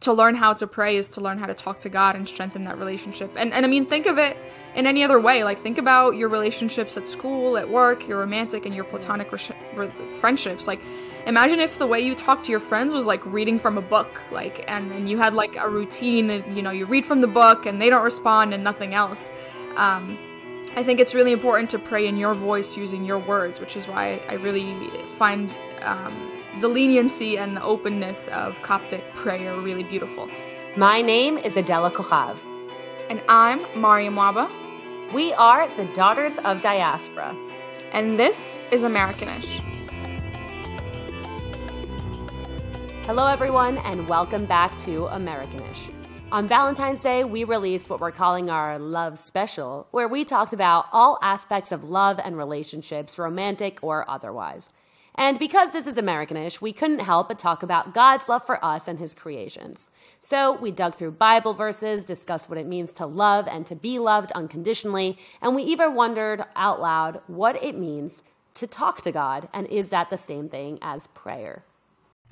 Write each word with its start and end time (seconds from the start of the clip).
to 0.00 0.12
learn 0.14 0.34
how 0.34 0.54
to 0.54 0.66
pray 0.66 0.96
is 0.96 1.08
to 1.08 1.20
learn 1.20 1.38
how 1.38 1.46
to 1.46 1.54
talk 1.54 1.78
to 1.80 1.88
God 1.88 2.16
and 2.16 2.26
strengthen 2.26 2.64
that 2.64 2.78
relationship. 2.78 3.30
And 3.36 3.52
and 3.52 3.64
I 3.64 3.68
mean 3.68 3.84
think 3.84 4.06
of 4.06 4.18
it 4.18 4.36
in 4.74 4.86
any 4.86 5.04
other 5.04 5.20
way. 5.20 5.44
Like 5.44 5.58
think 5.58 5.78
about 5.78 6.16
your 6.16 6.28
relationships 6.28 6.96
at 6.96 7.06
school, 7.06 7.56
at 7.58 7.68
work, 7.68 8.08
your 8.08 8.20
romantic 8.20 8.64
and 8.66 8.74
your 8.74 8.84
platonic 8.84 9.30
re- 9.30 9.56
re- 9.74 9.92
friendships. 10.20 10.66
Like 10.66 10.80
imagine 11.26 11.60
if 11.60 11.78
the 11.78 11.86
way 11.86 12.00
you 12.00 12.14
talk 12.14 12.42
to 12.44 12.50
your 12.50 12.60
friends 12.60 12.94
was 12.94 13.06
like 13.06 13.24
reading 13.26 13.58
from 13.58 13.76
a 13.76 13.82
book, 13.82 14.20
like 14.30 14.64
and 14.68 14.90
then 14.90 15.06
you 15.06 15.18
had 15.18 15.34
like 15.34 15.56
a 15.56 15.68
routine 15.68 16.30
and 16.30 16.56
you 16.56 16.62
know, 16.62 16.70
you 16.70 16.86
read 16.86 17.04
from 17.04 17.20
the 17.20 17.28
book 17.28 17.66
and 17.66 17.80
they 17.80 17.90
don't 17.90 18.04
respond 18.04 18.54
and 18.54 18.64
nothing 18.64 18.94
else. 18.94 19.30
Um, 19.76 20.18
I 20.76 20.84
think 20.84 21.00
it's 21.00 21.14
really 21.14 21.32
important 21.32 21.68
to 21.70 21.78
pray 21.78 22.06
in 22.06 22.16
your 22.16 22.32
voice 22.32 22.76
using 22.76 23.04
your 23.04 23.18
words, 23.18 23.60
which 23.60 23.76
is 23.76 23.88
why 23.88 24.20
I 24.28 24.34
really 24.34 24.72
find 25.18 25.56
um, 25.82 26.14
the 26.58 26.68
leniency 26.68 27.38
and 27.38 27.56
the 27.56 27.62
openness 27.62 28.28
of 28.28 28.60
Coptic 28.62 29.02
prayer 29.14 29.54
really 29.60 29.84
beautiful. 29.84 30.28
My 30.76 31.00
name 31.00 31.38
is 31.38 31.56
Adela 31.56 31.90
Kochav. 31.90 32.36
And 33.08 33.22
I'm 33.28 33.60
Mariam 33.80 34.16
Waba. 34.16 34.50
We 35.14 35.32
are 35.34 35.68
the 35.76 35.84
Daughters 35.94 36.36
of 36.38 36.60
Diaspora. 36.60 37.36
And 37.92 38.18
this 38.18 38.60
is 38.72 38.82
Americanish. 38.82 39.60
Hello, 43.06 43.26
everyone, 43.26 43.78
and 43.78 44.06
welcome 44.08 44.44
back 44.44 44.76
to 44.80 45.06
Americanish. 45.06 45.88
On 46.32 46.46
Valentine's 46.46 47.02
Day, 47.02 47.24
we 47.24 47.44
released 47.44 47.88
what 47.88 48.00
we're 48.00 48.10
calling 48.10 48.50
our 48.50 48.78
Love 48.78 49.18
Special, 49.18 49.86
where 49.92 50.08
we 50.08 50.24
talked 50.24 50.52
about 50.52 50.86
all 50.92 51.18
aspects 51.22 51.72
of 51.72 51.84
love 51.84 52.20
and 52.22 52.36
relationships, 52.36 53.18
romantic 53.18 53.78
or 53.82 54.08
otherwise. 54.10 54.72
And 55.16 55.38
because 55.38 55.72
this 55.72 55.86
is 55.86 55.98
Americanish, 55.98 56.60
we 56.60 56.72
couldn't 56.72 57.00
help 57.00 57.28
but 57.28 57.38
talk 57.38 57.62
about 57.62 57.94
God's 57.94 58.28
love 58.28 58.46
for 58.46 58.64
us 58.64 58.88
and 58.88 58.98
his 58.98 59.14
creations. 59.14 59.90
So 60.20 60.56
we 60.56 60.70
dug 60.70 60.94
through 60.94 61.12
Bible 61.12 61.52
verses, 61.52 62.04
discussed 62.04 62.48
what 62.48 62.58
it 62.58 62.66
means 62.66 62.94
to 62.94 63.06
love 63.06 63.46
and 63.48 63.66
to 63.66 63.74
be 63.74 63.98
loved 63.98 64.32
unconditionally, 64.32 65.18
and 65.42 65.54
we 65.54 65.62
even 65.64 65.94
wondered 65.94 66.44
out 66.56 66.80
loud 66.80 67.20
what 67.26 67.62
it 67.62 67.76
means 67.76 68.22
to 68.54 68.66
talk 68.66 69.02
to 69.02 69.12
God, 69.12 69.48
and 69.52 69.66
is 69.66 69.90
that 69.90 70.10
the 70.10 70.18
same 70.18 70.48
thing 70.48 70.78
as 70.82 71.06
prayer? 71.08 71.64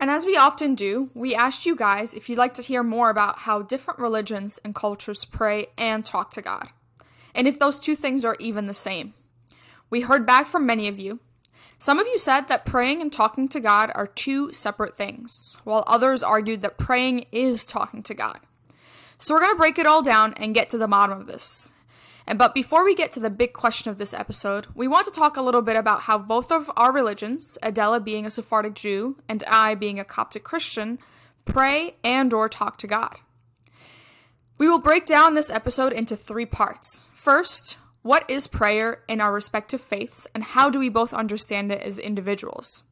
And 0.00 0.11
as 0.11 0.24
we 0.24 0.36
often 0.36 0.74
do, 0.74 1.11
we 1.14 1.34
asked 1.34 1.67
you 1.67 1.74
guys 1.74 2.14
if 2.14 2.28
you'd 2.28 2.39
like 2.39 2.55
to 2.55 2.62
hear 2.62 2.83
more 2.83 3.11
about 3.11 3.39
how 3.39 3.62
different 3.62 4.00
religions 4.00 4.61
and 4.64 4.74
cultures 4.74 5.24
pray 5.24 5.67
and 5.77 6.05
talk 6.05 6.30
to 6.33 6.42
God, 6.42 6.69
and 7.34 7.48
if 7.48 7.58
those 7.58 7.80
two 7.80 7.97
things 7.97 8.24
are 8.24 8.36
even 8.39 8.67
the 8.67 8.74
same. 8.74 9.14
We 9.91 10.02
heard 10.02 10.27
back 10.27 10.47
from 10.47 10.67
many 10.67 10.89
of 10.89 10.98
you, 10.98 11.20
some 11.78 11.98
of 11.98 12.06
you 12.06 12.18
said 12.18 12.48
that 12.48 12.64
praying 12.64 13.00
and 13.00 13.12
talking 13.12 13.48
to 13.48 13.60
God 13.60 13.92
are 13.94 14.06
two 14.06 14.52
separate 14.52 14.96
things, 14.96 15.56
while 15.64 15.84
others 15.86 16.22
argued 16.22 16.62
that 16.62 16.78
praying 16.78 17.26
is 17.32 17.64
talking 17.64 18.02
to 18.04 18.14
God. 18.14 18.40
So 19.18 19.34
we're 19.34 19.40
going 19.40 19.54
to 19.54 19.58
break 19.58 19.78
it 19.78 19.86
all 19.86 20.02
down 20.02 20.34
and 20.34 20.54
get 20.54 20.70
to 20.70 20.78
the 20.78 20.88
bottom 20.88 21.20
of 21.20 21.26
this. 21.26 21.72
And 22.26 22.38
but 22.38 22.52
before 22.52 22.84
we 22.84 22.94
get 22.94 23.12
to 23.12 23.20
the 23.20 23.30
big 23.30 23.52
question 23.54 23.90
of 23.90 23.96
this 23.96 24.12
episode, 24.12 24.66
we 24.74 24.86
want 24.86 25.06
to 25.06 25.12
talk 25.12 25.36
a 25.36 25.42
little 25.42 25.62
bit 25.62 25.76
about 25.76 26.02
how 26.02 26.18
both 26.18 26.52
of 26.52 26.70
our 26.76 26.92
religions, 26.92 27.56
Adela 27.62 28.00
being 28.00 28.26
a 28.26 28.30
Sephardic 28.30 28.74
Jew 28.74 29.16
and 29.28 29.42
I 29.48 29.74
being 29.74 29.98
a 29.98 30.04
Coptic 30.04 30.44
Christian, 30.44 30.98
pray 31.46 31.96
and 32.04 32.34
or 32.34 32.48
talk 32.48 32.76
to 32.78 32.86
God. 32.86 33.16
We 34.58 34.68
will 34.68 34.80
break 34.80 35.06
down 35.06 35.34
this 35.34 35.50
episode 35.50 35.92
into 35.92 36.16
3 36.16 36.44
parts. 36.44 37.08
First, 37.14 37.78
what 38.02 38.28
is 38.30 38.46
prayer 38.46 39.02
in 39.08 39.20
our 39.20 39.32
respective 39.32 39.80
faiths, 39.80 40.27
and 40.34 40.42
how 40.42 40.70
do 40.70 40.78
we 40.78 40.88
both 40.88 41.12
understand 41.12 41.72
it 41.72 41.82
as 41.82 41.98
individuals? 41.98 42.84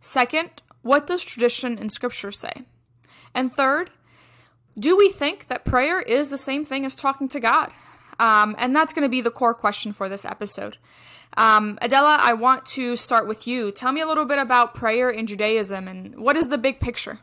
Second, 0.00 0.50
what 0.82 1.06
does 1.06 1.24
tradition 1.24 1.78
and 1.78 1.90
scripture 1.90 2.32
say? 2.32 2.64
And 3.34 3.52
third, 3.52 3.90
do 4.78 4.96
we 4.96 5.10
think 5.10 5.48
that 5.48 5.64
prayer 5.64 6.00
is 6.00 6.28
the 6.28 6.38
same 6.38 6.64
thing 6.64 6.84
as 6.84 6.94
talking 6.94 7.28
to 7.28 7.40
God? 7.40 7.70
Um, 8.18 8.54
and 8.58 8.74
that's 8.74 8.92
going 8.92 9.02
to 9.02 9.08
be 9.08 9.20
the 9.20 9.30
core 9.30 9.54
question 9.54 9.92
for 9.92 10.08
this 10.08 10.24
episode. 10.24 10.76
Um, 11.36 11.78
Adela, 11.82 12.18
I 12.20 12.34
want 12.34 12.64
to 12.66 12.96
start 12.96 13.26
with 13.26 13.46
you. 13.46 13.72
Tell 13.72 13.92
me 13.92 14.00
a 14.00 14.06
little 14.06 14.24
bit 14.24 14.38
about 14.38 14.74
prayer 14.74 15.10
in 15.10 15.26
Judaism 15.26 15.88
and 15.88 16.16
what 16.16 16.36
is 16.36 16.48
the 16.48 16.58
big 16.58 16.80
picture? 16.80 17.18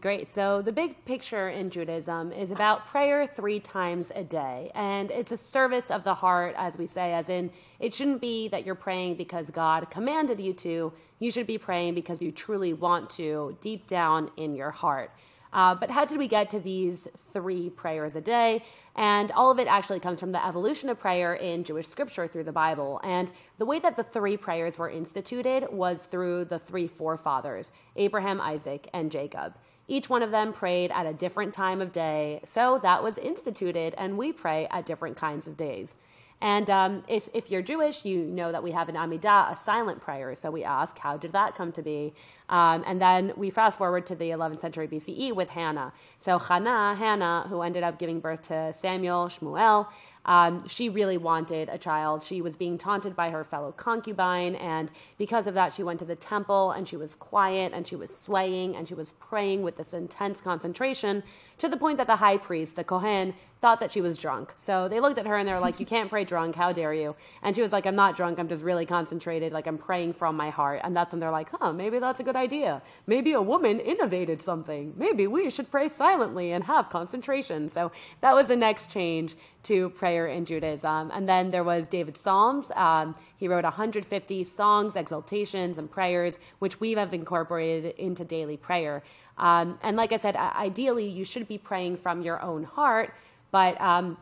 Great. 0.00 0.28
So, 0.28 0.60
the 0.60 0.72
big 0.72 1.02
picture 1.06 1.48
in 1.48 1.70
Judaism 1.70 2.30
is 2.30 2.50
about 2.50 2.86
prayer 2.86 3.26
three 3.26 3.60
times 3.60 4.12
a 4.14 4.22
day. 4.22 4.70
And 4.74 5.10
it's 5.10 5.32
a 5.32 5.38
service 5.38 5.90
of 5.90 6.04
the 6.04 6.12
heart, 6.12 6.54
as 6.58 6.76
we 6.76 6.84
say, 6.84 7.14
as 7.14 7.30
in, 7.30 7.50
it 7.80 7.94
shouldn't 7.94 8.20
be 8.20 8.48
that 8.48 8.66
you're 8.66 8.74
praying 8.74 9.14
because 9.14 9.50
God 9.50 9.88
commanded 9.88 10.38
you 10.38 10.52
to. 10.54 10.92
You 11.18 11.30
should 11.30 11.46
be 11.46 11.56
praying 11.56 11.94
because 11.94 12.20
you 12.20 12.30
truly 12.30 12.74
want 12.74 13.08
to, 13.10 13.56
deep 13.62 13.86
down 13.86 14.30
in 14.36 14.54
your 14.54 14.70
heart. 14.70 15.12
Uh, 15.54 15.74
but 15.74 15.90
how 15.90 16.04
did 16.04 16.18
we 16.18 16.28
get 16.28 16.50
to 16.50 16.60
these 16.60 17.08
three 17.32 17.70
prayers 17.70 18.16
a 18.16 18.20
day? 18.20 18.62
And 18.96 19.30
all 19.32 19.50
of 19.50 19.58
it 19.58 19.66
actually 19.66 20.00
comes 20.00 20.20
from 20.20 20.32
the 20.32 20.44
evolution 20.44 20.90
of 20.90 20.98
prayer 20.98 21.34
in 21.34 21.64
Jewish 21.64 21.88
scripture 21.88 22.28
through 22.28 22.44
the 22.44 22.52
Bible. 22.52 23.00
And 23.02 23.30
the 23.56 23.64
way 23.64 23.78
that 23.78 23.96
the 23.96 24.02
three 24.04 24.36
prayers 24.36 24.76
were 24.76 24.90
instituted 24.90 25.66
was 25.70 26.02
through 26.02 26.46
the 26.46 26.58
three 26.58 26.86
forefathers 26.86 27.72
Abraham, 27.96 28.42
Isaac, 28.42 28.90
and 28.92 29.10
Jacob. 29.10 29.54
Each 29.88 30.08
one 30.08 30.22
of 30.22 30.30
them 30.30 30.52
prayed 30.52 30.90
at 30.90 31.06
a 31.06 31.12
different 31.12 31.54
time 31.54 31.80
of 31.80 31.92
day, 31.92 32.40
so 32.44 32.78
that 32.82 33.02
was 33.02 33.18
instituted, 33.18 33.94
and 33.96 34.18
we 34.18 34.32
pray 34.32 34.66
at 34.70 34.86
different 34.86 35.16
kinds 35.16 35.46
of 35.46 35.56
days. 35.56 35.94
And 36.40 36.68
um, 36.68 37.02
if, 37.08 37.28
if 37.32 37.50
you're 37.50 37.62
Jewish, 37.62 38.04
you 38.04 38.18
know 38.18 38.52
that 38.52 38.62
we 38.62 38.70
have 38.72 38.90
an 38.90 38.94
Amidah, 38.94 39.52
a 39.52 39.56
silent 39.56 40.00
prayer. 40.02 40.34
So 40.34 40.50
we 40.50 40.64
ask, 40.64 40.98
how 40.98 41.16
did 41.16 41.32
that 41.32 41.54
come 41.54 41.72
to 41.72 41.82
be? 41.82 42.12
Um, 42.50 42.84
and 42.86 43.00
then 43.00 43.32
we 43.36 43.48
fast 43.48 43.78
forward 43.78 44.06
to 44.08 44.14
the 44.14 44.30
11th 44.30 44.60
century 44.60 44.86
BCE 44.86 45.34
with 45.34 45.48
Hannah. 45.48 45.92
So 46.18 46.38
Hannah, 46.38 46.94
Hannah, 46.94 47.46
who 47.48 47.62
ended 47.62 47.82
up 47.82 47.98
giving 47.98 48.20
birth 48.20 48.48
to 48.48 48.72
Samuel, 48.72 49.28
Shmuel, 49.28 49.88
um, 50.26 50.66
she 50.68 50.88
really 50.88 51.16
wanted 51.16 51.68
a 51.68 51.78
child. 51.78 52.22
She 52.22 52.42
was 52.42 52.56
being 52.56 52.76
taunted 52.76 53.16
by 53.16 53.30
her 53.30 53.44
fellow 53.44 53.72
concubine, 53.72 54.56
and 54.56 54.90
because 55.18 55.46
of 55.46 55.54
that, 55.54 55.72
she 55.72 55.82
went 55.82 55.98
to 56.00 56.04
the 56.04 56.16
temple 56.16 56.72
and 56.72 56.86
she 56.86 56.96
was 56.96 57.14
quiet 57.14 57.72
and 57.72 57.86
she 57.86 57.96
was 57.96 58.14
swaying 58.14 58.76
and 58.76 58.86
she 58.86 58.94
was 58.94 59.12
praying 59.12 59.62
with 59.62 59.76
this 59.76 59.94
intense 59.94 60.40
concentration 60.40 61.22
to 61.58 61.68
the 61.68 61.76
point 61.76 61.98
that 61.98 62.06
the 62.06 62.16
high 62.16 62.36
priest, 62.36 62.76
the 62.76 62.84
Kohen, 62.84 63.34
thought 63.62 63.80
that 63.80 63.90
she 63.90 64.00
was 64.00 64.18
drunk. 64.18 64.52
So 64.58 64.86
they 64.86 65.00
looked 65.00 65.18
at 65.18 65.26
her 65.26 65.36
and 65.36 65.48
they're 65.48 65.60
like, 65.60 65.80
You 65.80 65.86
can't 65.86 66.10
pray 66.10 66.24
drunk. 66.24 66.54
How 66.54 66.72
dare 66.72 66.92
you? 66.92 67.16
And 67.42 67.56
she 67.56 67.62
was 67.62 67.72
like, 67.72 67.86
I'm 67.86 67.96
not 67.96 68.14
drunk. 68.14 68.38
I'm 68.38 68.48
just 68.48 68.62
really 68.62 68.84
concentrated. 68.84 69.52
Like, 69.52 69.66
I'm 69.66 69.78
praying 69.78 70.12
from 70.12 70.36
my 70.36 70.50
heart. 70.50 70.82
And 70.84 70.94
that's 70.94 71.12
when 71.12 71.20
they're 71.20 71.30
like, 71.30 71.48
Huh, 71.50 71.72
maybe 71.72 71.98
that's 71.98 72.20
a 72.20 72.22
good 72.22 72.36
idea. 72.36 72.82
Maybe 73.06 73.32
a 73.32 73.40
woman 73.40 73.80
innovated 73.80 74.42
something. 74.42 74.94
Maybe 74.96 75.26
we 75.26 75.50
should 75.50 75.70
pray 75.70 75.88
silently 75.88 76.52
and 76.52 76.62
have 76.64 76.90
concentration. 76.90 77.68
So 77.68 77.92
that 78.20 78.34
was 78.34 78.48
the 78.48 78.56
next 78.56 78.90
change 78.90 79.34
to 79.64 79.90
prayer 79.90 80.28
in 80.28 80.44
Judaism. 80.44 81.10
And 81.12 81.28
then 81.28 81.50
there 81.50 81.64
was 81.64 81.88
David's 81.88 82.20
Psalms. 82.20 82.70
Um, 82.76 83.14
he 83.36 83.48
wrote 83.48 83.64
150 83.64 84.44
songs, 84.44 84.96
exaltations, 84.96 85.78
and 85.78 85.90
prayers, 85.90 86.38
which 86.58 86.80
we 86.80 86.92
have 86.92 87.12
incorporated 87.12 87.94
into 87.98 88.24
daily 88.24 88.56
prayer. 88.56 89.02
Um, 89.38 89.78
and 89.82 89.96
like 89.96 90.12
I 90.12 90.16
said, 90.16 90.36
ideally, 90.36 91.06
you 91.06 91.24
should 91.24 91.46
be 91.46 91.58
praying 91.58 91.98
from 91.98 92.22
your 92.22 92.40
own 92.42 92.64
heart 92.64 93.12
but 93.50 93.80
um, 93.80 94.16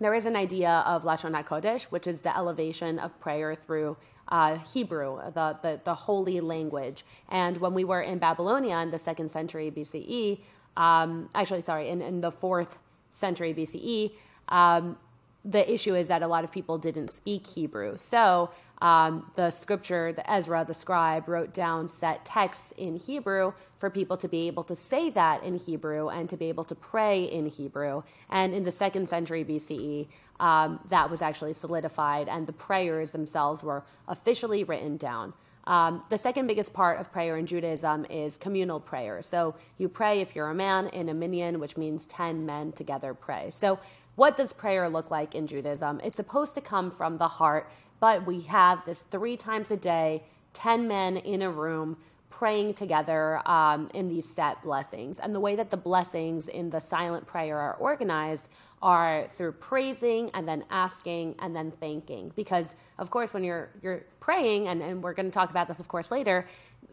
there 0.00 0.14
is 0.14 0.26
an 0.26 0.36
idea 0.36 0.84
of 0.86 1.02
Lashon 1.02 1.32
HaKodesh, 1.32 1.84
which 1.84 2.06
is 2.06 2.20
the 2.20 2.36
elevation 2.36 2.98
of 2.98 3.18
prayer 3.20 3.54
through 3.54 3.96
uh, 4.28 4.58
Hebrew, 4.58 5.18
the, 5.32 5.56
the, 5.62 5.80
the, 5.84 5.94
holy 5.94 6.40
language. 6.40 7.04
And 7.28 7.56
when 7.58 7.74
we 7.74 7.84
were 7.84 8.02
in 8.02 8.18
Babylonia 8.18 8.76
in 8.78 8.90
the 8.90 8.98
second 8.98 9.30
century 9.30 9.70
BCE, 9.70 10.40
um, 10.76 11.30
actually, 11.34 11.62
sorry, 11.62 11.88
in, 11.88 12.02
in 12.02 12.20
the 12.20 12.32
fourth 12.32 12.76
century 13.12 13.54
BCE, 13.54 14.12
um, 14.48 14.98
the 15.46 15.72
issue 15.72 15.94
is 15.94 16.08
that 16.08 16.22
a 16.22 16.26
lot 16.26 16.44
of 16.44 16.50
people 16.50 16.76
didn't 16.76 17.08
speak 17.08 17.46
Hebrew. 17.46 17.96
So 17.96 18.50
um, 18.82 19.30
the 19.36 19.50
scripture, 19.50 20.12
the 20.12 20.28
Ezra, 20.30 20.64
the 20.66 20.74
scribe, 20.74 21.28
wrote 21.28 21.54
down 21.54 21.88
set 21.88 22.24
texts 22.24 22.72
in 22.76 22.96
Hebrew 22.96 23.52
for 23.78 23.88
people 23.88 24.16
to 24.18 24.28
be 24.28 24.48
able 24.48 24.64
to 24.64 24.74
say 24.74 25.08
that 25.10 25.44
in 25.44 25.56
Hebrew 25.56 26.08
and 26.08 26.28
to 26.28 26.36
be 26.36 26.46
able 26.48 26.64
to 26.64 26.74
pray 26.74 27.24
in 27.24 27.46
Hebrew. 27.46 28.02
And 28.28 28.52
in 28.52 28.64
the 28.64 28.72
second 28.72 29.08
century 29.08 29.44
BCE, 29.44 30.08
um, 30.40 30.80
that 30.90 31.10
was 31.10 31.22
actually 31.22 31.54
solidified, 31.54 32.28
and 32.28 32.46
the 32.46 32.52
prayers 32.52 33.12
themselves 33.12 33.62
were 33.62 33.84
officially 34.08 34.64
written 34.64 34.98
down. 34.98 35.32
Um, 35.66 36.04
the 36.10 36.18
second 36.18 36.46
biggest 36.46 36.72
part 36.72 37.00
of 37.00 37.10
prayer 37.10 37.38
in 37.38 37.46
Judaism 37.46 38.06
is 38.08 38.36
communal 38.36 38.78
prayer. 38.78 39.22
So 39.22 39.54
you 39.78 39.88
pray 39.88 40.20
if 40.20 40.36
you're 40.36 40.50
a 40.50 40.54
man 40.54 40.88
in 40.88 41.08
a 41.08 41.14
minyan, 41.14 41.58
which 41.58 41.76
means 41.76 42.06
10 42.06 42.46
men 42.46 42.72
together 42.72 43.14
pray. 43.14 43.50
So, 43.50 43.78
what 44.16 44.36
does 44.36 44.52
prayer 44.52 44.88
look 44.88 45.10
like 45.10 45.34
in 45.34 45.46
Judaism? 45.46 46.00
It's 46.02 46.16
supposed 46.16 46.54
to 46.56 46.60
come 46.60 46.90
from 46.90 47.18
the 47.18 47.28
heart 47.28 47.70
but 48.00 48.26
we 48.26 48.42
have 48.42 48.84
this 48.84 49.02
three 49.10 49.36
times 49.36 49.70
a 49.70 49.76
day, 49.76 50.22
10 50.54 50.88
men 50.88 51.16
in 51.16 51.42
a 51.42 51.50
room 51.50 51.96
praying 52.30 52.74
together 52.74 53.40
um, 53.48 53.90
in 53.94 54.08
these 54.08 54.28
set 54.28 54.62
blessings. 54.62 55.18
And 55.18 55.34
the 55.34 55.40
way 55.40 55.56
that 55.56 55.70
the 55.70 55.76
blessings 55.76 56.48
in 56.48 56.68
the 56.68 56.80
silent 56.80 57.26
prayer 57.26 57.58
are 57.58 57.74
organized 57.74 58.48
are 58.82 59.26
through 59.38 59.52
praising 59.52 60.30
and 60.34 60.46
then 60.46 60.62
asking 60.70 61.34
and 61.38 61.56
then 61.56 61.70
thanking. 61.70 62.30
Because 62.36 62.74
of 62.98 63.10
course, 63.10 63.32
when 63.32 63.42
you're 63.42 63.70
you're 63.82 64.04
praying, 64.20 64.68
and, 64.68 64.82
and 64.82 65.02
we're 65.02 65.14
going 65.14 65.26
to 65.26 65.32
talk 65.32 65.48
about 65.48 65.66
this, 65.66 65.80
of 65.80 65.88
course, 65.88 66.10
later, 66.10 66.46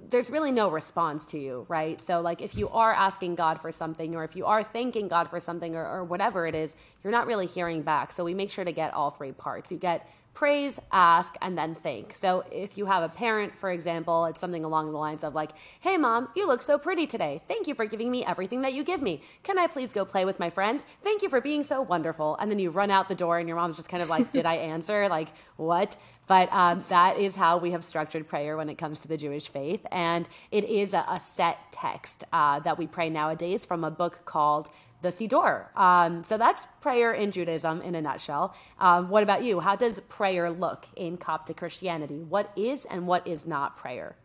there's 0.10 0.30
really 0.30 0.52
no 0.52 0.70
response 0.70 1.26
to 1.28 1.40
you, 1.40 1.66
right? 1.70 2.00
So, 2.02 2.22
like, 2.22 2.42
if 2.42 2.56
you 2.56 2.70
are 2.70 2.94
asking 2.94 3.36
God 3.36 3.62
for 3.62 3.72
something, 3.72 4.16
or 4.16 4.24
if 4.24 4.36
you 4.36 4.46
are 4.46 4.64
thanking 4.64 5.08
God 5.08 5.30
for 5.30 5.40
something, 5.40 5.76
or, 5.76 5.86
or 5.86 6.04
whatever 6.04 6.46
it 6.46 6.54
is, 6.54 6.76
you're 7.04 7.12
not 7.12 7.26
really 7.26 7.48
hearing 7.48 7.82
back. 7.82 8.12
So, 8.12 8.24
we 8.24 8.34
make 8.34 8.52
sure 8.52 8.64
to 8.64 8.72
get 8.72 8.94
all 8.94 9.10
three 9.12 9.32
parts. 9.32 9.72
You 9.72 9.78
get 9.78 10.08
praise, 10.34 10.80
ask, 10.92 11.36
and 11.42 11.58
then 11.58 11.76
thank. 11.76 12.16
So 12.16 12.44
if 12.52 12.78
you 12.78 12.86
have 12.86 13.04
a 13.04 13.10
parent, 13.10 13.58
for 13.58 13.72
example, 13.72 14.26
it's 14.26 14.40
something 14.40 14.64
along 14.66 14.92
the 14.92 14.98
lines 14.98 15.24
of 15.24 15.36
like, 15.36 15.52
"Hey 15.80 15.98
mom, 15.98 16.30
you 16.36 16.48
look 16.48 16.64
so 16.64 16.78
pretty 16.78 17.08
today. 17.08 17.42
Thank 17.48 17.68
you 17.68 17.76
for 17.76 17.86
giving 17.86 18.10
me 18.10 18.26
everything 18.26 18.62
that 18.62 18.74
you 18.74 18.84
give 18.84 19.02
me. 19.02 19.22
Can 19.44 19.58
I 19.58 19.68
please 19.68 19.94
go 19.94 20.06
play 20.06 20.26
with 20.26 20.40
my 20.40 20.50
friends? 20.50 20.84
Thank 21.04 21.22
you 21.22 21.30
for 21.30 21.42
being 21.42 21.64
so 21.64 21.82
wonderful." 21.82 22.36
And 22.40 22.50
then 22.50 22.60
you 22.60 22.72
run 22.72 22.92
out 22.92 23.08
the 23.10 23.16
door, 23.16 23.40
and 23.40 23.48
your 23.48 23.58
mom's 23.58 23.78
just 23.78 23.90
kind 23.90 24.04
of 24.04 24.10
like, 24.10 24.32
"Did 24.32 24.46
I 24.46 24.56
answer? 24.56 25.08
Like 25.14 25.30
what?" 25.58 25.96
But 26.28 26.52
um, 26.54 26.84
that 26.90 27.20
is 27.20 27.36
how 27.36 27.58
we 27.58 27.72
have 27.72 27.84
structured 27.84 28.28
prayer 28.28 28.56
when 28.56 28.70
it 28.70 28.78
comes 28.78 29.02
to 29.02 29.08
the 29.08 29.18
Jewish 29.18 29.50
faith. 29.50 29.86
And 29.92 30.28
it 30.52 30.64
is 30.64 30.94
a, 30.94 31.06
a 31.08 31.20
set 31.20 31.58
text 31.72 32.24
uh, 32.32 32.60
that 32.62 32.78
we 32.78 32.88
pray 32.88 33.10
nowadays 33.10 33.66
from 33.66 33.84
a 33.84 33.92
book 33.92 34.26
called 34.26 34.70
the 35.04 35.10
Siddur. 35.10 35.76
Um, 35.78 36.24
so 36.24 36.38
that's 36.38 36.66
prayer 36.82 37.14
in 37.14 37.32
Judaism 37.32 37.82
in 37.82 37.94
a 37.94 38.02
nutshell. 38.02 38.56
Um, 38.80 39.10
what 39.10 39.22
about 39.22 39.44
you? 39.44 39.60
How 39.60 39.76
does 39.76 40.00
prayer 40.10 40.50
look 40.50 40.88
in 40.96 41.18
Coptic 41.18 41.58
Christianity? 41.58 42.24
What 42.24 42.52
is 42.56 42.86
and 42.86 43.06
what 43.06 43.28
is 43.28 43.46
not 43.46 43.78
prayer? 43.78 44.16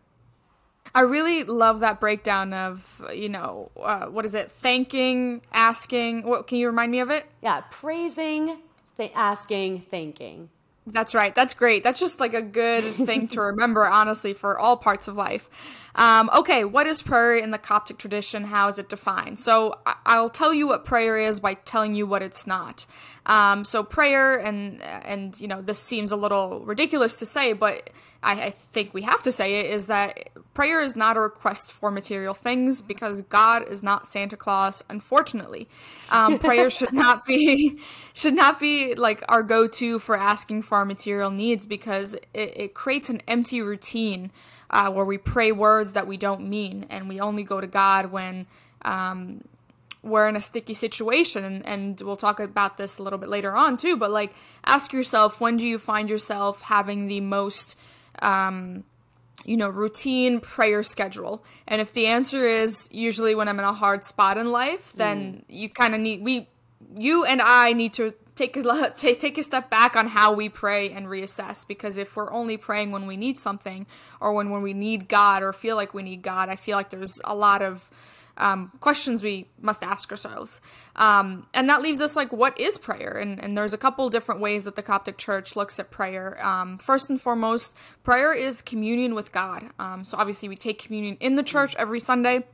I 0.94 1.02
really 1.02 1.44
love 1.44 1.80
that 1.80 2.00
breakdown 2.00 2.54
of, 2.54 3.04
you 3.12 3.28
know, 3.28 3.70
uh, 3.78 4.06
what 4.06 4.24
is 4.24 4.34
it? 4.34 4.50
Thanking, 4.50 5.42
asking. 5.52 6.26
What 6.26 6.46
can 6.46 6.56
you 6.58 6.66
remind 6.68 6.90
me 6.90 7.00
of 7.00 7.10
it? 7.10 7.26
Yeah, 7.42 7.60
praising, 7.70 8.58
th- 8.96 9.12
asking, 9.14 9.82
thanking. 9.90 10.48
That's 10.86 11.14
right. 11.14 11.34
That's 11.34 11.52
great. 11.52 11.82
That's 11.82 12.00
just 12.00 12.20
like 12.20 12.32
a 12.32 12.40
good 12.40 12.84
thing 12.94 13.28
to 13.28 13.40
remember, 13.52 13.86
honestly, 13.86 14.32
for 14.32 14.58
all 14.58 14.76
parts 14.76 15.08
of 15.08 15.16
life. 15.16 15.50
Um, 15.98 16.30
okay, 16.32 16.64
what 16.64 16.86
is 16.86 17.02
prayer 17.02 17.34
in 17.36 17.50
the 17.50 17.58
Coptic 17.58 17.98
tradition? 17.98 18.44
How 18.44 18.68
is 18.68 18.78
it 18.78 18.88
defined? 18.88 19.40
So 19.40 19.74
I- 19.84 20.20
will 20.20 20.28
tell 20.28 20.54
you 20.54 20.68
what 20.68 20.84
prayer 20.84 21.18
is 21.18 21.40
by 21.40 21.54
telling 21.54 21.96
you 21.96 22.06
what 22.06 22.22
it's 22.22 22.46
not. 22.46 22.86
Um, 23.26 23.64
so 23.64 23.82
prayer, 23.82 24.36
and 24.36 24.80
and 24.80 25.38
you 25.40 25.48
know 25.48 25.60
this 25.60 25.80
seems 25.80 26.12
a 26.12 26.16
little 26.16 26.60
ridiculous 26.60 27.16
to 27.16 27.26
say, 27.26 27.52
but 27.52 27.90
I, 28.22 28.44
I 28.44 28.50
think 28.50 28.94
we 28.94 29.02
have 29.02 29.24
to 29.24 29.32
say 29.32 29.60
it 29.60 29.74
is 29.74 29.86
that 29.88 30.30
prayer 30.54 30.80
is 30.80 30.94
not 30.94 31.16
a 31.16 31.20
request 31.20 31.72
for 31.72 31.90
material 31.90 32.32
things 32.32 32.80
because 32.80 33.22
God 33.22 33.68
is 33.68 33.82
not 33.82 34.06
Santa 34.06 34.36
Claus. 34.36 34.84
Unfortunately, 34.88 35.68
um, 36.10 36.38
prayer 36.38 36.70
should 36.70 36.92
not 36.92 37.24
be 37.24 37.80
should 38.14 38.34
not 38.34 38.60
be 38.60 38.94
like 38.94 39.24
our 39.28 39.42
go 39.42 39.66
to 39.66 39.98
for 39.98 40.16
asking 40.16 40.62
for 40.62 40.78
our 40.78 40.84
material 40.84 41.30
needs 41.30 41.66
because 41.66 42.14
it, 42.14 42.56
it 42.56 42.74
creates 42.74 43.10
an 43.10 43.20
empty 43.26 43.60
routine 43.60 44.30
uh, 44.70 44.90
where 44.90 45.04
we 45.04 45.18
pray 45.18 45.52
words 45.52 45.94
that 45.94 46.06
we 46.06 46.16
don't 46.16 46.48
mean, 46.48 46.86
and 46.90 47.08
we 47.08 47.20
only 47.20 47.44
go 47.44 47.60
to 47.60 47.66
God 47.66 48.12
when 48.12 48.46
um, 48.82 49.42
we're 50.02 50.28
in 50.28 50.36
a 50.36 50.40
sticky 50.40 50.74
situation. 50.74 51.44
And, 51.44 51.66
and 51.66 52.00
we'll 52.00 52.16
talk 52.16 52.40
about 52.40 52.76
this 52.76 52.98
a 52.98 53.02
little 53.02 53.18
bit 53.18 53.28
later 53.28 53.54
on 53.54 53.76
too. 53.76 53.96
But 53.96 54.10
like, 54.10 54.34
ask 54.64 54.92
yourself, 54.92 55.40
when 55.40 55.56
do 55.56 55.66
you 55.66 55.78
find 55.78 56.08
yourself 56.08 56.62
having 56.62 57.08
the 57.08 57.20
most 57.20 57.78
um, 58.20 58.84
you 59.44 59.56
know, 59.56 59.68
routine 59.68 60.40
prayer 60.40 60.82
schedule? 60.82 61.44
And 61.66 61.80
if 61.80 61.92
the 61.92 62.06
answer 62.06 62.46
is 62.46 62.88
usually 62.92 63.34
when 63.34 63.48
I'm 63.48 63.58
in 63.58 63.64
a 63.64 63.72
hard 63.72 64.04
spot 64.04 64.36
in 64.36 64.50
life, 64.50 64.92
then 64.94 65.32
mm. 65.32 65.44
you 65.48 65.68
kind 65.68 65.94
of 65.94 66.00
need 66.00 66.22
we 66.22 66.48
you 66.96 67.24
and 67.24 67.40
I 67.40 67.72
need 67.72 67.94
to 67.94 68.14
take 68.38 68.56
a 68.56 68.92
take 68.96 69.20
take 69.20 69.36
a 69.36 69.42
step 69.42 69.68
back 69.68 69.96
on 69.96 70.06
how 70.06 70.32
we 70.32 70.48
pray 70.48 70.90
and 70.92 71.06
reassess 71.06 71.66
because 71.66 71.98
if 71.98 72.16
we're 72.16 72.32
only 72.32 72.56
praying 72.56 72.92
when 72.92 73.06
we 73.06 73.16
need 73.16 73.38
something 73.38 73.86
or 74.20 74.32
when 74.32 74.50
when 74.50 74.62
we 74.62 74.72
need 74.72 75.08
God 75.08 75.42
or 75.42 75.52
feel 75.52 75.76
like 75.76 75.92
we 75.92 76.02
need 76.02 76.22
God, 76.22 76.48
I 76.48 76.56
feel 76.56 76.76
like 76.76 76.90
there's 76.90 77.20
a 77.24 77.34
lot 77.34 77.62
of 77.62 77.90
um, 78.38 78.70
questions 78.80 79.22
we 79.22 79.48
must 79.60 79.82
ask 79.82 80.10
ourselves. 80.10 80.60
Um, 80.96 81.46
and 81.52 81.68
that 81.68 81.82
leaves 81.82 82.00
us 82.00 82.16
like, 82.16 82.32
what 82.32 82.58
is 82.58 82.78
prayer? 82.78 83.18
And, 83.20 83.42
and 83.42 83.58
there's 83.58 83.74
a 83.74 83.78
couple 83.78 84.08
different 84.10 84.40
ways 84.40 84.64
that 84.64 84.76
the 84.76 84.82
Coptic 84.82 85.18
Church 85.18 85.56
looks 85.56 85.78
at 85.78 85.90
prayer. 85.90 86.38
Um, 86.44 86.78
first 86.78 87.10
and 87.10 87.20
foremost, 87.20 87.74
prayer 88.04 88.32
is 88.32 88.62
communion 88.62 89.14
with 89.14 89.32
God. 89.32 89.64
Um, 89.78 90.04
so 90.04 90.16
obviously, 90.16 90.48
we 90.48 90.56
take 90.56 90.80
communion 90.80 91.16
in 91.20 91.34
the 91.34 91.42
church 91.42 91.74
every 91.76 92.00
Sunday. 92.00 92.44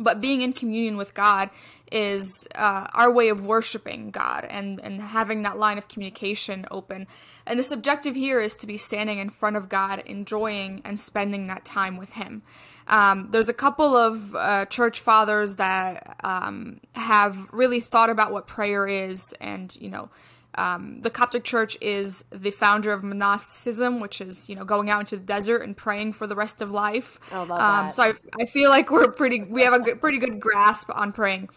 But 0.00 0.20
being 0.20 0.40
in 0.40 0.54
communion 0.54 0.96
with 0.96 1.14
God 1.14 1.50
is 1.92 2.48
uh, 2.54 2.88
our 2.94 3.12
way 3.12 3.28
of 3.28 3.44
worshiping 3.44 4.10
God 4.10 4.46
and, 4.48 4.80
and 4.80 5.00
having 5.00 5.42
that 5.42 5.58
line 5.58 5.76
of 5.76 5.88
communication 5.88 6.66
open. 6.70 7.06
And 7.46 7.58
this 7.58 7.70
objective 7.70 8.14
here 8.14 8.40
is 8.40 8.56
to 8.56 8.66
be 8.66 8.76
standing 8.76 9.18
in 9.18 9.28
front 9.28 9.56
of 9.56 9.68
God, 9.68 10.02
enjoying 10.06 10.82
and 10.84 10.98
spending 10.98 11.48
that 11.48 11.64
time 11.64 11.98
with 11.98 12.12
Him. 12.12 12.42
Um, 12.88 13.28
there's 13.30 13.48
a 13.48 13.54
couple 13.54 13.96
of 13.96 14.34
uh, 14.34 14.66
church 14.66 15.00
fathers 15.00 15.56
that 15.56 16.16
um, 16.24 16.80
have 16.94 17.36
really 17.52 17.80
thought 17.80 18.10
about 18.10 18.32
what 18.32 18.46
prayer 18.46 18.86
is 18.86 19.34
and, 19.40 19.76
you 19.76 19.90
know, 19.90 20.08
um, 20.56 21.00
the 21.02 21.10
Coptic 21.10 21.44
Church 21.44 21.76
is 21.80 22.24
the 22.30 22.50
founder 22.50 22.92
of 22.92 23.04
monasticism, 23.04 24.00
which 24.00 24.20
is 24.20 24.48
you 24.48 24.56
know 24.56 24.64
going 24.64 24.90
out 24.90 25.00
into 25.00 25.16
the 25.16 25.22
desert 25.22 25.62
and 25.62 25.76
praying 25.76 26.12
for 26.12 26.26
the 26.26 26.36
rest 26.36 26.60
of 26.60 26.70
life. 26.70 27.20
I 27.30 27.38
love 27.38 27.50
um, 27.50 27.58
that. 27.58 27.92
So 27.92 28.02
I, 28.02 28.14
I 28.40 28.46
feel 28.46 28.70
like 28.70 28.90
we're 28.90 29.10
pretty 29.10 29.42
we 29.42 29.62
have 29.62 29.74
a 29.74 29.80
good, 29.80 30.00
pretty 30.00 30.18
good 30.18 30.40
grasp 30.40 30.90
on 30.92 31.12
praying. 31.12 31.50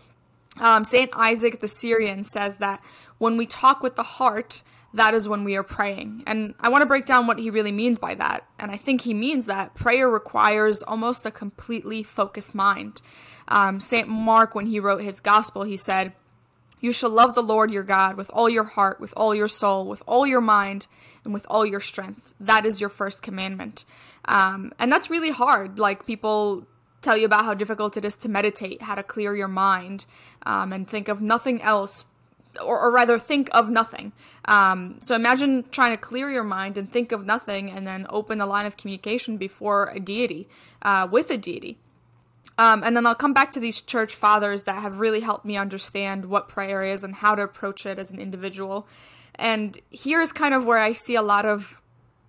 Um, 0.60 0.86
Saint 0.86 1.10
Isaac 1.13 1.62
the 1.62 1.68
Syrian 1.68 2.24
says 2.24 2.57
that 2.57 2.84
when 3.18 3.38
we 3.38 3.48
talk 3.48 3.81
with 3.81 3.95
the 3.95 4.04
heart, 4.04 4.62
that 4.94 5.16
is 5.16 5.28
when 5.28 5.44
we 5.44 5.56
are 5.56 5.63
praying. 5.63 6.24
And 6.28 6.54
I 6.60 6.69
want 6.69 6.84
to 6.84 6.86
break 6.86 7.07
down 7.07 7.25
what 7.25 7.40
he 7.40 7.50
really 7.50 7.72
means 7.72 7.98
by 7.98 8.13
that. 8.16 8.45
And 8.60 8.69
I 8.69 8.78
think 8.78 9.01
he 9.01 9.16
means 9.16 9.48
that 9.48 9.74
prayer 9.74 10.07
requires 10.07 10.84
almost 10.84 11.25
a 11.25 11.31
completely 11.31 12.04
focused 12.04 12.54
mind. 12.54 13.01
Um, 13.48 13.80
Saint 13.80 14.07
Mark, 14.07 14.54
when 14.54 14.68
he 14.68 14.80
wrote 14.80 15.01
his 15.01 15.19
gospel, 15.19 15.63
he 15.63 15.78
said 15.78 16.13
you 16.83 16.91
shall 16.91 17.09
love 17.09 17.33
the 17.33 17.41
Lord 17.41 17.71
your 17.71 17.83
God 17.83 18.18
with 18.18 18.30
all 18.33 18.50
your 18.50 18.65
heart, 18.65 19.00
with 19.00 19.13
all 19.15 19.33
your 19.33 19.47
soul, 19.47 19.88
with 19.88 20.03
all 20.06 20.27
your 20.27 20.41
mind, 20.41 20.85
and 21.24 21.33
with 21.33 21.45
all 21.50 21.65
your 21.65 21.80
strength. 21.80 22.33
That 22.41 22.65
is 22.65 22.81
your 22.81 22.89
first 22.89 23.24
commandment. 23.24 23.85
Um, 24.25 24.74
and 24.77 24.91
that's 24.91 25.09
really 25.09 25.31
hard. 25.31 25.80
Like 25.80 26.06
people 26.06 26.68
tell 27.01 27.15
you 27.15 27.25
about 27.25 27.45
how 27.45 27.53
difficult 27.53 27.95
it 27.95 28.03
is 28.03 28.18
to 28.18 28.30
meditate, 28.30 28.81
how 28.81 28.95
to 28.95 29.03
clear 29.03 29.33
your 29.33 29.47
mind, 29.47 30.06
um, 30.45 30.74
and 30.74 30.85
think 30.85 31.07
of 31.07 31.21
nothing 31.21 31.62
else 31.62 32.03
or, 32.62 32.77
or, 32.77 32.91
rather 32.91 33.18
think 33.18 33.50
of 33.53 33.69
nothing. 33.69 34.12
Um, 34.45 34.97
so 35.00 35.15
imagine 35.15 35.63
trying 35.71 35.95
to 35.95 35.97
clear 35.97 36.30
your 36.30 36.44
mind 36.44 36.77
and 36.77 36.91
think 36.91 37.13
of 37.13 37.25
nothing 37.25 37.71
and 37.71 37.88
then 37.88 38.06
open 38.09 38.41
a 38.41 38.45
line 38.45 38.65
of 38.65 38.77
communication 38.77 39.38
before 39.38 39.89
a 39.89 40.00
deity, 40.00 40.50
uh, 40.81 41.07
with 41.09 41.31
a 41.31 41.38
deity. 41.38 41.80
Um, 42.57 42.83
and 42.83 42.95
then 42.95 43.05
I'll 43.05 43.15
come 43.15 43.33
back 43.33 43.51
to 43.53 43.59
these 43.59 43.81
church 43.81 44.15
fathers 44.15 44.63
that 44.63 44.81
have 44.81 45.00
really 45.00 45.21
helped 45.21 45.45
me 45.45 45.57
understand 45.57 46.25
what 46.25 46.47
prayer 46.47 46.83
is 46.83 47.03
and 47.03 47.15
how 47.15 47.35
to 47.35 47.42
approach 47.42 47.85
it 47.85 47.97
as 47.97 48.11
an 48.11 48.19
individual. 48.19 48.87
And 49.35 49.80
here's 49.89 50.31
kind 50.31 50.54
of 50.54 50.66
where 50.66 50.78
I 50.78 50.94
see 50.94 51.16
a 51.16 51.23
lot 51.23 51.45
of 51.45 51.81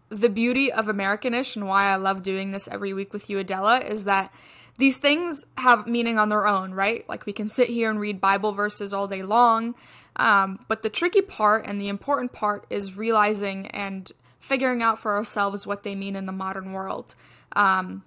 the 0.08 0.30
beauty 0.30 0.72
of 0.72 0.86
Americanish 0.86 1.56
and 1.56 1.66
why 1.66 1.86
I 1.86 1.96
love 1.96 2.22
doing 2.22 2.52
this 2.52 2.68
every 2.68 2.94
week 2.94 3.12
with 3.12 3.28
you, 3.28 3.38
Adela, 3.38 3.80
is 3.80 4.04
that 4.04 4.32
these 4.78 4.96
things 4.96 5.44
have 5.58 5.86
meaning 5.86 6.18
on 6.18 6.28
their 6.28 6.46
own, 6.46 6.72
right? 6.72 7.08
Like 7.08 7.26
we 7.26 7.32
can 7.32 7.48
sit 7.48 7.68
here 7.68 7.90
and 7.90 8.00
read 8.00 8.20
Bible 8.20 8.52
verses 8.52 8.92
all 8.92 9.06
day 9.06 9.22
long. 9.22 9.74
Um, 10.16 10.64
but 10.68 10.82
the 10.82 10.90
tricky 10.90 11.22
part 11.22 11.66
and 11.66 11.80
the 11.80 11.88
important 11.88 12.32
part 12.32 12.66
is 12.70 12.96
realizing 12.96 13.66
and 13.68 14.10
figuring 14.38 14.82
out 14.82 14.98
for 14.98 15.14
ourselves 15.14 15.66
what 15.66 15.82
they 15.82 15.94
mean 15.94 16.16
in 16.16 16.26
the 16.26 16.32
modern 16.32 16.72
world. 16.72 17.14
Um, 17.56 18.04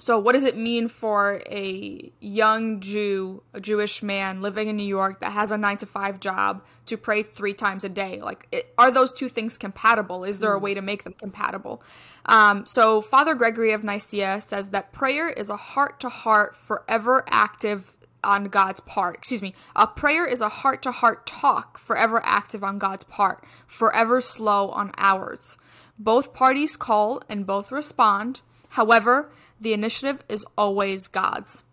so, 0.00 0.18
what 0.18 0.32
does 0.32 0.44
it 0.44 0.56
mean 0.56 0.88
for 0.88 1.42
a 1.46 2.12
young 2.20 2.80
Jew, 2.80 3.42
a 3.52 3.60
Jewish 3.60 4.00
man 4.00 4.42
living 4.42 4.68
in 4.68 4.76
New 4.76 4.86
York 4.86 5.20
that 5.20 5.32
has 5.32 5.50
a 5.50 5.58
nine 5.58 5.76
to 5.78 5.86
five 5.86 6.20
job 6.20 6.64
to 6.86 6.96
pray 6.96 7.24
three 7.24 7.52
times 7.52 7.82
a 7.82 7.88
day? 7.88 8.20
Like, 8.20 8.46
it, 8.52 8.72
are 8.78 8.92
those 8.92 9.12
two 9.12 9.28
things 9.28 9.58
compatible? 9.58 10.22
Is 10.22 10.38
there 10.38 10.54
a 10.54 10.58
hmm. 10.58 10.64
way 10.64 10.74
to 10.74 10.82
make 10.82 11.02
them 11.02 11.14
compatible? 11.14 11.82
Um, 12.26 12.64
so, 12.64 13.00
Father 13.00 13.34
Gregory 13.34 13.72
of 13.72 13.82
Nicaea 13.82 14.40
says 14.40 14.70
that 14.70 14.92
prayer 14.92 15.28
is 15.28 15.50
a 15.50 15.56
heart 15.56 15.98
to 16.00 16.08
heart, 16.08 16.54
forever 16.54 17.24
active 17.26 17.96
on 18.22 18.44
God's 18.44 18.80
part. 18.80 19.16
Excuse 19.16 19.42
me. 19.42 19.54
A 19.74 19.88
prayer 19.88 20.26
is 20.26 20.40
a 20.40 20.48
heart 20.48 20.80
to 20.82 20.92
heart 20.92 21.26
talk, 21.26 21.76
forever 21.76 22.20
active 22.24 22.62
on 22.62 22.78
God's 22.78 23.04
part, 23.04 23.44
forever 23.66 24.20
slow 24.20 24.68
on 24.70 24.92
ours. 24.96 25.58
Both 25.98 26.34
parties 26.34 26.76
call 26.76 27.20
and 27.28 27.44
both 27.44 27.72
respond. 27.72 28.42
However, 28.70 29.30
the 29.60 29.72
initiative 29.72 30.24
is 30.28 30.44
always 30.56 31.08
God's. 31.08 31.64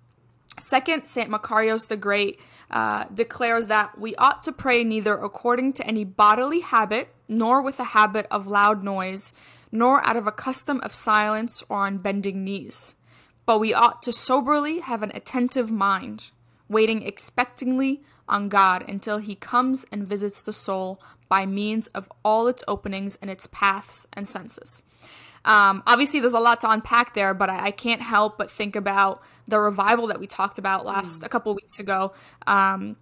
Second, 0.59 1.05
St. 1.05 1.29
Macarius 1.29 1.87
the 1.87 1.97
Great 1.97 2.39
uh, 2.71 3.05
declares 3.13 3.67
that 3.67 3.99
we 3.99 4.15
ought 4.15 4.43
to 4.43 4.51
pray 4.51 4.83
neither 4.83 5.13
according 5.13 5.73
to 5.73 5.85
any 5.85 6.05
bodily 6.05 6.61
habit, 6.61 7.09
nor 7.27 7.61
with 7.61 7.79
a 7.79 7.85
habit 7.85 8.25
of 8.31 8.47
loud 8.47 8.83
noise, 8.83 9.33
nor 9.71 10.05
out 10.05 10.15
of 10.15 10.27
a 10.27 10.31
custom 10.31 10.79
of 10.81 10.93
silence 10.93 11.61
or 11.67 11.79
on 11.79 11.97
bending 11.97 12.43
knees. 12.43 12.95
But 13.45 13.59
we 13.59 13.73
ought 13.73 14.01
to 14.03 14.13
soberly 14.13 14.79
have 14.79 15.03
an 15.03 15.11
attentive 15.13 15.71
mind, 15.71 16.31
waiting 16.69 17.01
expectingly 17.01 17.99
on 18.27 18.49
God 18.49 18.83
until 18.87 19.17
he 19.17 19.35
comes 19.35 19.85
and 19.91 20.07
visits 20.07 20.41
the 20.41 20.53
soul 20.53 21.01
by 21.27 21.45
means 21.45 21.87
of 21.87 22.11
all 22.23 22.47
its 22.47 22.63
openings 22.67 23.17
and 23.21 23.29
its 23.29 23.47
paths 23.47 24.07
and 24.13 24.27
senses. 24.27 24.83
Um, 25.45 25.83
obviously, 25.85 26.19
there's 26.19 26.33
a 26.33 26.39
lot 26.39 26.61
to 26.61 26.69
unpack 26.69 27.13
there, 27.13 27.35
but 27.35 27.49
I, 27.49 27.67
I, 27.67 27.71
can't 27.71 28.01
help 28.01 28.35
but 28.37 28.49
think 28.49 28.75
about 28.75 29.21
the 29.47 29.59
revival 29.59 30.07
that 30.07 30.19
we 30.19 30.25
talked 30.25 30.57
about 30.57 30.85
last 30.85 31.21
mm. 31.21 31.25
a 31.25 31.29
couple 31.29 31.53
weeks 31.53 31.79
ago, 31.79 32.13
um, 32.47 32.97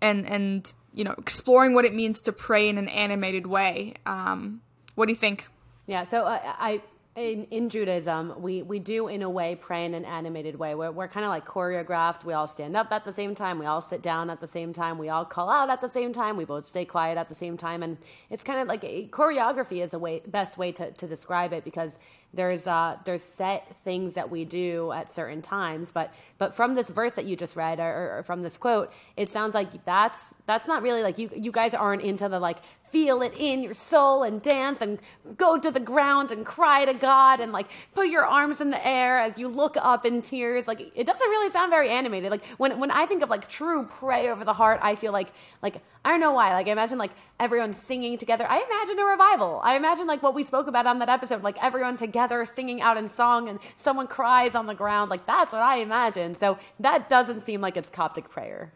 and 0.00 0.24
and 0.26 0.72
you 0.94 1.02
know 1.02 1.14
exploring 1.18 1.74
what 1.74 1.84
it 1.84 1.92
means 1.92 2.20
to 2.20 2.32
pray 2.32 2.68
in 2.68 2.78
an 2.78 2.86
animated 2.88 3.48
way. 3.48 3.94
Um, 4.06 4.62
what 4.94 5.06
do 5.06 5.12
you 5.12 5.18
think? 5.18 5.48
Yeah, 5.86 6.04
so 6.04 6.24
uh, 6.24 6.38
I 6.44 6.82
in, 7.14 7.44
in 7.50 7.68
Judaism, 7.68 8.40
we, 8.40 8.62
we 8.62 8.78
do 8.78 9.08
in 9.08 9.20
a 9.20 9.28
way 9.28 9.54
pray 9.54 9.84
in 9.84 9.92
an 9.92 10.06
animated 10.06 10.56
way. 10.56 10.74
We're, 10.74 10.90
we're 10.90 11.08
kind 11.08 11.26
of 11.26 11.30
like 11.30 11.44
choreographed. 11.44 12.24
We 12.24 12.32
all 12.32 12.46
stand 12.46 12.74
up 12.74 12.90
at 12.90 13.04
the 13.04 13.12
same 13.12 13.34
time. 13.34 13.58
We 13.58 13.66
all 13.66 13.82
sit 13.82 14.00
down 14.00 14.30
at 14.30 14.40
the 14.40 14.46
same 14.46 14.72
time. 14.72 14.96
We 14.96 15.10
all 15.10 15.26
call 15.26 15.50
out 15.50 15.68
at 15.68 15.82
the 15.82 15.90
same 15.90 16.14
time. 16.14 16.38
We 16.38 16.46
both 16.46 16.66
stay 16.66 16.86
quiet 16.86 17.18
at 17.18 17.28
the 17.28 17.34
same 17.34 17.58
time. 17.58 17.82
And 17.82 17.98
it's 18.30 18.44
kind 18.44 18.60
of 18.60 18.68
like 18.68 18.82
a, 18.84 19.08
choreography 19.08 19.82
is 19.82 19.90
the 19.90 19.98
way, 19.98 20.22
best 20.26 20.56
way 20.56 20.72
to, 20.72 20.90
to 20.90 21.06
describe 21.06 21.52
it 21.52 21.64
because 21.64 21.98
there's 22.34 22.66
uh, 22.66 22.96
there's 23.04 23.22
set 23.22 23.76
things 23.84 24.14
that 24.14 24.30
we 24.30 24.44
do 24.44 24.90
at 24.92 25.12
certain 25.12 25.42
times. 25.42 25.92
But 25.92 26.12
but 26.38 26.54
from 26.54 26.74
this 26.74 26.88
verse 26.88 27.14
that 27.14 27.26
you 27.26 27.36
just 27.36 27.56
read 27.56 27.78
or, 27.78 28.18
or 28.18 28.22
from 28.22 28.42
this 28.42 28.56
quote, 28.56 28.90
it 29.16 29.28
sounds 29.28 29.54
like 29.54 29.84
that's 29.84 30.34
that's 30.46 30.66
not 30.66 30.82
really 30.82 31.02
like 31.02 31.18
you 31.18 31.30
you 31.36 31.52
guys 31.52 31.74
aren't 31.74 32.02
into 32.02 32.28
the 32.28 32.40
like 32.40 32.58
feel 32.92 33.22
it 33.22 33.32
in 33.38 33.62
your 33.62 33.72
soul 33.72 34.22
and 34.22 34.42
dance 34.42 34.82
and 34.82 34.98
go 35.38 35.58
to 35.58 35.70
the 35.70 35.80
ground 35.80 36.30
and 36.30 36.44
cry 36.44 36.84
to 36.84 36.92
God 36.92 37.40
and 37.40 37.50
like 37.50 37.66
put 37.94 38.08
your 38.08 38.26
arms 38.26 38.60
in 38.60 38.70
the 38.70 38.86
air 38.86 39.18
as 39.18 39.38
you 39.38 39.48
look 39.48 39.76
up 39.78 40.04
in 40.04 40.20
tears. 40.20 40.68
Like 40.68 40.92
it 40.94 41.04
doesn't 41.04 41.28
really 41.28 41.50
sound 41.50 41.70
very 41.70 41.88
animated. 41.88 42.30
Like 42.30 42.44
when 42.58 42.78
when 42.78 42.90
I 42.90 43.06
think 43.06 43.22
of 43.22 43.30
like 43.30 43.48
true 43.48 43.86
pray 43.86 44.28
over 44.28 44.44
the 44.44 44.52
heart, 44.52 44.78
I 44.82 44.94
feel 44.94 45.12
like 45.12 45.32
like 45.62 45.76
I 46.04 46.10
don't 46.10 46.20
know 46.20 46.32
why. 46.32 46.52
Like 46.52 46.68
I 46.68 46.72
imagine 46.72 46.98
like 46.98 47.12
everyone 47.40 47.72
singing 47.72 48.18
together. 48.18 48.46
I 48.46 48.62
imagine 48.62 48.98
a 48.98 49.04
revival. 49.04 49.60
I 49.64 49.76
imagine 49.76 50.06
like 50.06 50.22
what 50.22 50.34
we 50.34 50.44
spoke 50.44 50.66
about 50.66 50.86
on 50.86 50.98
that 50.98 51.08
episode, 51.08 51.42
like 51.42 51.56
everyone 51.64 51.96
together 51.96 52.44
singing 52.44 52.82
out 52.82 52.98
in 52.98 53.08
song 53.08 53.48
and 53.48 53.58
someone 53.74 54.06
cries 54.06 54.54
on 54.54 54.66
the 54.66 54.74
ground. 54.74 55.10
Like 55.10 55.26
that's 55.26 55.52
what 55.52 55.62
I 55.62 55.76
imagine. 55.78 56.34
So 56.34 56.58
that 56.80 57.08
doesn't 57.08 57.40
seem 57.40 57.62
like 57.62 57.78
it's 57.78 57.88
Coptic 57.88 58.28
prayer. 58.28 58.72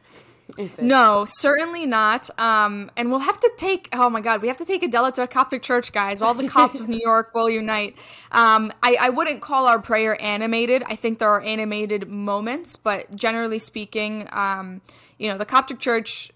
No, 0.79 1.27
certainly 1.29 1.87
not. 1.87 2.31
Um, 2.39 2.91
and 2.97 3.11
we'll 3.11 3.21
have 3.21 3.41
to 3.41 3.51
take. 3.57 3.89
Oh 3.93 4.09
my 4.09 4.21
God, 4.21 4.43
we 4.43 4.49
have 4.49 4.59
to 4.59 4.65
take 4.65 4.83
Adela 4.83 5.13
to 5.13 5.23
a 5.23 5.27
Coptic 5.27 5.63
church, 5.63 5.93
guys. 5.93 6.23
All 6.23 6.35
the 6.35 6.49
Copts 6.49 6.81
of 6.81 6.89
New 6.91 7.01
York 7.03 7.35
will 7.35 7.51
unite. 7.51 7.97
Um, 8.33 8.73
I, 8.83 8.97
I 9.01 9.09
wouldn't 9.11 9.41
call 9.43 9.67
our 9.67 9.81
prayer 9.81 10.21
animated. 10.21 10.83
I 10.87 10.97
think 10.97 11.19
there 11.19 11.31
are 11.31 11.41
animated 11.41 12.09
moments, 12.09 12.77
but 12.77 13.15
generally 13.15 13.59
speaking, 13.59 14.29
um, 14.33 14.81
you 15.19 15.31
know, 15.31 15.39
the 15.39 15.47
Coptic 15.47 15.79
church 15.79 16.31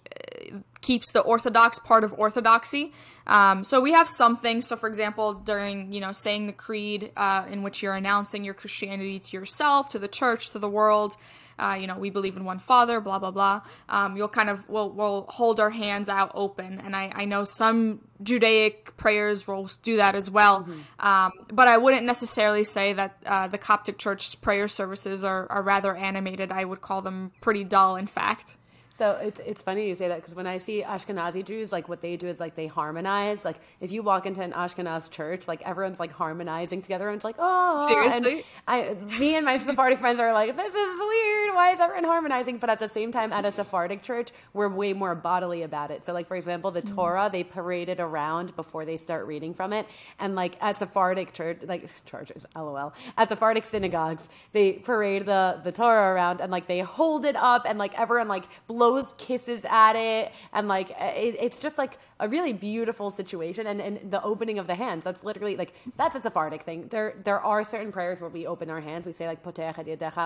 keeps 0.81 1.13
the 1.13 1.21
orthodox 1.21 1.79
part 1.79 2.05
of 2.05 2.13
orthodoxy. 2.19 2.93
Um, 3.27 3.65
so 3.65 3.81
we 3.81 3.93
have 3.93 4.09
some 4.09 4.37
things. 4.37 4.67
So, 4.67 4.77
for 4.77 4.89
example, 4.89 5.35
during 5.35 5.93
you 5.93 6.01
know 6.01 6.13
saying 6.13 6.47
the 6.47 6.53
creed, 6.53 7.13
uh, 7.17 7.47
in 7.51 7.63
which 7.63 7.83
you're 7.83 7.95
announcing 7.95 8.45
your 8.45 8.55
Christianity 8.55 9.19
to 9.19 9.37
yourself, 9.37 9.91
to 9.91 9.99
the 9.99 10.09
church, 10.09 10.51
to 10.51 10.59
the 10.59 10.69
world 10.69 11.17
uh, 11.61 11.75
you 11.75 11.87
know, 11.87 11.99
we 11.99 12.11
believe 12.11 12.37
in 12.37 12.45
one 12.45 12.59
Father, 12.59 13.01
blah 13.01 13.19
blah 13.19 13.31
blah. 13.31 13.61
Um, 13.89 14.17
you'll 14.17 14.29
kind 14.29 14.49
of 14.49 14.67
we'll 14.69 14.91
we'll 14.91 15.27
hold 15.29 15.61
our 15.61 15.71
hands 15.71 16.09
out 16.09 16.33
open, 16.35 16.81
and 16.81 16.97
I 16.97 17.13
I 17.15 17.25
know 17.27 17.45
some 17.45 18.01
Judaic 18.23 18.97
prayers 18.97 19.47
will 19.47 19.69
do 19.83 19.99
that 19.99 20.15
as 20.15 20.31
well. 20.31 20.63
Mm-hmm. 20.63 21.07
Um, 21.07 21.33
but 21.53 21.69
I 21.69 21.77
wouldn't 21.77 22.07
necessarily 22.07 22.65
say 22.65 22.95
that 22.95 23.17
uh, 23.27 23.49
the 23.49 23.59
Coptic 23.59 23.99
Church 23.99 24.41
prayer 24.41 24.69
services 24.69 25.23
are, 25.23 25.47
are 25.51 25.63
rather 25.63 25.95
animated. 25.95 26.51
I 26.51 26.65
would 26.65 26.81
call 26.81 27.03
them 27.03 27.33
pretty 27.41 27.65
dull, 27.65 27.97
in 27.97 28.07
fact. 28.07 28.57
So 29.01 29.13
it's, 29.13 29.41
it's 29.47 29.63
funny 29.63 29.89
you 29.89 29.95
say 29.95 30.09
that 30.09 30.17
because 30.17 30.35
when 30.35 30.47
I 30.47 30.59
see 30.59 30.83
Ashkenazi 30.83 31.43
Jews, 31.43 31.73
like 31.73 31.89
what 31.89 32.03
they 32.03 32.19
do 32.19 32.27
is 32.27 32.39
like 32.39 32.55
they 32.55 32.67
harmonize. 32.67 33.47
Like 33.47 33.57
if 33.81 33.91
you 33.91 34.03
walk 34.03 34.27
into 34.27 34.43
an 34.43 34.53
Ashkenaz 34.53 35.11
church, 35.11 35.49
like 35.49 35.63
everyone's 35.63 35.99
like 35.99 36.13
harmonizing 36.13 36.83
together 36.83 37.09
and 37.09 37.17
it's 37.17 37.25
like, 37.25 37.37
oh, 37.39 37.87
seriously. 37.89 38.45
And 38.69 39.01
I, 39.01 39.19
me 39.19 39.37
and 39.37 39.47
my 39.47 39.57
Sephardic 39.57 40.01
friends 40.01 40.21
are 40.21 40.35
like, 40.35 40.55
this 40.55 40.75
is 40.75 41.01
weird. 41.01 41.55
Why 41.55 41.71
is 41.73 41.81
everyone 41.81 42.05
harmonizing? 42.05 42.59
But 42.59 42.69
at 42.69 42.79
the 42.79 42.91
same 42.91 43.11
time, 43.11 43.33
at 43.33 43.47
a 43.47 43.51
Sephardic 43.51 44.03
church, 44.03 44.33
we're 44.53 44.69
way 44.69 44.93
more 44.93 45.15
bodily 45.15 45.63
about 45.63 45.91
it. 45.91 46.05
So 46.05 46.13
like 46.13 46.29
for 46.29 46.37
example, 46.37 46.71
the 46.71 46.83
mm-hmm. 46.83 46.95
Torah 46.95 47.31
they 47.33 47.43
parade 47.43 47.89
it 47.89 48.01
around 48.01 48.55
before 48.55 48.85
they 48.85 48.99
start 48.99 49.27
reading 49.27 49.55
from 49.55 49.73
it, 49.73 49.87
and 50.19 50.35
like 50.35 50.59
at 50.61 50.79
Sephardic 50.79 51.33
church, 51.33 51.61
like 51.67 51.89
churches, 52.05 52.45
lol, 52.55 52.93
at 53.17 53.31
Sephardic 53.31 53.65
synagogues, 53.65 54.29
they 54.53 54.73
parade 54.73 55.25
the 55.25 55.59
the 55.65 55.73
Torah 55.73 56.13
around 56.13 56.43
and 56.43 56.53
like 56.53 56.67
they 56.67 56.81
hold 56.81 57.25
it 57.25 57.37
up 57.37 57.63
and 57.67 57.79
like 57.79 57.99
everyone 57.99 58.29
like 58.29 58.45
blows 58.67 58.90
kisses 59.17 59.65
at 59.69 59.95
it 59.95 60.33
and 60.53 60.69
like 60.69 60.91
it, 60.91 61.37
it's 61.41 61.59
just 61.59 61.79
like 61.79 61.99
a 62.21 62.29
really 62.29 62.53
beautiful 62.53 63.11
situation 63.11 63.67
and, 63.67 63.81
and 63.81 64.11
the 64.11 64.23
opening 64.23 64.59
of 64.59 64.67
the 64.67 64.75
hands 64.75 65.05
that's 65.05 65.25
literally 65.25 65.57
like 65.57 65.73
that's 65.97 66.15
a 66.17 66.21
sephardic 66.21 66.63
thing. 66.63 66.87
There 66.91 67.15
there 67.25 67.41
are 67.41 67.65
certain 67.65 67.91
prayers 67.91 68.21
where 68.21 68.31
we 68.31 68.47
open 68.47 68.71
our 68.71 68.81
hands. 68.81 69.07
We 69.07 69.13
say 69.13 69.27
like 69.27 69.43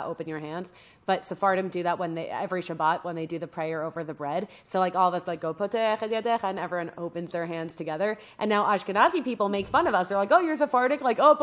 open 0.06 0.28
your 0.28 0.40
hands. 0.40 0.72
But 1.06 1.24
sephardim 1.24 1.68
do 1.68 1.82
that 1.84 1.98
when 1.98 2.14
they 2.14 2.26
every 2.28 2.62
shabbat 2.62 3.04
when 3.04 3.14
they 3.14 3.26
do 3.26 3.38
the 3.38 3.46
prayer 3.46 3.84
over 3.84 4.02
the 4.02 4.14
bread. 4.14 4.48
So 4.64 4.80
like 4.80 4.96
all 4.96 5.08
of 5.08 5.14
us 5.14 5.26
like 5.26 5.40
go 5.40 5.52
and 5.54 6.58
everyone 6.58 6.90
opens 6.98 7.32
their 7.32 7.46
hands 7.46 7.76
together. 7.76 8.18
And 8.38 8.48
now 8.48 8.64
ashkenazi 8.64 9.22
people 9.22 9.48
make 9.48 9.68
fun 9.68 9.86
of 9.86 9.94
us. 9.94 10.08
They're 10.08 10.18
like 10.18 10.32
oh 10.32 10.40
you're 10.40 10.56
sephardic 10.56 11.00
like 11.00 11.18
oh 11.20 11.36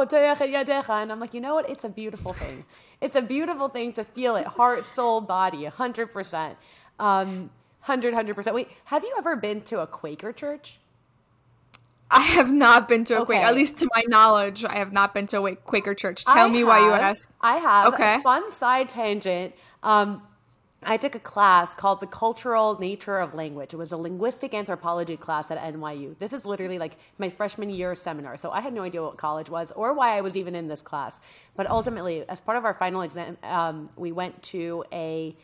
and 1.01 1.11
i'm 1.11 1.19
like 1.19 1.33
you 1.33 1.41
know 1.41 1.55
what? 1.55 1.69
It's 1.69 1.85
a 1.85 1.89
beautiful 1.89 2.33
thing. 2.33 2.65
It's 2.99 3.15
a 3.15 3.21
beautiful 3.21 3.69
thing 3.69 3.93
to 3.93 4.03
feel 4.03 4.35
it 4.35 4.45
heart 4.45 4.85
soul 4.85 5.21
body 5.21 5.63
100% 5.63 6.55
um, 7.01 7.49
100, 7.85 8.13
100%. 8.13 8.53
Wait, 8.53 8.69
have 8.85 9.03
you 9.03 9.13
ever 9.17 9.35
been 9.35 9.61
to 9.61 9.81
a 9.81 9.87
Quaker 9.87 10.31
church? 10.31 10.77
I 12.11 12.21
have 12.21 12.51
not 12.51 12.87
been 12.87 13.05
to 13.05 13.15
a 13.15 13.21
okay. 13.21 13.25
Quaker, 13.25 13.45
at 13.45 13.55
least 13.55 13.77
to 13.79 13.89
my 13.95 14.03
knowledge, 14.07 14.63
I 14.63 14.77
have 14.77 14.93
not 14.93 15.13
been 15.13 15.27
to 15.27 15.43
a 15.45 15.55
Quaker 15.55 15.95
church. 15.95 16.25
Tell 16.25 16.47
I 16.47 16.49
me 16.49 16.59
have, 16.59 16.67
why 16.67 16.79
you 16.79 16.91
ask. 16.91 17.29
I 17.41 17.57
have. 17.57 17.93
Okay. 17.93 18.19
fun 18.21 18.51
side 18.51 18.89
tangent. 18.89 19.55
Um, 19.81 20.21
I 20.83 20.97
took 20.97 21.15
a 21.15 21.19
class 21.19 21.73
called 21.73 22.01
The 22.01 22.07
Cultural 22.07 22.77
Nature 22.79 23.19
of 23.19 23.33
Language. 23.33 23.73
It 23.73 23.77
was 23.77 23.91
a 23.91 23.97
linguistic 23.97 24.53
anthropology 24.53 25.15
class 25.15 25.51
at 25.51 25.59
NYU. 25.73 26.17
This 26.17 26.33
is 26.33 26.43
literally 26.43 26.79
like 26.79 26.97
my 27.17 27.29
freshman 27.29 27.69
year 27.69 27.95
seminar. 27.95 28.35
So 28.35 28.51
I 28.51 28.61
had 28.61 28.73
no 28.73 28.81
idea 28.81 29.01
what 29.01 29.17
college 29.17 29.49
was 29.49 29.71
or 29.71 29.93
why 29.93 30.17
I 30.17 30.21
was 30.21 30.35
even 30.35 30.55
in 30.55 30.67
this 30.67 30.81
class. 30.81 31.19
But 31.55 31.69
ultimately, 31.69 32.27
as 32.27 32.41
part 32.41 32.57
of 32.57 32.65
our 32.65 32.73
final 32.73 33.03
exam, 33.03 33.37
um, 33.43 33.89
we 33.95 34.11
went 34.11 34.41
to 34.43 34.83
a 34.91 35.35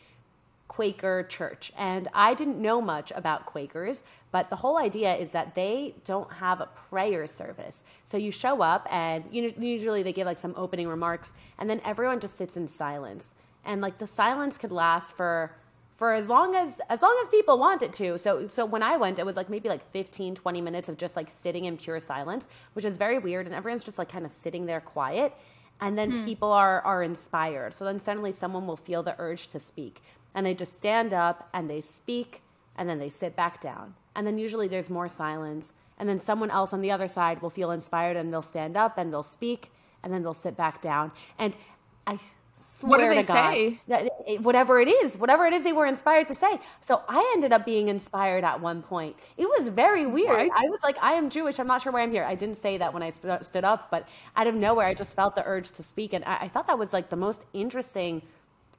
Quaker 0.67 1.23
church. 1.23 1.71
And 1.77 2.07
I 2.13 2.33
didn't 2.33 2.61
know 2.61 2.81
much 2.81 3.11
about 3.15 3.45
Quakers, 3.45 4.03
but 4.31 4.49
the 4.49 4.55
whole 4.55 4.77
idea 4.77 5.15
is 5.15 5.31
that 5.31 5.55
they 5.55 5.95
don't 6.05 6.31
have 6.31 6.61
a 6.61 6.69
prayer 6.89 7.25
service. 7.27 7.83
So 8.03 8.17
you 8.17 8.31
show 8.31 8.61
up, 8.61 8.87
and 8.91 9.23
you 9.31 9.53
usually 9.57 10.03
they 10.03 10.13
give 10.13 10.25
like 10.25 10.39
some 10.39 10.53
opening 10.57 10.87
remarks, 10.87 11.33
and 11.57 11.69
then 11.69 11.81
everyone 11.85 12.19
just 12.19 12.37
sits 12.37 12.57
in 12.57 12.67
silence. 12.67 13.33
And 13.65 13.81
like 13.81 13.97
the 13.97 14.07
silence 14.07 14.57
could 14.57 14.71
last 14.71 15.11
for 15.11 15.51
for 15.95 16.13
as 16.13 16.29
long 16.29 16.55
as 16.55 16.79
as 16.89 17.01
long 17.01 17.17
as 17.21 17.27
people 17.29 17.57
want 17.57 17.81
it 17.81 17.91
to. 17.93 18.17
So 18.19 18.47
so 18.47 18.65
when 18.65 18.83
I 18.83 18.97
went, 18.97 19.19
it 19.19 19.25
was 19.25 19.35
like 19.35 19.49
maybe 19.49 19.69
like 19.69 19.89
15, 19.91 20.35
20 20.35 20.61
minutes 20.61 20.89
of 20.89 20.97
just 20.97 21.15
like 21.15 21.29
sitting 21.29 21.65
in 21.65 21.77
pure 21.77 21.99
silence, 21.99 22.47
which 22.73 22.85
is 22.85 22.97
very 22.97 23.17
weird. 23.19 23.45
And 23.47 23.55
everyone's 23.55 23.83
just 23.83 23.97
like 23.97 24.09
kind 24.09 24.25
of 24.25 24.31
sitting 24.31 24.65
there 24.65 24.81
quiet. 24.81 25.33
And 25.79 25.97
then 25.97 26.11
hmm. 26.11 26.25
people 26.25 26.51
are 26.51 26.81
are 26.81 27.03
inspired. 27.03 27.73
So 27.73 27.85
then 27.85 27.99
suddenly 27.99 28.31
someone 28.31 28.67
will 28.67 28.77
feel 28.77 29.01
the 29.01 29.15
urge 29.17 29.47
to 29.49 29.59
speak 29.59 30.01
and 30.37 30.45
they 30.45 30.53
just 30.53 30.77
stand 30.77 31.13
up 31.13 31.49
and 31.55 31.67
they 31.67 31.81
speak 31.81 32.43
and 32.77 32.87
then 32.87 32.99
they 32.99 33.09
sit 33.09 33.35
back 33.35 33.59
down. 33.59 33.95
And 34.15 34.25
then 34.25 34.37
usually 34.37 34.67
there's 34.67 34.87
more 34.87 35.09
silence. 35.09 35.73
And 35.97 36.07
then 36.07 36.19
someone 36.19 36.51
else 36.51 36.73
on 36.73 36.81
the 36.81 36.91
other 36.91 37.07
side 37.07 37.41
will 37.41 37.49
feel 37.49 37.71
inspired 37.71 38.15
and 38.15 38.31
they'll 38.31 38.43
stand 38.43 38.77
up 38.77 38.99
and 38.99 39.11
they'll 39.11 39.23
speak 39.23 39.71
and 40.03 40.13
then 40.13 40.21
they'll 40.21 40.35
sit 40.35 40.55
back 40.55 40.79
down. 40.79 41.11
And 41.39 41.57
I 42.05 42.19
swear 42.53 42.89
what 42.89 42.97
do 42.99 43.09
they 43.09 43.21
to 43.23 43.27
God, 43.27 43.51
say? 43.51 43.81
That 43.87 44.11
whatever 44.41 44.79
it 44.79 44.87
is, 44.87 45.17
whatever 45.17 45.47
it 45.47 45.53
is 45.53 45.63
they 45.63 45.73
were 45.73 45.87
inspired 45.87 46.27
to 46.27 46.35
say. 46.35 46.59
So 46.81 47.01
I 47.09 47.31
ended 47.33 47.51
up 47.51 47.65
being 47.65 47.87
inspired 47.87 48.43
at 48.43 48.61
one 48.61 48.83
point. 48.83 49.15
It 49.37 49.47
was 49.47 49.69
very 49.69 50.05
weird. 50.05 50.51
I 50.55 50.67
was 50.69 50.81
like, 50.83 50.97
I 51.01 51.13
am 51.13 51.31
Jewish. 51.31 51.59
I'm 51.59 51.65
not 51.65 51.81
sure 51.81 51.91
why 51.91 52.03
I'm 52.03 52.11
here. 52.11 52.23
I 52.23 52.35
didn't 52.35 52.57
say 52.57 52.77
that 52.77 52.93
when 52.93 53.01
I 53.01 53.09
st- 53.09 53.43
stood 53.43 53.63
up, 53.63 53.89
but 53.89 54.07
out 54.35 54.45
of 54.45 54.53
nowhere, 54.53 54.85
I 54.85 54.93
just 54.93 55.15
felt 55.15 55.33
the 55.33 55.43
urge 55.47 55.71
to 55.71 55.81
speak. 55.81 56.13
And 56.13 56.23
I, 56.25 56.37
I 56.41 56.47
thought 56.47 56.67
that 56.67 56.77
was 56.77 56.93
like 56.93 57.09
the 57.09 57.15
most 57.15 57.41
interesting– 57.53 58.21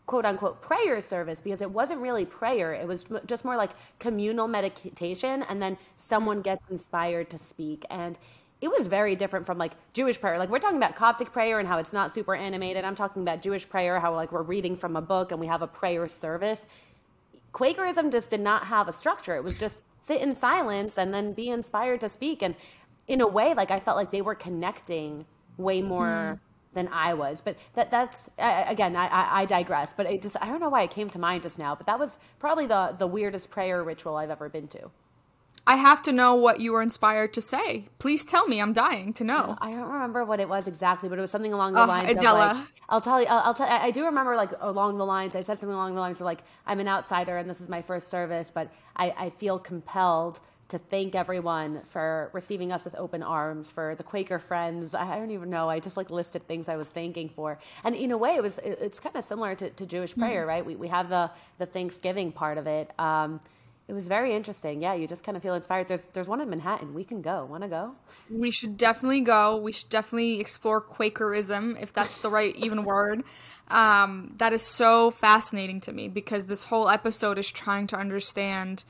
quote 0.09 0.25
unquote 0.25 0.63
prayer 0.63 1.03
service 1.03 1.39
because 1.39 1.61
it 1.61 1.71
wasn't 1.71 2.01
really 2.01 2.25
prayer. 2.25 2.73
It 2.73 2.89
was 2.89 3.05
just 3.27 3.45
more 3.45 3.57
like 3.57 3.73
communal 3.99 4.49
meditation. 4.49 5.45
And 5.51 5.61
then 5.61 5.77
someone 5.99 6.41
gets 6.41 6.65
inspired 6.71 7.29
to 7.29 7.37
speak. 7.37 7.85
And 7.91 8.19
it 8.63 8.69
was 8.69 8.87
very 8.87 9.15
different 9.15 9.45
from 9.45 9.59
like 9.59 9.73
Jewish 9.93 10.19
prayer. 10.19 10.39
Like 10.39 10.49
we're 10.49 10.61
talking 10.61 10.79
about 10.79 10.97
Coptic 10.97 11.31
prayer 11.31 11.59
and 11.59 11.69
how 11.69 11.77
it's 11.77 11.93
not 11.93 12.15
super 12.15 12.35
animated. 12.35 12.87
I'm 12.87 12.95
talking 12.95 13.21
about 13.21 13.43
Jewish 13.43 13.69
prayer, 13.69 14.01
how 14.01 14.15
like 14.15 14.33
we're 14.33 14.43
reading 14.43 14.79
from 14.79 14.97
a 14.97 15.03
book 15.03 15.31
and 15.31 15.39
we 15.39 15.47
have 15.47 15.61
a 15.61 15.67
prayer 15.67 16.09
service. 16.09 16.67
Quakerism 17.53 18.11
just 18.11 18.31
did 18.31 18.41
not 18.41 18.67
have 18.67 18.89
a 18.89 18.93
structure. 18.95 19.37
It 19.37 19.45
was 19.45 19.59
just 19.59 19.79
sit 20.01 20.23
in 20.23 20.35
silence 20.35 20.97
and 20.97 21.13
then 21.13 21.35
be 21.35 21.51
inspired 21.51 22.01
to 22.01 22.09
speak. 22.09 22.43
And 22.43 22.55
in 23.09 23.21
a 23.21 23.27
way, 23.27 23.53
like 23.53 23.71
I 23.71 23.79
felt 23.79 23.99
like 23.99 24.11
they 24.11 24.23
were 24.23 24.35
connecting 24.35 25.27
way 25.59 25.83
more 25.83 26.07
mm-hmm 26.07 26.48
than 26.79 26.89
I 26.89 27.15
was. 27.15 27.41
But 27.47 27.57
that 27.75 27.91
that's 27.91 28.29
uh, 28.39 28.65
again, 28.75 28.97
I, 28.97 29.41
I 29.41 29.45
digress. 29.45 29.93
But 29.99 30.07
it 30.07 30.23
just 30.23 30.37
I 30.41 30.47
don't 30.47 30.61
know 30.61 30.69
why 30.77 30.83
it 30.83 30.91
came 30.99 31.09
to 31.11 31.19
mind 31.19 31.43
just 31.43 31.59
now. 31.59 31.75
But 31.75 31.87
that 31.87 31.99
was 31.99 32.19
probably 32.39 32.67
the 32.67 32.95
the 32.99 33.07
weirdest 33.07 33.51
prayer 33.51 33.83
ritual 33.85 34.17
I've 34.17 34.31
ever 34.31 34.49
been 34.49 34.69
to. 34.69 34.91
I 35.67 35.77
have 35.77 36.01
to 36.09 36.13
know 36.13 36.35
what 36.35 36.61
you 36.61 36.73
were 36.73 36.81
inspired 36.81 37.35
to 37.35 37.43
say. 37.43 37.89
Please 37.99 38.25
tell 38.25 38.47
me. 38.49 38.59
I'm 38.63 38.73
dying 38.73 39.13
to 39.15 39.25
know. 39.25 39.59
I 39.61 39.71
don't 39.73 39.91
remember 39.97 40.25
what 40.25 40.41
it 40.41 40.49
was 40.49 40.67
exactly, 40.67 41.11
but 41.11 41.19
it 41.19 41.21
was 41.21 41.31
something 41.31 41.53
along 41.53 41.75
the 41.75 41.83
Oh, 41.83 41.87
lines 41.87 42.11
Adela. 42.11 42.47
of 42.53 42.57
like, 42.57 42.67
I'll 42.89 43.01
tell 43.03 43.21
you, 43.21 43.27
I'll, 43.29 43.43
I'll 43.49 43.55
tell. 43.55 43.69
I 43.69 43.79
I 43.89 43.91
do 43.91 44.07
remember 44.07 44.35
like 44.35 44.53
along 44.61 44.97
the 44.97 45.05
lines. 45.05 45.37
I 45.37 45.43
said 45.43 45.59
something 45.59 45.75
along 45.75 45.95
the 45.95 46.01
lines 46.01 46.21
of 46.21 46.25
like, 46.33 46.43
I'm 46.67 46.81
an 46.81 46.89
outsider 46.89 47.37
and 47.37 47.51
this 47.51 47.61
is 47.61 47.69
my 47.69 47.83
first 47.83 48.09
service, 48.09 48.51
but 48.59 48.67
I, 48.97 49.07
I 49.27 49.31
feel 49.43 49.59
compelled 49.59 50.41
to 50.69 50.79
thank 50.79 51.15
everyone 51.15 51.83
for 51.91 52.31
receiving 52.33 52.73
us 52.73 52.85
with 52.85 52.95
open 52.95 53.23
arms, 53.23 53.71
for 53.71 53.95
the 53.95 54.03
Quaker 54.03 54.39
friends. 54.39 54.95
I 54.95 55.19
don't 55.19 55.31
even 55.31 55.51
know. 55.51 55.69
I 55.69 55.81
just 55.81 55.97
like 55.97 56.11
listed 56.11 56.47
things 56.47 56.69
I 56.69 56.77
was 56.77 56.89
thanking 56.89 57.31
for, 57.31 57.59
and 57.85 57.95
in 57.95 58.11
a 58.11 58.19
way, 58.19 58.35
it 58.35 58.43
was 58.43 58.59
it, 58.59 58.79
it's 58.81 59.01
kind 59.01 59.17
of 59.17 59.25
similar 59.25 59.55
to, 59.55 59.71
to 59.71 59.87
Jewish 59.87 60.15
prayer, 60.17 60.47
right? 60.47 60.65
We 60.65 60.77
we 60.77 60.89
have 60.89 61.09
the 61.09 61.31
the 61.59 61.67
Thanksgiving 61.67 62.33
part 62.33 62.59
of 62.59 62.67
it. 62.67 62.93
Um, 62.99 63.41
it 63.89 63.95
was 63.95 64.07
very 64.07 64.35
interesting. 64.35 64.83
Yeah, 64.83 64.93
you 64.93 65.09
just 65.09 65.25
kind 65.25 65.35
of 65.35 65.43
feel 65.43 65.55
inspired. 65.55 65.89
There's 65.89 66.05
there's 66.13 66.29
one 66.29 66.43
in 66.43 66.51
Manhattan. 66.51 66.93
We 66.93 67.05
can 67.05 67.23
go. 67.23 67.47
Want 67.47 67.63
to 67.63 67.69
go? 67.69 67.95
We 68.31 68.51
should 68.51 68.77
definitely 68.77 69.23
go. 69.23 69.57
We 69.57 69.73
should 69.73 69.89
definitely 69.89 70.41
explore 70.41 70.83
Quakerism, 70.83 71.79
if 71.81 71.95
that's 71.95 72.19
the 72.19 72.29
right 72.29 72.55
even 72.57 72.85
word. 72.85 73.25
Um, 73.69 74.35
that 74.37 74.53
is 74.53 74.63
so 74.63 75.11
fascinating 75.11 75.81
to 75.83 75.93
me 75.93 76.09
because 76.09 76.47
this 76.47 76.65
whole 76.65 76.89
episode 76.89 77.39
is 77.39 77.51
trying 77.51 77.87
to 77.89 77.97
understand 77.97 78.85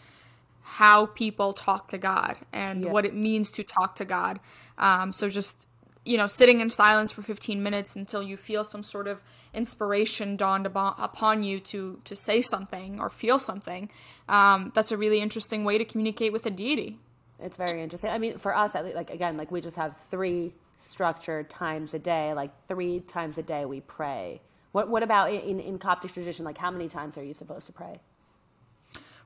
how 0.69 1.07
people 1.07 1.53
talk 1.53 1.89
to 1.89 1.99
God 1.99 2.37
and 2.53 2.85
Yeah. 2.85 2.93
what 2.93 3.05
it 3.07 3.15
means 3.15 3.51
to 3.53 3.63
talk 3.63 3.97
to 3.97 4.05
God. 4.05 4.39
Um, 4.77 5.13
so 5.13 5.29
just 5.29 5.67
you 6.05 6.17
know, 6.17 6.27
sitting 6.27 6.61
in 6.61 6.71
silence 6.71 7.13
for 7.13 7.21
15 7.21 7.63
minutes 7.63 7.95
until 7.95 8.23
you 8.23 8.39
feel 8.39 8.65
some 8.65 8.83
sort 8.83 9.07
of 9.07 9.23
inspiration 9.53 10.37
dawned 10.37 10.65
upon 10.67 11.43
you 11.43 11.61
to 11.61 12.01
to 12.05 12.17
say 12.17 12.41
something 12.41 12.99
or 12.99 13.11
feel 13.11 13.39
something. 13.39 13.91
Um, 14.27 14.73
that's 14.75 14.91
a 14.91 14.97
really 14.97 15.21
interesting 15.21 15.65
way 15.65 15.77
to 15.77 15.85
communicate 15.85 16.33
with 16.33 16.47
a 16.47 16.51
deity. 16.51 16.99
It's 17.41 17.59
very 17.59 17.83
interesting. 17.83 18.11
I 18.11 18.19
mean, 18.19 18.39
for 18.39 18.57
us, 18.57 18.75
at 18.75 18.85
least, 18.85 18.97
like 18.97 19.11
again, 19.11 19.37
like 19.37 19.51
we 19.51 19.61
just 19.61 19.77
have 19.77 19.95
three 20.11 20.55
structured 20.79 21.51
times 21.51 21.93
a 21.93 21.99
day. 21.99 22.33
Like 22.33 22.53
three 22.69 23.01
times 23.01 23.37
a 23.37 23.43
day, 23.43 23.67
we 23.67 23.81
pray. 23.83 24.41
What 24.73 24.89
What 24.89 25.03
about 25.03 25.31
in 25.31 25.61
in 25.61 25.79
Coptic 25.79 26.13
tradition? 26.15 26.45
Like, 26.45 26.57
how 26.57 26.71
many 26.71 26.89
times 26.89 27.19
are 27.19 27.25
you 27.25 27.35
supposed 27.35 27.67
to 27.67 27.73
pray? 27.73 28.01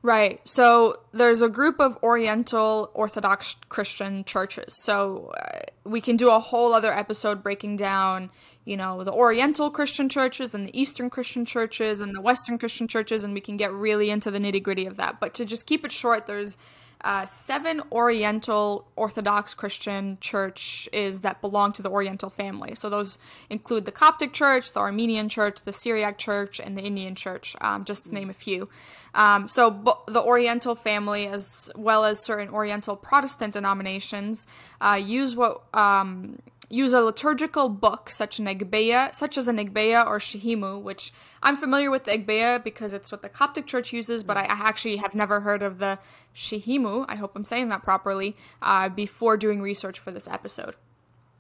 Right. 0.04 0.40
So 0.42 0.97
there's 1.12 1.42
a 1.42 1.49
group 1.49 1.78
of 1.78 1.97
Oriental 2.02 2.90
Orthodox 2.92 3.54
Christian 3.68 4.25
churches. 4.25 4.82
So 4.82 5.32
uh, 5.40 5.61
we 5.85 6.00
can 6.00 6.16
do 6.16 6.28
a 6.28 6.40
whole 6.40 6.75
other 6.75 6.92
episode 6.92 7.40
breaking 7.40 7.76
down, 7.76 8.30
you 8.64 8.76
know, 8.76 9.04
the 9.04 9.12
Oriental 9.12 9.71
Christian 9.71 10.09
churches 10.09 10.54
and 10.56 10.66
the 10.66 10.76
Eastern 10.78 11.09
Christian 11.09 11.44
churches 11.44 12.00
and 12.00 12.16
the 12.16 12.21
Western 12.21 12.59
Christian 12.59 12.88
churches, 12.88 13.23
and 13.23 13.32
we 13.32 13.40
can 13.40 13.56
get 13.56 13.73
really 13.73 14.11
into 14.11 14.32
the 14.32 14.40
nitty 14.40 14.61
gritty 14.61 14.87
of 14.87 14.97
that. 14.97 15.21
But 15.21 15.35
to 15.35 15.44
just 15.44 15.66
keep 15.66 15.85
it 15.85 15.92
short, 15.92 16.26
there's 16.26 16.59
uh, 17.04 17.26
seven 17.26 17.82
Oriental 17.90 18.87
Orthodox 18.97 19.54
Christian 19.54 20.18
churches 20.21 21.23
that 21.23 21.40
belong 21.40 21.73
to 21.75 21.82
the 21.82 21.90
Oriental 21.90 22.30
family. 22.30 22.75
So 22.75 22.88
those 22.88 23.18
include 23.50 23.85
the 23.85 23.92
Coptic 23.92 24.32
Church, 24.32 24.73
the 24.73 24.80
Armenian 24.80 25.28
Church, 25.28 25.61
the 25.64 25.73
Syriac 25.73 26.18
Church, 26.18 26.61
and 26.61 26.76
the 26.76 26.82
Indian 26.82 27.14
Church, 27.14 27.56
um, 27.61 27.85
just 27.85 28.06
to 28.06 28.14
name 28.14 28.30
a 28.30 28.35
few. 28.35 28.68
Um, 29.14 29.49
so 29.49 29.71
bo- 29.71 30.02
the 30.06 30.23
Oriental 30.23 30.75
family, 30.75 31.26
as 31.26 31.71
well 31.76 32.04
as 32.04 32.25
certain 32.25 32.49
Oriental 32.49 32.97
Protestant 32.97 33.52
denominations, 33.52 34.47
uh, 34.80 34.99
use 35.02 35.37
what 35.37 35.62
um, 35.75 36.38
use 36.72 36.94
a 36.94 37.02
liturgical 37.02 37.68
book 37.68 38.08
such 38.08 38.38
an 38.38 38.46
Igbeya, 38.46 39.14
such 39.14 39.36
as 39.36 39.46
an 39.46 39.58
Igbeya 39.58 40.06
or 40.06 40.18
Shahimu, 40.18 40.80
which 40.80 41.12
I'm 41.42 41.56
familiar 41.56 41.90
with 41.90 42.04
the 42.04 42.12
Igbeya 42.12 42.64
because 42.64 42.94
it's 42.94 43.12
what 43.12 43.20
the 43.20 43.28
Coptic 43.28 43.66
Church 43.66 43.92
uses, 43.92 44.22
but 44.22 44.38
I, 44.38 44.44
actually 44.44 44.96
have 44.96 45.14
never 45.14 45.40
heard 45.40 45.62
of 45.62 45.78
the 45.78 45.98
Shahimu. 46.34 47.04
I 47.08 47.16
hope 47.16 47.32
I'm 47.36 47.44
saying 47.44 47.68
that 47.68 47.82
properly. 47.82 48.36
Uh, 48.62 48.88
before 48.88 49.36
doing 49.36 49.60
research 49.60 49.98
for 49.98 50.10
this 50.12 50.26
episode. 50.26 50.74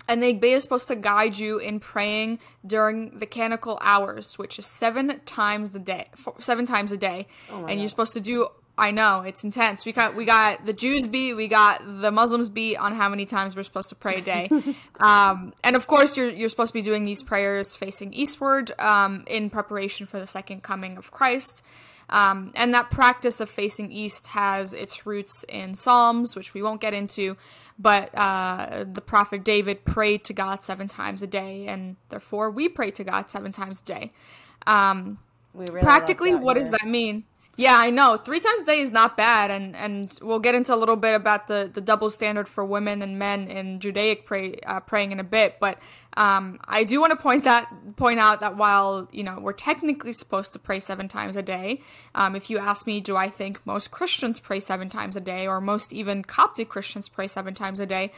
And 0.08 0.22
the 0.22 0.34
Igbeya 0.34 0.56
is 0.56 0.64
supposed 0.64 0.88
to 0.88 0.96
guide 0.96 1.38
you 1.38 1.58
in 1.58 1.80
praying 1.80 2.40
during 2.66 3.18
the 3.18 3.26
canonical 3.26 3.78
hours, 3.80 4.36
which 4.38 4.58
is 4.58 4.66
seven 4.66 5.20
times 5.24 5.72
the 5.72 5.78
day, 5.78 6.08
four, 6.16 6.34
seven 6.40 6.66
times 6.66 6.92
a 6.92 6.96
day, 6.96 7.28
and 7.68 7.80
you're 7.80 7.88
supposed 7.88 8.12
to 8.14 8.20
do. 8.20 8.48
I 8.76 8.90
know 8.90 9.20
it's 9.20 9.44
intense. 9.44 9.84
We 9.84 9.92
got 9.92 10.14
we 10.14 10.24
got 10.24 10.64
the 10.64 10.72
Jews 10.72 11.06
beat, 11.06 11.34
we 11.34 11.46
got 11.46 11.82
the 11.84 12.10
Muslims 12.10 12.48
beat 12.48 12.76
on 12.76 12.94
how 12.94 13.08
many 13.08 13.26
times 13.26 13.54
we're 13.54 13.64
supposed 13.64 13.90
to 13.90 13.94
pray 13.94 14.16
a 14.16 14.20
day, 14.22 14.48
um, 15.00 15.52
and 15.62 15.76
of 15.76 15.86
course 15.86 16.16
you're 16.16 16.30
you're 16.30 16.48
supposed 16.48 16.72
to 16.72 16.78
be 16.78 16.82
doing 16.82 17.04
these 17.04 17.22
prayers 17.22 17.76
facing 17.76 18.14
eastward 18.14 18.72
um, 18.78 19.24
in 19.26 19.50
preparation 19.50 20.06
for 20.06 20.18
the 20.18 20.26
second 20.26 20.62
coming 20.62 20.96
of 20.96 21.10
Christ. 21.10 21.62
Um, 22.08 22.52
and 22.54 22.74
that 22.74 22.90
practice 22.90 23.40
of 23.40 23.48
facing 23.48 23.90
east 23.90 24.26
has 24.28 24.74
its 24.74 25.06
roots 25.06 25.46
in 25.48 25.74
Psalms, 25.74 26.36
which 26.36 26.52
we 26.52 26.62
won't 26.62 26.80
get 26.80 26.92
into, 26.92 27.38
but 27.78 28.14
uh, 28.14 28.84
the 28.90 29.00
prophet 29.00 29.44
David 29.44 29.84
prayed 29.86 30.24
to 30.24 30.34
God 30.34 30.62
seven 30.62 30.88
times 30.88 31.22
a 31.22 31.26
day, 31.26 31.66
and 31.68 31.96
therefore 32.10 32.50
we 32.50 32.68
pray 32.68 32.90
to 32.92 33.04
God 33.04 33.30
seven 33.30 33.50
times 33.50 33.80
a 33.80 33.84
day. 33.84 34.12
Um, 34.66 35.18
We 35.54 35.66
really 35.66 35.80
practically, 35.80 36.34
what 36.34 36.54
does 36.54 36.70
that 36.70 36.86
mean? 36.86 37.24
Yeah, 37.56 37.76
I 37.76 37.90
know. 37.90 38.16
Three 38.16 38.40
times 38.40 38.62
a 38.62 38.64
day 38.64 38.80
is 38.80 38.92
not 38.92 39.14
bad, 39.14 39.50
and 39.50 39.76
and 39.76 40.18
we'll 40.22 40.38
get 40.38 40.54
into 40.54 40.74
a 40.74 40.76
little 40.76 40.96
bit 40.96 41.14
about 41.14 41.48
the 41.48 41.70
the 41.72 41.82
double 41.82 42.08
standard 42.08 42.48
for 42.48 42.64
women 42.64 43.02
and 43.02 43.18
men 43.18 43.48
in 43.48 43.78
Judaic 43.78 44.24
pray, 44.24 44.56
uh, 44.66 44.80
praying 44.80 45.12
in 45.12 45.20
a 45.20 45.24
bit. 45.24 45.60
But 45.60 45.78
um, 46.16 46.60
I 46.64 46.84
do 46.84 46.98
want 46.98 47.10
to 47.10 47.16
point 47.16 47.44
that 47.44 47.68
point 47.96 48.18
out 48.18 48.40
that 48.40 48.56
while 48.56 49.06
you 49.12 49.22
know 49.22 49.38
we're 49.38 49.52
technically 49.52 50.14
supposed 50.14 50.54
to 50.54 50.58
pray 50.58 50.78
seven 50.78 51.08
times 51.08 51.36
a 51.36 51.42
day, 51.42 51.82
um, 52.14 52.34
if 52.36 52.48
you 52.48 52.58
ask 52.58 52.86
me, 52.86 53.02
do 53.02 53.16
I 53.16 53.28
think 53.28 53.60
most 53.66 53.90
Christians 53.90 54.40
pray 54.40 54.58
seven 54.58 54.88
times 54.88 55.16
a 55.16 55.20
day, 55.20 55.46
or 55.46 55.60
most 55.60 55.92
even 55.92 56.22
Coptic 56.22 56.70
Christians 56.70 57.10
pray 57.10 57.26
seven 57.26 57.52
times 57.52 57.80
a 57.80 57.86
day? 57.86 58.12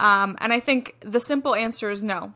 Um, 0.00 0.38
and 0.40 0.50
I 0.50 0.60
think 0.60 0.96
the 1.00 1.20
simple 1.20 1.54
answer 1.54 1.90
is 1.90 2.02
no 2.02 2.32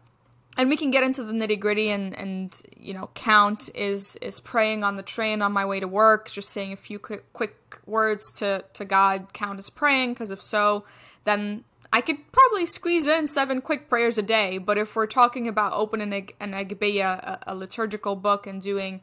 and 0.56 0.68
we 0.68 0.76
can 0.76 0.90
get 0.90 1.02
into 1.02 1.22
the 1.22 1.32
nitty 1.32 1.58
gritty 1.58 1.90
and 1.90 2.16
and 2.16 2.62
you 2.76 2.94
know 2.94 3.10
count 3.14 3.70
is 3.74 4.16
is 4.16 4.40
praying 4.40 4.84
on 4.84 4.96
the 4.96 5.02
train 5.02 5.42
on 5.42 5.52
my 5.52 5.64
way 5.64 5.80
to 5.80 5.88
work 5.88 6.30
just 6.30 6.50
saying 6.50 6.72
a 6.72 6.76
few 6.76 6.98
quick, 6.98 7.32
quick 7.32 7.80
words 7.86 8.30
to 8.32 8.64
to 8.74 8.84
god 8.84 9.32
count 9.32 9.58
as 9.58 9.70
praying 9.70 10.12
because 10.12 10.30
if 10.30 10.42
so 10.42 10.84
then 11.24 11.64
i 11.92 12.00
could 12.00 12.18
probably 12.32 12.66
squeeze 12.66 13.06
in 13.06 13.26
seven 13.26 13.60
quick 13.60 13.88
prayers 13.88 14.18
a 14.18 14.22
day 14.22 14.58
but 14.58 14.76
if 14.76 14.94
we're 14.94 15.06
talking 15.06 15.48
about 15.48 15.72
opening 15.72 16.12
a, 16.12 16.26
an 16.42 16.52
agbeya, 16.52 17.18
a, 17.18 17.38
a 17.48 17.54
liturgical 17.54 18.16
book 18.16 18.46
and 18.46 18.60
doing 18.62 19.00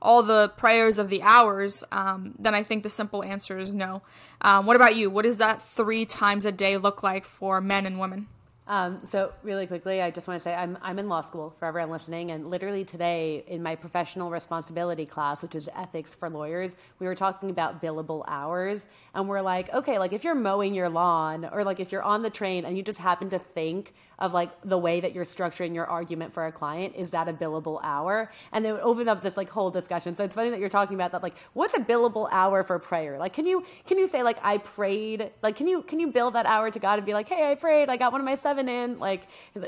all 0.00 0.24
the 0.24 0.48
prayers 0.56 0.98
of 0.98 1.08
the 1.08 1.22
hours, 1.22 1.84
um, 1.92 2.34
then 2.36 2.56
I 2.56 2.64
think 2.64 2.82
the 2.82 2.88
simple 2.88 3.22
answer 3.22 3.56
is 3.56 3.72
no. 3.72 4.02
Um, 4.40 4.66
what 4.66 4.74
about 4.74 4.96
you? 4.96 5.08
What 5.10 5.22
does 5.22 5.38
that 5.38 5.62
three 5.62 6.04
times 6.06 6.44
a 6.44 6.50
day 6.50 6.76
look 6.76 7.04
like 7.04 7.24
for 7.24 7.60
men 7.60 7.86
and 7.86 8.00
women? 8.00 8.26
Um, 8.68 9.00
so 9.04 9.32
really 9.42 9.66
quickly, 9.66 10.00
I 10.00 10.12
just 10.12 10.28
want 10.28 10.40
to 10.40 10.44
say 10.44 10.54
I'm 10.54 10.78
I'm 10.82 10.98
in 11.00 11.08
law 11.08 11.20
school 11.20 11.54
for 11.58 11.66
everyone 11.66 11.90
listening, 11.90 12.30
and 12.30 12.48
literally 12.48 12.84
today 12.84 13.44
in 13.48 13.60
my 13.60 13.74
professional 13.74 14.30
responsibility 14.30 15.04
class, 15.04 15.42
which 15.42 15.56
is 15.56 15.68
ethics 15.74 16.14
for 16.14 16.30
lawyers, 16.30 16.76
we 17.00 17.06
were 17.06 17.16
talking 17.16 17.50
about 17.50 17.82
billable 17.82 18.22
hours, 18.28 18.88
and 19.14 19.28
we're 19.28 19.40
like, 19.40 19.72
okay, 19.74 19.98
like 19.98 20.12
if 20.12 20.22
you're 20.22 20.36
mowing 20.36 20.74
your 20.74 20.88
lawn 20.88 21.44
or 21.52 21.64
like 21.64 21.80
if 21.80 21.90
you're 21.90 22.04
on 22.04 22.22
the 22.22 22.30
train 22.30 22.64
and 22.64 22.76
you 22.76 22.84
just 22.84 23.00
happen 23.00 23.28
to 23.30 23.38
think 23.38 23.94
of 24.22 24.32
like 24.32 24.50
the 24.62 24.78
way 24.78 25.00
that 25.00 25.14
you're 25.14 25.24
structuring 25.24 25.74
your 25.74 25.84
argument 25.86 26.32
for 26.32 26.46
a 26.46 26.52
client, 26.52 26.94
is 26.96 27.10
that 27.10 27.28
a 27.28 27.32
billable 27.32 27.80
hour? 27.82 28.30
And 28.52 28.64
they 28.64 28.70
would 28.70 28.80
open 28.80 29.08
up 29.08 29.20
this 29.20 29.36
like 29.36 29.50
whole 29.50 29.70
discussion. 29.70 30.14
So 30.14 30.22
it's 30.22 30.34
funny 30.34 30.48
that 30.50 30.60
you're 30.60 30.68
talking 30.68 30.94
about 30.94 31.10
that. 31.10 31.24
Like, 31.24 31.34
what's 31.54 31.74
a 31.74 31.80
billable 31.80 32.28
hour 32.30 32.62
for 32.62 32.78
prayer? 32.78 33.18
Like, 33.18 33.32
can 33.32 33.46
you 33.46 33.66
can 33.84 33.98
you 33.98 34.06
say 34.06 34.22
like 34.22 34.38
I 34.40 34.58
prayed? 34.58 35.32
Like, 35.42 35.56
can 35.56 35.66
you 35.66 35.82
can 35.82 35.98
you 35.98 36.06
bill 36.06 36.30
that 36.30 36.46
hour 36.46 36.70
to 36.70 36.78
God 36.78 37.00
and 37.00 37.04
be 37.04 37.14
like, 37.14 37.28
hey, 37.28 37.50
I 37.50 37.56
prayed, 37.56 37.88
I 37.88 37.96
got 37.96 38.12
one 38.12 38.20
of 38.20 38.24
my 38.24 38.36
seven 38.36 38.68
in. 38.68 38.96
Like, 39.00 39.22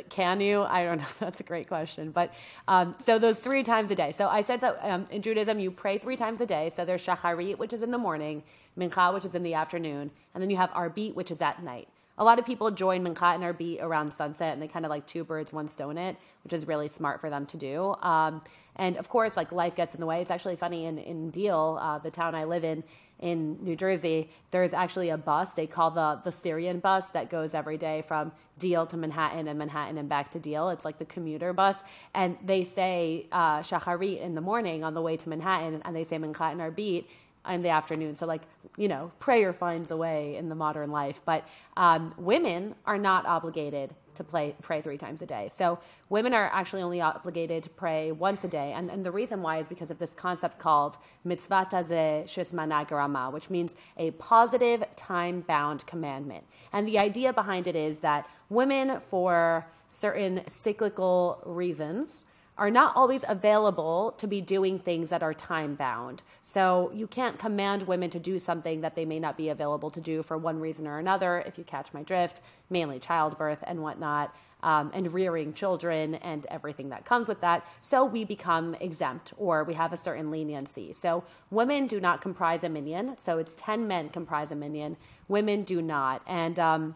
can 0.09 0.41
you? 0.41 0.63
I 0.63 0.85
don't 0.85 0.99
know. 0.99 1.07
That's 1.19 1.41
a 1.41 1.45
great 1.45 1.67
question. 1.67 2.13
But 2.13 2.33
um, 2.69 2.95
so 2.99 3.19
those 3.19 3.41
three 3.41 3.65
times 3.65 3.91
a 3.91 3.97
day. 3.97 4.13
So 4.13 4.29
I 4.29 4.41
said 4.43 4.61
that 4.61 4.79
um, 4.83 5.09
in 5.11 5.21
Judaism 5.21 5.59
you 5.59 5.73
pray 5.73 5.99
three 5.99 6.17
times 6.17 6.41
a 6.41 6.47
day. 6.47 6.71
So 6.71 6.85
there's 6.85 7.05
shacharit, 7.05 7.59
which 7.59 7.73
is 7.73 7.83
in 7.83 7.91
the 7.91 7.99
morning, 7.99 8.45
mincha, 8.79 9.13
which 9.13 9.25
is 9.25 9.35
in 9.35 9.43
the 9.43 9.55
afternoon, 9.55 10.13
and 10.33 10.41
then 10.41 10.49
you 10.49 10.57
have 10.59 10.71
arbit, 10.71 11.17
which 11.17 11.33
is 11.33 11.43
at 11.43 11.61
night. 11.61 11.89
A 12.17 12.25
lot 12.25 12.39
of 12.39 12.47
people 12.47 12.71
join 12.71 13.05
mincha 13.05 13.35
and 13.35 13.43
arbit 13.43 13.83
around 13.83 14.13
sunset, 14.15 14.53
and 14.53 14.63
they 14.63 14.69
kind 14.69 14.85
of 14.85 14.91
like 14.91 15.07
two 15.07 15.25
birds, 15.25 15.53
one 15.53 15.69
stone 15.69 15.99
it, 15.99 16.17
which 16.45 16.53
is 16.53 16.67
really 16.67 16.89
smart 16.89 17.21
for 17.21 17.31
them 17.31 17.47
to 17.47 17.57
do. 17.57 17.95
Um, 18.03 18.43
and 18.77 18.97
of 18.97 19.09
course, 19.09 19.37
like 19.37 19.53
life 19.53 19.75
gets 19.75 19.95
in 19.95 20.01
the 20.01 20.07
way. 20.07 20.21
It's 20.21 20.31
actually 20.31 20.57
funny 20.57 20.87
in 20.87 20.99
in 20.99 21.31
Deal, 21.31 21.79
uh, 21.81 21.99
the 21.99 22.11
town 22.11 22.35
I 22.35 22.45
live 22.45 22.65
in 22.65 22.85
in 23.21 23.63
New 23.63 23.77
Jersey, 23.77 24.29
there's 24.51 24.75
actually 24.75 25.11
a 25.11 25.17
bus 25.17 25.55
they 25.55 25.67
call 25.67 25.91
the 25.91 26.21
the 26.25 26.33
Syrian 26.33 26.81
bus 26.81 27.11
that 27.11 27.31
goes 27.31 27.55
every 27.55 27.79
day 27.79 28.03
from 28.03 28.33
Deal 28.59 28.87
to 28.87 28.97
Manhattan 28.97 29.49
and 29.49 29.59
Manhattan 29.59 29.99
and 29.99 30.09
back 30.09 30.31
to 30.33 30.39
Deal. 30.39 30.69
It's 30.71 30.85
like 30.85 30.99
the 30.99 31.05
commuter 31.05 31.53
bus, 31.53 31.83
and 32.15 32.37
they 32.45 32.65
say 32.65 33.27
uh, 33.33 33.63
in 34.21 34.35
the 34.35 34.41
morning 34.41 34.85
on 34.85 34.95
the 34.95 35.03
way 35.03 35.17
to 35.17 35.29
Manhattan, 35.29 35.81
and 35.85 35.97
they 35.97 36.05
say 36.05 36.17
and 36.17 36.35
arbit 36.35 37.07
in 37.49 37.63
the 37.63 37.69
afternoon. 37.69 38.17
So 38.17 38.27
like 38.27 38.43
you 38.77 38.89
know, 38.89 39.13
prayer 39.21 39.53
finds 39.53 39.91
a 39.91 39.97
way 39.97 40.37
in 40.37 40.49
the 40.49 40.55
modern 40.55 40.91
life, 40.91 41.21
but 41.25 41.47
um, 41.77 42.13
women 42.17 42.75
are 42.87 42.99
not 42.99 43.27
obligated 43.27 43.95
to 44.17 44.25
play, 44.25 44.55
pray 44.63 44.81
three 44.81 44.97
times 44.97 45.23
a 45.23 45.27
day. 45.27 45.49
So 45.53 45.79
women 46.09 46.35
are 46.35 46.49
actually 46.53 46.83
only 46.83 47.01
obligated 47.01 47.65
to 47.65 47.71
pray 47.71 48.13
once 48.13 48.45
a 48.45 48.49
day. 48.49 48.73
And, 48.73 48.91
and 48.91 49.05
the 49.05 49.11
reason 49.11 49.43
why 49.43 49.59
is 49.59 49.67
because 49.67 49.91
of 49.91 49.99
this 49.99 50.15
concept 50.15 50.59
called 50.59 50.97
mitzvah 51.25 51.69
tazeh 51.71 52.25
shesmana 52.25 53.33
which 53.33 53.51
means 53.51 53.75
a 53.97 54.13
positive 54.13 54.85
time 54.97 55.41
bound 55.43 55.87
commandment. 55.87 56.45
And 56.73 56.87
the 56.87 56.99
idea 56.99 57.33
behind 57.33 57.67
it 57.67 57.77
is 57.77 57.99
that 58.01 58.29
women, 58.51 59.01
for 59.09 59.67
certain 59.89 60.43
cyclical 60.49 61.43
reasons, 61.45 62.25
are 62.57 62.71
not 62.71 62.95
always 62.95 63.25
available 63.27 64.15
to 64.19 64.27
be 64.27 64.41
doing 64.41 64.79
things 64.79 65.11
that 65.11 65.23
are 65.23 65.35
time 65.35 65.75
bound. 65.75 66.23
So 66.45 66.93
you 66.95 67.07
can't 67.07 67.39
command 67.39 67.83
women 67.83 68.11
to 68.11 68.21
do 68.21 68.39
something 68.39 68.83
that 68.83 68.95
they 68.95 69.05
may 69.05 69.19
not 69.19 69.37
be 69.37 69.49
available 69.49 69.91
to 69.91 70.01
do 70.01 70.23
for 70.23 70.39
one 70.39 70.61
reason 70.61 70.87
or 70.87 70.99
another, 70.99 71.43
if 71.47 71.59
you 71.59 71.65
catch 71.65 71.93
my 71.93 72.03
drift, 72.03 72.41
mainly 72.71 73.01
childbirth 73.01 73.65
and 73.67 73.83
whatnot. 73.83 74.35
Um, 74.63 74.91
and 74.95 75.13
rearing 75.13 75.53
children 75.53 76.15
and 76.15 76.47
everything 76.47 76.89
that 76.89 77.05
comes 77.05 77.29
with 77.29 77.43
that. 77.43 77.67
So 77.83 78.07
we 78.07 78.25
become 78.25 78.75
exempt 78.77 79.35
or 79.37 79.63
we 79.63 79.75
have 79.75 79.93
a 79.93 79.97
certain 79.99 80.31
leniency. 80.31 80.95
So 80.95 81.23
women 81.51 81.87
do 81.87 82.01
not 82.01 82.23
comprise 82.23 82.65
a 82.65 82.71
minyan. 82.71 83.19
So 83.19 83.37
it's 83.37 83.55
10 83.59 83.87
men 83.87 84.09
comprise 84.09 84.53
a 84.53 84.55
minyan. 84.55 84.97
Women 85.29 85.65
do 85.65 85.83
not. 85.83 86.23
And 86.27 86.59
um, 86.59 86.95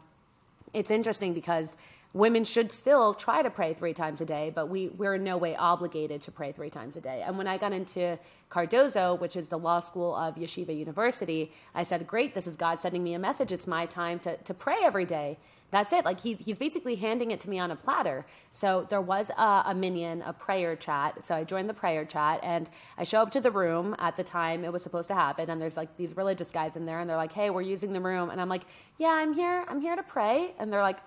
it's 0.73 0.91
interesting 0.91 1.35
because 1.35 1.77
women 2.15 2.45
should 2.45 2.73
still 2.73 3.13
try 3.15 3.43
to 3.43 3.51
pray 3.51 3.75
three 3.75 3.93
times 3.93 4.21
a 4.21 4.25
day, 4.25 4.51
but 4.55 4.69
we, 4.69 4.89
we're 4.89 5.15
in 5.15 5.25
no 5.25 5.37
way 5.37 5.55
obligated 5.55 6.23
to 6.23 6.31
pray 6.31 6.53
three 6.53 6.71
times 6.71 6.97
a 6.97 7.01
day. 7.01 7.23
And 7.27 7.37
when 7.37 7.47
I 7.47 7.59
got 7.59 7.73
into 7.73 8.19
Cardozo, 8.49 9.15
which 9.17 9.37
is 9.37 9.49
the 9.49 9.59
law 9.59 9.81
school 9.81 10.15
of 10.15 10.37
Yeshiva 10.37 10.77
University, 10.77 11.53
I 11.75 11.85
said, 11.85 12.07
Great, 12.07 12.35
this 12.35 12.47
is 12.47 12.57
God 12.57 12.81
sending 12.81 13.05
me 13.05 13.15
a 13.15 13.19
message. 13.19 13.53
It's 13.53 13.67
my 13.67 13.87
time 13.87 14.19
to, 14.21 14.37
to 14.37 14.55
pray 14.55 14.77
every 14.83 15.05
day. 15.05 15.39
That's 15.71 15.93
it. 15.93 16.07
Like 16.07 16.19
he, 16.21 16.33
he's 16.33 16.57
basically 16.57 16.95
handing 16.95 17.31
it 17.31 17.41
to 17.41 17.51
me 17.51 17.59
on 17.59 17.71
a 17.71 17.77
platter. 17.77 18.25
So 18.51 18.87
there 18.89 19.03
was 19.03 19.31
a, 19.37 19.63
a 19.67 19.75
minyan, 19.75 20.23
a 20.23 20.33
prayer 20.33 20.77
chat. 20.77 21.23
So 21.27 21.35
I 21.35 21.45
joined 21.45 21.69
the 21.69 21.75
prayer 21.75 22.07
chat 22.07 22.41
and 22.43 22.71
I 22.97 23.05
show 23.05 23.21
up 23.21 23.31
to 23.33 23.41
the 23.43 23.51
room 23.51 23.95
at 23.99 24.17
the 24.17 24.25
time 24.25 24.65
it 24.65 24.73
was 24.73 24.83
supposed 24.83 25.09
to 25.09 25.15
happen. 25.15 25.51
And 25.51 25.61
there's 25.61 25.77
like 25.77 25.95
these 25.99 26.17
religious 26.17 26.51
guys 26.51 26.75
in 26.75 26.87
there 26.87 27.01
and 27.01 27.11
they're 27.11 27.19
like, 27.19 27.33
Hey, 27.33 27.51
we're 27.51 27.61
using 27.61 27.93
the 27.93 28.01
room. 28.01 28.31
And 28.31 28.41
I'm 28.41 28.49
like, 28.49 28.63
Yeah, 28.97 29.09
I'm 29.09 29.35
here. 29.35 29.67
I'm 29.69 29.83
here 29.83 29.95
to 29.95 30.03
pray. 30.03 30.55
And 30.59 30.73
they're 30.73 30.81
like, 30.81 31.01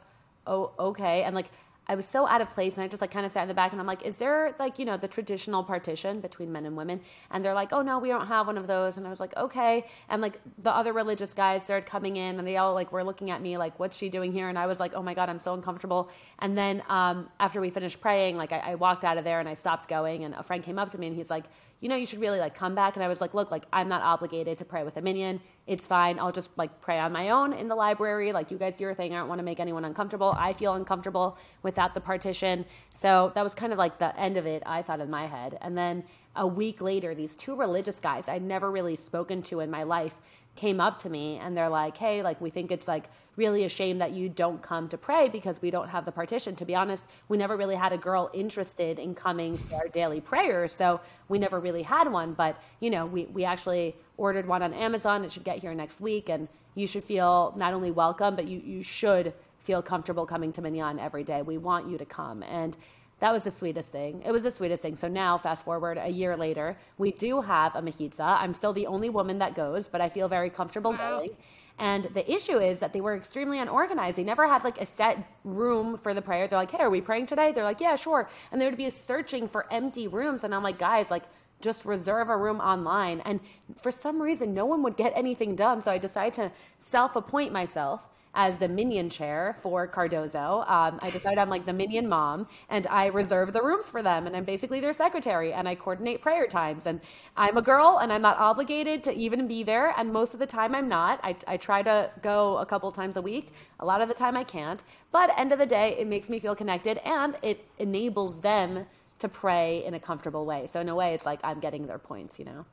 oh, 0.48 0.72
okay. 0.80 1.24
And 1.24 1.36
like, 1.36 1.50
I 1.88 1.96
was 1.96 2.06
so 2.06 2.28
out 2.28 2.42
of 2.42 2.50
place 2.52 2.78
and 2.78 2.84
I 2.84 2.88
just 2.88 3.02
like 3.02 3.12
kind 3.12 3.26
of 3.26 3.32
sat 3.32 3.42
in 3.42 3.48
the 3.48 3.54
back 3.54 3.72
and 3.72 3.82
I'm 3.82 3.88
like, 3.88 4.06
is 4.06 4.16
there 4.16 4.56
like, 4.60 4.78
you 4.78 4.86
know, 4.86 4.98
the 4.98 5.08
traditional 5.08 5.64
partition 5.64 6.22
between 6.22 6.52
men 6.52 6.66
and 6.66 6.78
women? 6.78 7.02
And 7.32 7.44
they're 7.44 7.56
like, 7.56 7.74
oh 7.74 7.82
no, 7.82 7.98
we 8.00 8.08
don't 8.08 8.28
have 8.28 8.48
one 8.48 8.58
of 8.58 8.68
those. 8.68 8.98
And 8.98 9.06
I 9.06 9.10
was 9.10 9.20
like, 9.20 9.36
okay. 9.36 9.88
And 10.08 10.22
like 10.22 10.40
the 10.62 10.70
other 10.70 10.94
religious 10.94 11.34
guys 11.34 11.64
started 11.64 11.90
coming 11.90 12.18
in 12.18 12.38
and 12.38 12.48
they 12.48 12.58
all 12.58 12.76
like 12.76 12.92
were 12.94 13.04
looking 13.04 13.32
at 13.32 13.42
me 13.42 13.58
like, 13.58 13.78
what's 13.80 13.98
she 13.98 14.10
doing 14.10 14.32
here? 14.32 14.48
And 14.48 14.58
I 14.58 14.68
was 14.68 14.80
like, 14.80 14.94
oh 14.94 15.02
my 15.02 15.14
God, 15.14 15.28
I'm 15.28 15.40
so 15.40 15.54
uncomfortable. 15.54 16.10
And 16.40 16.58
then 16.58 16.84
um, 16.88 17.28
after 17.40 17.60
we 17.60 17.72
finished 17.72 18.00
praying, 18.00 18.38
like 18.38 18.54
I, 18.54 18.60
I 18.60 18.76
walked 18.76 19.04
out 19.04 19.18
of 19.18 19.24
there 19.24 19.40
and 19.40 19.50
I 19.50 19.54
stopped 19.54 19.90
going 19.90 20.24
and 20.24 20.36
a 20.36 20.44
friend 20.44 20.64
came 20.64 20.78
up 20.78 20.92
to 20.92 20.98
me 20.98 21.08
and 21.08 21.16
he's 21.16 21.32
like, 21.32 21.46
you 21.82 21.90
know, 21.90 21.96
you 21.96 22.06
should 22.06 22.22
really 22.22 22.40
like 22.40 22.56
come 22.56 22.76
back. 22.76 22.96
And 22.96 23.04
I 23.04 23.08
was 23.08 23.20
like, 23.20 23.34
look, 23.34 23.52
like 23.52 23.66
I'm 23.74 23.90
not 23.90 24.04
obligated 24.04 24.60
to 24.60 24.66
pray 24.66 24.84
with 24.84 24.98
a 24.98 25.02
minyan. 25.02 25.42
It's 25.66 25.86
fine. 25.86 26.20
I'll 26.20 26.32
just 26.32 26.52
like 26.56 26.80
pray 26.80 27.00
on 27.00 27.12
my 27.12 27.30
own 27.30 27.54
in 27.54 27.68
the 27.68 27.76
library. 27.76 28.32
Like 28.32 28.52
you 28.52 28.58
guys 28.58 28.76
do 28.76 28.84
your 28.84 28.94
thing. 28.94 29.14
I 29.14 29.18
don't 29.18 29.28
want 29.28 29.40
to 29.40 29.44
make 29.44 29.60
anyone 29.60 29.84
uncomfortable. 29.84 30.36
I 30.38 30.54
feel 30.54 30.76
uncomfortable 30.76 31.38
without 31.64 31.96
the 31.96 32.02
partition. 32.02 32.66
So 32.92 33.32
that 33.34 33.44
was 33.44 33.56
kind 33.56 33.74
of 33.74 33.80
like 33.80 33.98
the 33.98 34.18
end 34.18 34.38
of 34.38 34.46
it, 34.46 34.62
I 34.66 34.84
thought 34.84 35.00
in 35.00 35.10
my 35.10 35.26
head. 35.26 35.58
And 35.62 35.76
then 35.76 36.04
a 36.36 36.46
week 36.46 36.82
later, 36.82 37.16
these 37.16 37.36
two 37.36 37.56
religious 37.56 38.00
guys 38.00 38.30
I'd 38.30 38.44
never 38.44 38.70
really 38.70 38.96
spoken 38.96 39.42
to 39.44 39.60
in 39.60 39.72
my 39.72 39.84
life 39.84 40.16
came 40.56 40.80
up 40.80 41.02
to 41.02 41.10
me 41.10 41.38
and 41.38 41.56
they're 41.56 41.70
like, 41.70 41.98
hey, 41.98 42.22
like 42.22 42.40
we 42.42 42.50
think 42.50 42.72
it's 42.72 42.88
like 42.88 43.06
really 43.38 43.64
a 43.64 43.70
shame 43.70 43.98
that 43.98 44.12
you 44.12 44.30
don't 44.30 44.62
come 44.62 44.90
to 44.90 44.98
pray 44.98 45.30
because 45.30 45.62
we 45.62 45.72
don't 45.72 45.88
have 45.88 46.06
the 46.06 46.12
partition. 46.12 46.56
To 46.56 46.66
be 46.66 46.76
honest, 46.76 47.06
we 47.30 47.38
never 47.38 47.56
really 47.56 47.76
had 47.76 47.94
a 47.94 47.98
girl 47.98 48.30
interested 48.34 49.00
in 49.00 49.16
coming 49.16 49.58
to 49.70 49.76
our 49.76 49.88
daily 49.88 50.20
prayer. 50.20 50.68
So 50.68 51.00
we 51.30 51.40
never 51.40 51.60
really 51.60 51.82
had 51.82 52.12
one. 52.12 52.34
But, 52.34 52.62
you 52.82 52.90
know, 52.90 53.06
we, 53.06 53.26
we 53.26 53.46
actually 53.46 53.96
ordered 54.18 54.48
one 54.48 54.62
on 54.62 54.74
Amazon. 54.74 55.24
It 55.24 55.32
should 55.32 55.46
get 55.46 55.60
here 55.60 55.74
next 55.74 56.02
week. 56.02 56.30
And 56.30 56.48
you 56.76 56.88
should 56.88 57.04
feel 57.04 57.54
not 57.56 57.74
only 57.74 57.92
welcome, 57.92 58.36
but 58.36 58.48
you, 58.48 58.60
you 58.60 58.84
should 58.84 59.34
feel 59.60 59.82
comfortable 59.82 60.26
coming 60.26 60.52
to 60.54 60.62
Minyan 60.62 61.00
every 61.00 61.24
day. 61.24 61.42
We 61.42 61.58
want 61.58 61.88
you 61.88 61.98
to 61.98 62.06
come. 62.06 62.44
And 62.44 62.76
that 63.22 63.32
was 63.32 63.44
the 63.44 63.52
sweetest 63.52 63.92
thing. 63.92 64.24
It 64.26 64.32
was 64.32 64.44
the 64.44 64.52
sweetest 64.52 64.82
thing. 64.82 64.98
So 64.98 65.08
now, 65.08 65.38
fast 65.38 65.64
forward 65.64 66.00
a 66.02 66.10
year 66.10 66.36
later, 66.36 66.76
we 66.98 67.12
do 67.12 67.40
have 67.40 67.76
a 67.76 67.82
mechitza. 67.82 68.42
I'm 68.42 68.54
still 68.54 68.74
the 68.74 68.88
only 68.88 69.10
woman 69.10 69.38
that 69.40 69.56
goes, 69.56 69.88
but 69.88 70.02
I 70.02 70.10
feel 70.10 70.28
very 70.28 70.50
comfortable 70.50 70.92
wow. 70.92 71.20
going. 71.20 71.30
And 71.78 72.06
the 72.16 72.30
issue 72.32 72.58
is 72.58 72.80
that 72.80 72.94
they 72.94 73.02
were 73.02 73.16
extremely 73.16 73.60
unorganized. 73.60 74.18
They 74.18 74.24
never 74.24 74.48
had 74.48 74.64
like 74.64 74.82
a 74.82 74.86
set 74.86 75.18
room 75.44 76.00
for 76.02 76.14
the 76.16 76.22
prayer. 76.22 76.48
They're 76.48 76.60
like, 76.60 76.72
hey, 76.72 76.80
are 76.80 76.90
we 76.90 77.00
praying 77.00 77.28
today? 77.28 77.52
They're 77.52 77.64
like, 77.64 77.80
yeah, 77.80 77.96
sure. 77.96 78.28
And 78.52 78.60
they 78.60 78.66
would 78.66 78.78
be 78.78 78.88
a 78.88 78.92
searching 78.92 79.48
for 79.48 79.72
empty 79.72 80.08
rooms. 80.08 80.44
And 80.44 80.54
I'm 80.54 80.64
like, 80.64 80.80
guys, 80.80 81.12
like, 81.12 81.24
just 81.62 81.86
reserve 81.86 82.30
a 82.30 82.38
room 82.38 82.60
online. 82.60 83.22
And 83.22 83.40
for 83.82 83.92
some 83.92 84.20
reason, 84.20 84.54
no 84.54 84.66
one 84.66 84.82
would 84.82 84.98
get 84.98 85.14
anything 85.16 85.56
done. 85.56 85.82
So 85.82 85.92
I 85.92 86.00
decided 86.00 86.34
to 86.34 86.52
self 86.80 87.16
appoint 87.16 87.54
myself 87.54 88.02
as 88.34 88.60
the 88.60 88.68
minyan 88.68 89.10
chair 89.10 89.58
for 89.62 89.88
Cardozo. 89.88 90.64
Um, 90.68 91.00
I 91.02 91.10
decided 91.10 91.38
I'm 91.38 91.50
like 91.50 91.66
the 91.66 91.74
minyan 91.74 92.08
mom, 92.08 92.48
and 92.70 92.88
I 92.88 93.08
reserve 93.08 93.54
the 93.54 93.62
rooms 93.62 93.90
for 93.90 94.02
them, 94.02 94.28
and 94.28 94.36
I'm 94.36 94.46
basically 94.46 94.80
their 94.80 94.94
secretary, 94.94 95.54
and 95.54 95.68
I 95.68 95.76
coordinate 95.76 96.22
prayer 96.22 96.48
times. 96.48 96.86
And 96.86 97.02
I'm 97.36 97.58
a 97.58 97.62
girl, 97.62 98.00
and 98.02 98.12
I'm 98.12 98.22
not 98.22 98.38
obligated 98.38 99.04
to 99.04 99.14
even 99.14 99.48
be 99.48 99.64
there, 99.64 99.94
and 99.98 100.12
most 100.12 100.34
of 100.34 100.40
the 100.40 100.46
time 100.46 100.74
I'm 100.76 100.88
not. 100.88 101.20
I, 101.24 101.36
I 101.48 101.58
try 101.58 101.84
to 101.84 102.10
go 102.22 102.58
a 102.58 102.66
couple 102.66 102.92
times 102.92 103.18
a 103.18 103.22
week. 103.22 103.54
A 103.80 103.86
lot 103.86 104.02
of 104.02 104.08
the 104.08 104.14
time 104.16 104.38
I 104.38 104.44
can't, 104.44 104.84
but 105.12 105.38
end 105.38 105.52
of 105.52 105.60
the 105.60 105.66
day, 105.66 105.96
it 106.00 106.08
makes 106.08 106.30
me 106.30 106.40
feel 106.40 106.56
connected, 106.56 107.00
and 107.00 107.36
it 107.42 107.66
enables 107.80 108.40
them 108.40 108.86
to 109.20 109.28
pray 109.28 109.84
in 109.86 109.94
a 109.94 110.00
comfortable 110.00 110.46
way. 110.46 110.68
So 110.68 110.80
in 110.80 110.90
a 110.90 110.96
way, 110.96 111.14
it's 111.14 111.26
like 111.26 111.40
I'm 111.44 111.60
getting 111.60 111.86
their 111.86 112.00
points, 112.00 112.40
you 112.40 112.46
know. 112.46 112.66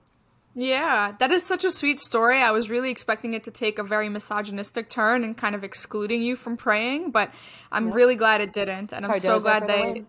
Yeah, 0.54 1.14
that 1.20 1.30
is 1.30 1.44
such 1.44 1.64
a 1.64 1.70
sweet 1.70 2.00
story. 2.00 2.40
I 2.42 2.50
was 2.50 2.68
really 2.68 2.90
expecting 2.90 3.34
it 3.34 3.44
to 3.44 3.50
take 3.50 3.78
a 3.78 3.84
very 3.84 4.08
misogynistic 4.08 4.88
turn 4.88 5.22
and 5.22 5.36
kind 5.36 5.54
of 5.54 5.62
excluding 5.62 6.22
you 6.22 6.34
from 6.36 6.56
praying, 6.56 7.10
but 7.12 7.30
I'm 7.70 7.86
yep. 7.86 7.94
really 7.94 8.16
glad 8.16 8.40
it 8.40 8.52
didn't. 8.52 8.92
And 8.92 9.04
I'm 9.04 9.12
Cardozo 9.12 9.38
so 9.38 9.40
glad 9.40 9.66
they. 9.66 10.04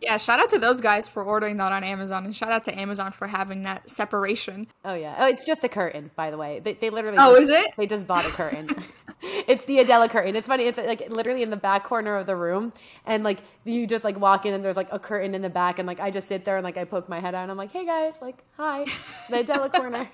Yeah, 0.00 0.16
shout 0.16 0.40
out 0.40 0.50
to 0.50 0.58
those 0.58 0.80
guys 0.80 1.08
for 1.08 1.22
ordering 1.22 1.56
that 1.56 1.72
on 1.72 1.84
Amazon, 1.84 2.24
and 2.24 2.34
shout 2.34 2.52
out 2.52 2.64
to 2.64 2.78
Amazon 2.78 3.12
for 3.12 3.26
having 3.26 3.62
that 3.64 3.88
separation. 3.88 4.66
Oh 4.84 4.94
yeah, 4.94 5.16
oh 5.18 5.26
it's 5.26 5.44
just 5.44 5.64
a 5.64 5.68
curtain, 5.68 6.10
by 6.16 6.30
the 6.30 6.36
way. 6.36 6.60
They, 6.60 6.74
they 6.74 6.90
literally. 6.90 7.18
Oh, 7.20 7.38
just, 7.38 7.42
is 7.42 7.48
it? 7.50 7.66
They 7.76 7.86
just 7.86 8.06
bought 8.06 8.24
a 8.26 8.30
curtain. 8.30 8.68
it's 9.22 9.64
the 9.64 9.80
Adela 9.80 10.08
curtain. 10.08 10.36
It's 10.36 10.46
funny. 10.46 10.64
It's 10.64 10.78
like 10.78 11.10
literally 11.10 11.42
in 11.42 11.50
the 11.50 11.56
back 11.56 11.84
corner 11.84 12.16
of 12.16 12.26
the 12.26 12.36
room, 12.36 12.72
and 13.06 13.24
like 13.24 13.38
you 13.64 13.86
just 13.86 14.04
like 14.04 14.18
walk 14.18 14.46
in 14.46 14.54
and 14.54 14.64
there's 14.64 14.76
like 14.76 14.92
a 14.92 14.98
curtain 14.98 15.34
in 15.34 15.42
the 15.42 15.50
back, 15.50 15.78
and 15.78 15.86
like 15.86 16.00
I 16.00 16.10
just 16.10 16.28
sit 16.28 16.44
there 16.44 16.56
and 16.56 16.64
like 16.64 16.76
I 16.76 16.84
poke 16.84 17.08
my 17.08 17.20
head 17.20 17.34
out 17.34 17.42
and 17.42 17.50
I'm 17.50 17.58
like, 17.58 17.72
hey 17.72 17.84
guys, 17.84 18.14
like 18.20 18.44
hi, 18.56 18.84
the 19.30 19.40
Adela 19.40 19.70
corner. 19.74 20.08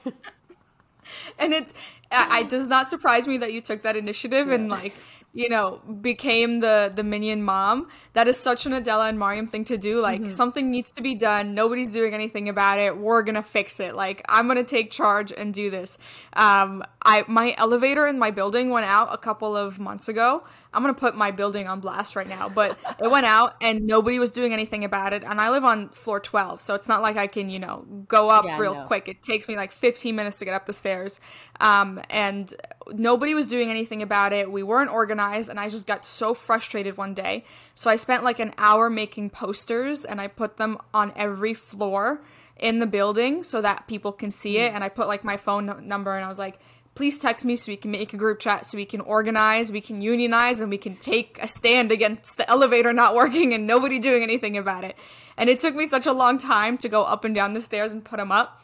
and 1.39 1.53
it's, 1.53 1.75
it 2.11 2.49
does 2.49 2.67
not 2.67 2.89
surprise 2.89 3.29
me 3.29 3.39
that 3.39 3.53
you 3.53 3.61
took 3.61 3.83
that 3.83 3.97
initiative 3.97 4.49
yeah. 4.49 4.55
and 4.55 4.69
like 4.69 4.95
you 5.35 5.49
know, 5.49 5.81
became 6.01 6.61
the 6.61 6.93
the 6.95 7.03
minyan 7.03 7.43
mom. 7.43 7.89
That 8.13 8.29
is 8.29 8.37
such 8.37 8.67
an 8.67 8.73
Adela 8.73 9.09
and 9.09 9.19
Mariam 9.19 9.49
thing 9.49 9.65
to 9.65 9.77
do. 9.77 10.01
Like 10.01 10.21
mm-hmm. 10.21 10.31
something 10.31 10.71
needs 10.71 10.93
to 10.93 11.03
be 11.03 11.17
done. 11.17 11.55
Nobody's 11.55 11.91
doing 11.91 12.15
anything 12.15 12.49
about 12.49 12.79
it. 12.79 12.97
We're 12.97 13.25
gonna 13.25 13.43
fix 13.43 13.81
it. 13.81 13.97
Like 13.97 14.25
I'm 14.29 14.47
gonna 14.47 14.63
take 14.63 14.93
charge 14.93 15.33
and 15.33 15.53
do 15.53 15.71
this. 15.71 15.99
Um, 16.35 16.85
I 17.05 17.25
my 17.27 17.53
elevator 17.59 18.07
in 18.07 18.17
my 18.17 18.31
building 18.31 18.71
went 18.71 18.87
out 18.87 19.09
a 19.11 19.19
couple 19.19 19.57
of 19.57 19.81
months 19.81 20.09
ago. 20.09 20.45
I'm 20.75 20.83
gonna 20.83 20.95
put 20.95 21.15
my 21.15 21.31
building 21.31 21.69
on 21.69 21.81
blast 21.81 22.17
right 22.17 22.29
now, 22.29 22.49
but 22.49 22.77
it 22.99 23.11
went 23.11 23.27
out 23.27 23.55
and 23.61 23.87
nobody 23.87 24.19
was 24.19 24.31
doing 24.31 24.53
anything 24.53 24.85
about 24.85 25.13
it. 25.13 25.23
And 25.23 25.41
I 25.41 25.51
live 25.51 25.65
on 25.65 25.91
floor 25.91 26.21
12, 26.21 26.61
so 26.61 26.75
it's 26.75 26.89
not 26.89 27.01
like 27.01 27.17
I 27.17 27.27
can, 27.27 27.49
you 27.49 27.59
know, 27.59 27.85
go 28.09 28.29
up 28.29 28.45
yeah, 28.45 28.59
real 28.59 28.85
quick. 28.87 29.09
It 29.09 29.23
takes 29.23 29.47
me 29.49 29.57
like 29.57 29.73
15 29.73 30.15
minutes 30.17 30.39
to 30.39 30.45
get 30.45 30.55
up 30.55 30.67
the 30.67 30.73
stairs. 30.73 31.21
Um, 31.61 32.01
and 32.11 32.53
nobody 32.93 33.35
was 33.35 33.47
doing 33.47 33.71
anything 33.71 34.03
about 34.03 34.33
it. 34.33 34.51
We 34.51 34.63
weren't 34.63 34.91
organized, 34.91 35.49
and 35.49 35.61
I 35.61 35.69
just 35.69 35.87
got 35.87 36.05
so 36.05 36.35
frustrated 36.35 36.97
one 36.97 37.15
day. 37.15 37.45
So 37.75 37.91
I 37.91 37.97
spent 37.97 38.25
like 38.25 38.41
an 38.41 38.53
hour 38.59 38.91
making 38.91 39.31
posters, 39.31 40.05
and 40.05 40.21
I 40.21 40.27
put 40.27 40.57
them 40.57 40.79
on 40.93 41.13
every 41.17 41.55
floor 41.55 42.23
in 42.57 42.79
the 42.79 42.87
building 42.87 43.43
so 43.43 43.61
that 43.61 43.87
people 43.89 44.13
can 44.13 44.31
see 44.31 44.59
it. 44.59 44.73
Mm. 44.73 44.77
And 44.77 44.85
I 44.85 44.89
put 44.89 45.07
like 45.09 45.25
my 45.25 45.37
phone 45.37 45.87
number, 45.87 46.15
and 46.15 46.25
I 46.25 46.29
was 46.29 46.39
like 46.39 46.59
please 46.95 47.19
text 47.19 47.45
me 47.45 47.57
so 47.57 47.73
we 47.73 47.77
can 47.77 47.91
make 47.91 48.13
a 48.13 48.17
group 48.17 48.39
chat 48.39 48.67
so 48.67 48.77
we 48.77 48.85
can 48.85 49.01
organize, 49.01 49.73
we 49.73 49.81
can 49.81 50.01
unionize, 50.01 50.61
and 50.61 50.71
we 50.71 50.79
can 50.79 50.97
take 50.97 51.39
a 51.43 51.49
stand 51.49 51.91
against 51.91 52.37
the 52.37 52.49
elevator 52.49 52.93
not 52.93 53.15
working 53.15 53.53
and 53.53 53.67
nobody 53.67 53.99
doing 53.99 54.23
anything 54.23 54.57
about 54.57 54.85
it. 54.85 54.97
And 55.37 55.51
it 55.51 55.61
took 55.61 55.75
me 55.75 55.87
such 55.87 56.07
a 56.07 56.13
long 56.13 56.39
time 56.39 56.79
to 56.79 56.89
go 56.89 57.03
up 57.03 57.25
and 57.25 57.35
down 57.35 57.55
the 57.55 57.61
stairs 57.61 57.93
and 57.93 58.05
put 58.05 58.19
them 58.19 58.31
up, 58.31 58.63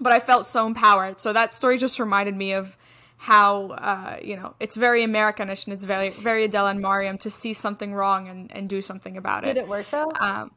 but 0.00 0.12
I 0.12 0.18
felt 0.18 0.46
so 0.46 0.66
empowered. 0.66 1.20
So 1.20 1.32
that 1.32 1.54
story 1.54 1.78
just 1.78 2.00
reminded 2.00 2.36
me 2.36 2.52
of 2.54 2.76
how 3.16 3.66
uh, 3.72 4.16
you 4.22 4.34
know 4.34 4.54
it's 4.60 4.76
very 4.76 5.04
Americanish 5.04 5.66
and 5.66 5.74
it's 5.74 5.84
very 5.84 6.08
very 6.08 6.44
Adela 6.44 6.70
and 6.70 6.80
Mariam 6.80 7.18
to 7.18 7.30
see 7.30 7.52
something 7.52 7.92
wrong 7.92 8.28
and, 8.28 8.50
and 8.50 8.66
do 8.66 8.80
something 8.80 9.18
about 9.18 9.44
it. 9.44 9.54
Did 9.54 9.58
it 9.58 9.68
work 9.68 9.90
though? 9.90 10.10
Um, 10.18 10.50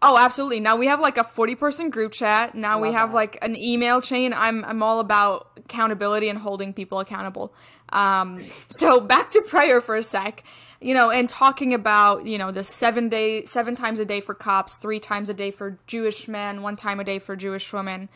Oh, 0.00 0.16
absolutely. 0.16 0.60
Now 0.60 0.76
we 0.76 0.86
have 0.86 1.00
like 1.00 1.18
a 1.18 1.24
40 1.24 1.56
person 1.56 1.90
group 1.90 2.12
chat. 2.12 2.54
Now 2.54 2.80
we 2.80 2.92
have 2.92 3.10
that. 3.10 3.14
like 3.16 3.38
an 3.42 3.56
email 3.56 4.00
chain. 4.00 4.32
I'm 4.32 4.64
I'm 4.64 4.82
all 4.82 5.00
about 5.00 5.50
accountability 5.56 6.28
and 6.28 6.38
holding 6.38 6.72
people 6.72 7.00
accountable. 7.00 7.52
Um, 7.88 8.44
so 8.70 9.00
back 9.12 9.30
to 9.30 9.42
prayer 9.42 9.80
for 9.80 9.96
a 9.96 10.02
sec, 10.02 10.44
you 10.80 10.94
know, 10.94 11.10
and 11.10 11.28
talking 11.28 11.74
about 11.74 12.26
you 12.26 12.38
know 12.38 12.52
the 12.52 12.62
seven 12.62 13.08
day, 13.08 13.44
seven 13.44 13.74
times 13.74 13.98
a 13.98 14.04
day 14.04 14.20
for 14.20 14.34
Copts, 14.34 14.76
three 14.76 15.00
times 15.00 15.30
a 15.30 15.34
day 15.34 15.50
for 15.50 15.78
Jewish 15.88 16.28
men, 16.28 16.62
one 16.62 16.76
time 16.76 17.00
a 17.00 17.04
day 17.04 17.18
for 17.18 17.34
Jewish 17.34 17.72
women. 17.72 18.08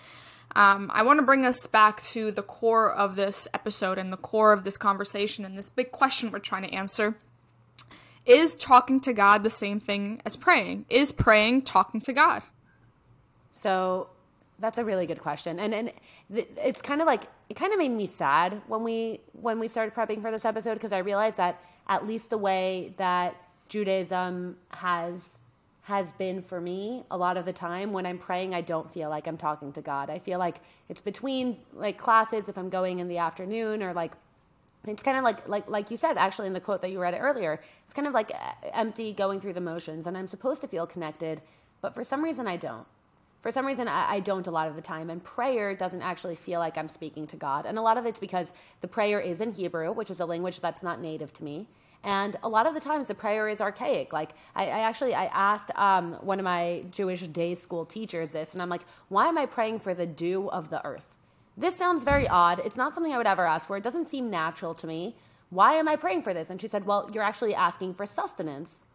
Um, 0.54 0.90
I 0.92 1.02
want 1.02 1.18
to 1.18 1.26
bring 1.26 1.46
us 1.46 1.66
back 1.66 2.00
to 2.02 2.30
the 2.30 2.42
core 2.42 2.92
of 2.92 3.16
this 3.16 3.48
episode 3.54 3.98
and 3.98 4.12
the 4.12 4.18
core 4.18 4.52
of 4.52 4.64
this 4.64 4.76
conversation 4.76 5.44
and 5.44 5.56
this 5.56 5.70
big 5.70 5.90
question 5.90 6.30
we're 6.30 6.40
trying 6.40 6.62
to 6.62 6.72
answer. 6.72 7.16
Is 8.24 8.54
talking 8.54 9.00
to 9.00 9.12
God 9.12 9.42
the 9.42 9.50
same 9.50 9.80
thing 9.80 10.22
as 10.24 10.36
praying? 10.36 10.86
Is 10.88 11.12
praying 11.12 11.62
talking 11.62 12.00
to 12.02 12.12
God? 12.12 12.42
So 13.54 14.08
that's 14.58 14.78
a 14.78 14.84
really 14.84 15.06
good 15.06 15.20
question, 15.20 15.58
and 15.58 15.74
and 15.74 15.92
it's 16.30 16.80
kind 16.80 17.00
of 17.00 17.06
like 17.06 17.24
it 17.48 17.54
kind 17.54 17.72
of 17.72 17.78
made 17.78 17.90
me 17.90 18.06
sad 18.06 18.62
when 18.68 18.84
we 18.84 19.20
when 19.32 19.58
we 19.58 19.68
started 19.68 19.94
prepping 19.94 20.22
for 20.22 20.30
this 20.30 20.44
episode 20.44 20.74
because 20.74 20.92
I 20.92 20.98
realized 20.98 21.36
that 21.36 21.60
at 21.88 22.06
least 22.06 22.30
the 22.30 22.38
way 22.38 22.94
that 22.96 23.36
Judaism 23.68 24.56
has 24.68 25.38
has 25.82 26.12
been 26.12 26.42
for 26.42 26.60
me 26.60 27.02
a 27.10 27.16
lot 27.16 27.36
of 27.36 27.44
the 27.44 27.52
time 27.52 27.92
when 27.92 28.06
I'm 28.06 28.18
praying 28.18 28.54
I 28.54 28.60
don't 28.60 28.88
feel 28.92 29.10
like 29.10 29.26
I'm 29.26 29.36
talking 29.36 29.72
to 29.72 29.82
God. 29.82 30.10
I 30.10 30.20
feel 30.20 30.38
like 30.38 30.60
it's 30.88 31.02
between 31.02 31.56
like 31.72 31.98
classes 31.98 32.48
if 32.48 32.56
I'm 32.56 32.70
going 32.70 33.00
in 33.00 33.08
the 33.08 33.18
afternoon 33.18 33.82
or 33.82 33.92
like 33.92 34.12
it's 34.86 35.02
kind 35.02 35.16
of 35.16 35.24
like 35.24 35.46
like 35.48 35.68
like 35.68 35.90
you 35.90 35.96
said 35.96 36.16
actually 36.16 36.46
in 36.46 36.52
the 36.52 36.60
quote 36.60 36.82
that 36.82 36.90
you 36.90 37.00
read 37.00 37.16
earlier 37.18 37.60
it's 37.84 37.94
kind 37.94 38.08
of 38.08 38.14
like 38.14 38.32
uh, 38.34 38.68
empty 38.74 39.12
going 39.12 39.40
through 39.40 39.52
the 39.52 39.60
motions 39.60 40.06
and 40.06 40.16
i'm 40.16 40.26
supposed 40.26 40.60
to 40.60 40.68
feel 40.68 40.86
connected 40.86 41.40
but 41.80 41.94
for 41.94 42.04
some 42.04 42.22
reason 42.22 42.46
i 42.46 42.56
don't. 42.56 42.86
For 43.42 43.50
some 43.50 43.66
reason 43.66 43.88
I, 43.88 44.14
I 44.14 44.20
don't 44.20 44.46
a 44.46 44.52
lot 44.52 44.68
of 44.68 44.76
the 44.76 44.82
time 44.82 45.10
and 45.10 45.22
prayer 45.22 45.74
doesn't 45.74 46.02
actually 46.02 46.36
feel 46.36 46.60
like 46.60 46.78
i'm 46.78 46.88
speaking 46.88 47.26
to 47.28 47.36
god 47.36 47.66
and 47.66 47.78
a 47.78 47.82
lot 47.82 47.96
of 47.96 48.06
it's 48.06 48.20
because 48.20 48.52
the 48.80 48.88
prayer 48.88 49.20
is 49.20 49.40
in 49.40 49.52
hebrew 49.52 49.92
which 49.92 50.10
is 50.10 50.20
a 50.20 50.26
language 50.26 50.60
that's 50.60 50.82
not 50.82 51.00
native 51.00 51.32
to 51.34 51.44
me 51.44 51.66
and 52.04 52.36
a 52.42 52.48
lot 52.48 52.66
of 52.66 52.74
the 52.74 52.80
times 52.80 53.06
the 53.06 53.14
prayer 53.14 53.48
is 53.48 53.60
archaic. 53.60 54.12
Like 54.12 54.30
i, 54.54 54.64
I 54.64 54.80
actually 54.80 55.14
i 55.14 55.26
asked 55.26 55.70
um, 55.76 56.14
one 56.20 56.38
of 56.38 56.44
my 56.44 56.84
jewish 56.90 57.22
day 57.22 57.54
school 57.54 57.84
teachers 57.84 58.30
this 58.32 58.52
and 58.52 58.62
i'm 58.62 58.68
like 58.68 58.82
why 59.08 59.28
am 59.28 59.38
i 59.38 59.46
praying 59.46 59.80
for 59.80 59.92
the 59.92 60.06
dew 60.06 60.48
of 60.50 60.70
the 60.70 60.84
earth 60.86 61.11
this 61.56 61.76
sounds 61.76 62.04
very 62.04 62.26
odd. 62.28 62.60
It's 62.64 62.76
not 62.76 62.94
something 62.94 63.12
I 63.12 63.18
would 63.18 63.26
ever 63.26 63.46
ask 63.46 63.66
for. 63.66 63.76
It 63.76 63.84
doesn't 63.84 64.06
seem 64.06 64.30
natural 64.30 64.74
to 64.74 64.86
me. 64.86 65.16
Why 65.50 65.74
am 65.74 65.86
I 65.86 65.96
praying 65.96 66.22
for 66.22 66.32
this? 66.32 66.48
And 66.48 66.60
she 66.60 66.68
said, 66.68 66.86
Well, 66.86 67.10
you're 67.12 67.22
actually 67.22 67.54
asking 67.54 67.94
for 67.94 68.06
sustenance. 68.06 68.86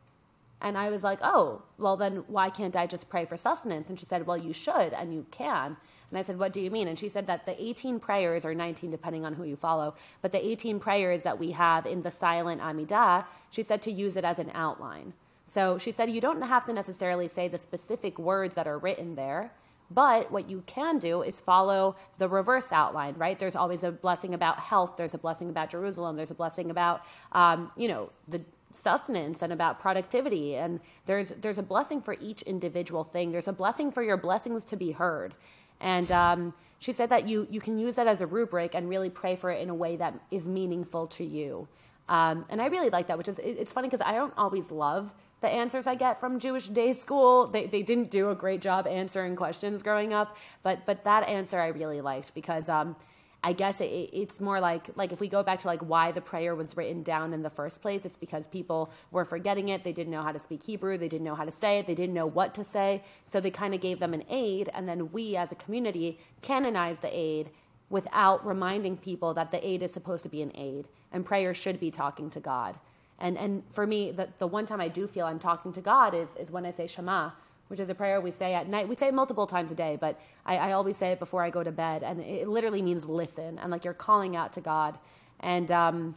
And 0.59 0.75
I 0.75 0.89
was 0.89 1.03
like, 1.03 1.19
Oh, 1.21 1.61
well, 1.77 1.97
then 1.97 2.23
why 2.27 2.49
can't 2.49 2.75
I 2.75 2.87
just 2.87 3.09
pray 3.09 3.25
for 3.25 3.37
sustenance? 3.37 3.89
And 3.89 3.99
she 3.99 4.07
said, 4.07 4.25
Well, 4.25 4.37
you 4.37 4.53
should 4.53 4.93
and 4.93 5.13
you 5.13 5.25
can. 5.29 5.77
And 6.09 6.17
I 6.17 6.23
said, 6.23 6.39
What 6.39 6.53
do 6.53 6.59
you 6.59 6.71
mean? 6.71 6.87
And 6.87 6.97
she 6.97 7.09
said 7.09 7.27
that 7.27 7.45
the 7.45 7.61
18 7.61 7.99
prayers, 7.99 8.43
or 8.43 8.55
19, 8.55 8.89
depending 8.89 9.23
on 9.23 9.33
who 9.33 9.43
you 9.43 9.55
follow, 9.55 9.93
but 10.23 10.31
the 10.31 10.43
18 10.43 10.79
prayers 10.79 11.21
that 11.23 11.37
we 11.37 11.51
have 11.51 11.85
in 11.85 12.01
the 12.01 12.11
silent 12.11 12.61
Amidah, 12.61 13.25
she 13.51 13.61
said 13.61 13.83
to 13.83 13.91
use 13.91 14.17
it 14.17 14.25
as 14.25 14.39
an 14.39 14.51
outline. 14.55 15.13
So 15.45 15.77
she 15.77 15.91
said, 15.91 16.09
You 16.09 16.21
don't 16.21 16.41
have 16.41 16.65
to 16.65 16.73
necessarily 16.73 17.27
say 17.27 17.47
the 17.47 17.57
specific 17.59 18.17
words 18.17 18.55
that 18.55 18.67
are 18.67 18.79
written 18.79 19.13
there. 19.13 19.51
But 19.89 20.31
what 20.31 20.49
you 20.49 20.63
can 20.65 20.99
do 20.99 21.21
is 21.21 21.39
follow 21.39 21.95
the 22.17 22.27
reverse 22.27 22.71
outline, 22.71 23.15
right? 23.17 23.39
There's 23.39 23.55
always 23.55 23.83
a 23.83 23.91
blessing 23.91 24.33
about 24.33 24.59
health. 24.59 24.95
There's 24.97 25.13
a 25.13 25.17
blessing 25.17 25.49
about 25.49 25.69
Jerusalem. 25.69 26.17
There's 26.17 26.31
a 26.31 26.35
blessing 26.35 26.71
about, 26.71 27.03
um, 27.31 27.71
you 27.77 27.87
know, 27.87 28.09
the 28.27 28.41
sustenance 28.73 29.41
and 29.41 29.53
about 29.53 29.79
productivity. 29.79 30.55
And 30.55 30.79
there's 31.05 31.29
there's 31.41 31.57
a 31.57 31.63
blessing 31.63 32.01
for 32.01 32.17
each 32.19 32.41
individual 32.43 33.03
thing. 33.03 33.31
There's 33.31 33.47
a 33.47 33.53
blessing 33.53 33.91
for 33.91 34.03
your 34.03 34.17
blessings 34.17 34.65
to 34.65 34.75
be 34.75 34.91
heard. 34.91 35.33
And 35.79 36.11
um, 36.11 36.53
she 36.79 36.91
said 36.91 37.09
that 37.09 37.27
you 37.27 37.47
you 37.49 37.61
can 37.61 37.79
use 37.79 37.95
that 37.95 38.07
as 38.07 38.21
a 38.21 38.27
rubric 38.27 38.75
and 38.75 38.89
really 38.89 39.09
pray 39.09 39.35
for 39.35 39.51
it 39.51 39.61
in 39.61 39.69
a 39.69 39.75
way 39.75 39.95
that 39.95 40.13
is 40.31 40.47
meaningful 40.47 41.07
to 41.07 41.23
you. 41.23 41.67
Um, 42.09 42.45
and 42.49 42.61
I 42.61 42.67
really 42.67 42.89
like 42.89 43.07
that, 43.07 43.17
which 43.17 43.27
is 43.27 43.39
it, 43.39 43.57
it's 43.57 43.71
funny 43.71 43.87
because 43.87 44.01
I 44.01 44.13
don't 44.13 44.33
always 44.37 44.71
love 44.71 45.11
the 45.41 45.47
answers 45.47 45.85
I 45.87 45.95
get 45.95 46.19
from 46.19 46.39
Jewish 46.39 46.67
day 46.67 46.93
school. 46.93 47.47
They, 47.47 47.67
they 47.67 47.83
didn't 47.83 48.09
do 48.09 48.29
a 48.31 48.35
great 48.35 48.61
job 48.61 48.87
answering 48.87 49.35
questions 49.35 49.83
growing 49.83 50.13
up, 50.13 50.35
but 50.63 50.85
but 50.85 51.03
that 51.03 51.27
answer 51.27 51.59
I 51.59 51.67
really 51.67 52.01
liked 52.01 52.33
because 52.33 52.69
um, 52.69 52.95
I 53.43 53.53
guess 53.53 53.79
it, 53.79 53.85
it's 53.85 54.41
more 54.41 54.59
like 54.59 54.89
like 54.95 55.11
if 55.11 55.19
we 55.19 55.29
go 55.29 55.43
back 55.43 55.59
to 55.59 55.67
like 55.67 55.81
why 55.81 56.11
the 56.11 56.21
prayer 56.21 56.55
was 56.55 56.75
written 56.75 57.03
down 57.03 57.33
in 57.33 57.43
the 57.43 57.49
first 57.49 57.81
place, 57.81 58.03
it's 58.03 58.17
because 58.17 58.47
people 58.47 58.91
were 59.11 59.25
forgetting 59.25 59.69
it. 59.69 59.83
They 59.83 59.93
didn't 59.93 60.11
know 60.11 60.23
how 60.23 60.31
to 60.31 60.39
speak 60.39 60.63
Hebrew. 60.63 60.97
They 60.97 61.07
didn't 61.07 61.25
know 61.25 61.35
how 61.35 61.45
to 61.45 61.51
say 61.51 61.79
it. 61.79 61.87
They 61.87 61.95
didn't 61.95 62.15
know 62.15 62.27
what 62.27 62.55
to 62.55 62.63
say. 62.63 63.03
So 63.23 63.39
they 63.39 63.51
kind 63.51 63.75
of 63.75 63.81
gave 63.81 63.99
them 63.99 64.13
an 64.13 64.23
aid, 64.29 64.69
and 64.73 64.89
then 64.89 65.11
we 65.11 65.35
as 65.35 65.51
a 65.51 65.55
community 65.55 66.19
canonized 66.41 67.03
the 67.03 67.15
aid 67.15 67.51
without 67.89 68.45
reminding 68.45 68.97
people 68.97 69.33
that 69.33 69.51
the 69.51 69.65
aid 69.65 69.81
is 69.81 69.93
supposed 69.93 70.23
to 70.23 70.29
be 70.29 70.41
an 70.41 70.51
aid 70.55 70.87
and 71.11 71.25
prayer 71.25 71.53
should 71.53 71.79
be 71.79 71.91
talking 71.91 72.29
to 72.31 72.39
God. 72.39 72.77
And 73.19 73.37
and 73.37 73.63
for 73.73 73.87
me, 73.87 74.11
the, 74.11 74.29
the 74.39 74.47
one 74.47 74.65
time 74.65 74.81
I 74.81 74.87
do 74.87 75.07
feel 75.07 75.25
I'm 75.25 75.39
talking 75.39 75.73
to 75.73 75.81
God 75.81 76.13
is 76.13 76.35
is 76.39 76.51
when 76.51 76.65
I 76.65 76.71
say 76.71 76.87
Shema, 76.87 77.31
which 77.67 77.79
is 77.79 77.89
a 77.89 77.95
prayer 77.95 78.21
we 78.21 78.31
say 78.31 78.53
at 78.53 78.67
night. 78.69 78.87
We 78.87 78.95
say 78.95 79.07
it 79.07 79.13
multiple 79.13 79.47
times 79.47 79.71
a 79.71 79.75
day, 79.75 79.97
but 79.99 80.19
I, 80.45 80.57
I 80.57 80.71
always 80.73 80.97
say 80.97 81.11
it 81.11 81.19
before 81.19 81.43
I 81.43 81.49
go 81.49 81.63
to 81.63 81.71
bed, 81.71 82.03
and 82.03 82.21
it 82.21 82.47
literally 82.47 82.81
means 82.81 83.05
listen, 83.05 83.57
and 83.59 83.71
like 83.71 83.83
you're 83.85 83.93
calling 83.93 84.35
out 84.35 84.53
to 84.53 84.61
God. 84.61 84.97
And 85.39 85.71
um, 85.71 86.15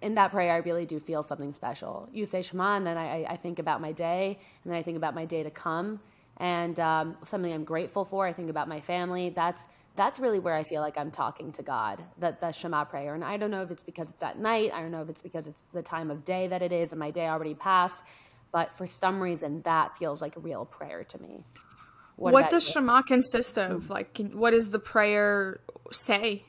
in 0.00 0.14
that 0.16 0.30
prayer, 0.30 0.52
I 0.52 0.58
really 0.58 0.86
do 0.86 1.00
feel 1.00 1.22
something 1.22 1.52
special. 1.52 2.08
You 2.12 2.26
say 2.26 2.42
Shema, 2.42 2.76
and 2.76 2.86
then 2.86 2.96
I, 2.96 3.24
I 3.24 3.36
think 3.36 3.58
about 3.58 3.80
my 3.80 3.92
day, 3.92 4.38
and 4.64 4.72
then 4.72 4.78
I 4.78 4.82
think 4.82 4.96
about 4.96 5.14
my 5.14 5.24
day 5.24 5.42
to 5.42 5.50
come, 5.50 6.00
and 6.38 6.78
um, 6.80 7.16
something 7.24 7.52
I'm 7.52 7.64
grateful 7.64 8.04
for. 8.04 8.26
I 8.26 8.32
think 8.32 8.50
about 8.50 8.68
my 8.68 8.80
family. 8.80 9.30
That's 9.30 9.62
that's 9.94 10.18
really 10.18 10.38
where 10.38 10.54
I 10.54 10.62
feel 10.62 10.80
like 10.80 10.96
I'm 10.96 11.10
talking 11.10 11.52
to 11.52 11.62
God, 11.62 12.02
the, 12.18 12.36
the 12.40 12.52
Shema 12.52 12.84
prayer. 12.84 13.14
And 13.14 13.22
I 13.22 13.36
don't 13.36 13.50
know 13.50 13.62
if 13.62 13.70
it's 13.70 13.84
because 13.84 14.08
it's 14.08 14.22
at 14.22 14.38
night. 14.38 14.70
I 14.72 14.80
don't 14.80 14.90
know 14.90 15.02
if 15.02 15.08
it's 15.08 15.22
because 15.22 15.46
it's 15.46 15.62
the 15.74 15.82
time 15.82 16.10
of 16.10 16.24
day 16.24 16.48
that 16.48 16.62
it 16.62 16.72
is 16.72 16.92
and 16.92 16.98
my 16.98 17.10
day 17.10 17.28
already 17.28 17.54
passed. 17.54 18.02
But 18.52 18.76
for 18.76 18.86
some 18.86 19.20
reason, 19.20 19.62
that 19.62 19.98
feels 19.98 20.20
like 20.20 20.36
a 20.36 20.40
real 20.40 20.64
prayer 20.64 21.04
to 21.04 21.20
me. 21.20 21.44
What, 22.16 22.32
what 22.32 22.50
does 22.50 22.66
you? 22.66 22.74
Shema 22.74 23.02
consist 23.02 23.58
of? 23.58 23.90
Like, 23.90 24.14
can, 24.14 24.38
what 24.38 24.50
does 24.50 24.70
the 24.70 24.78
prayer 24.78 25.60
say? 25.90 26.44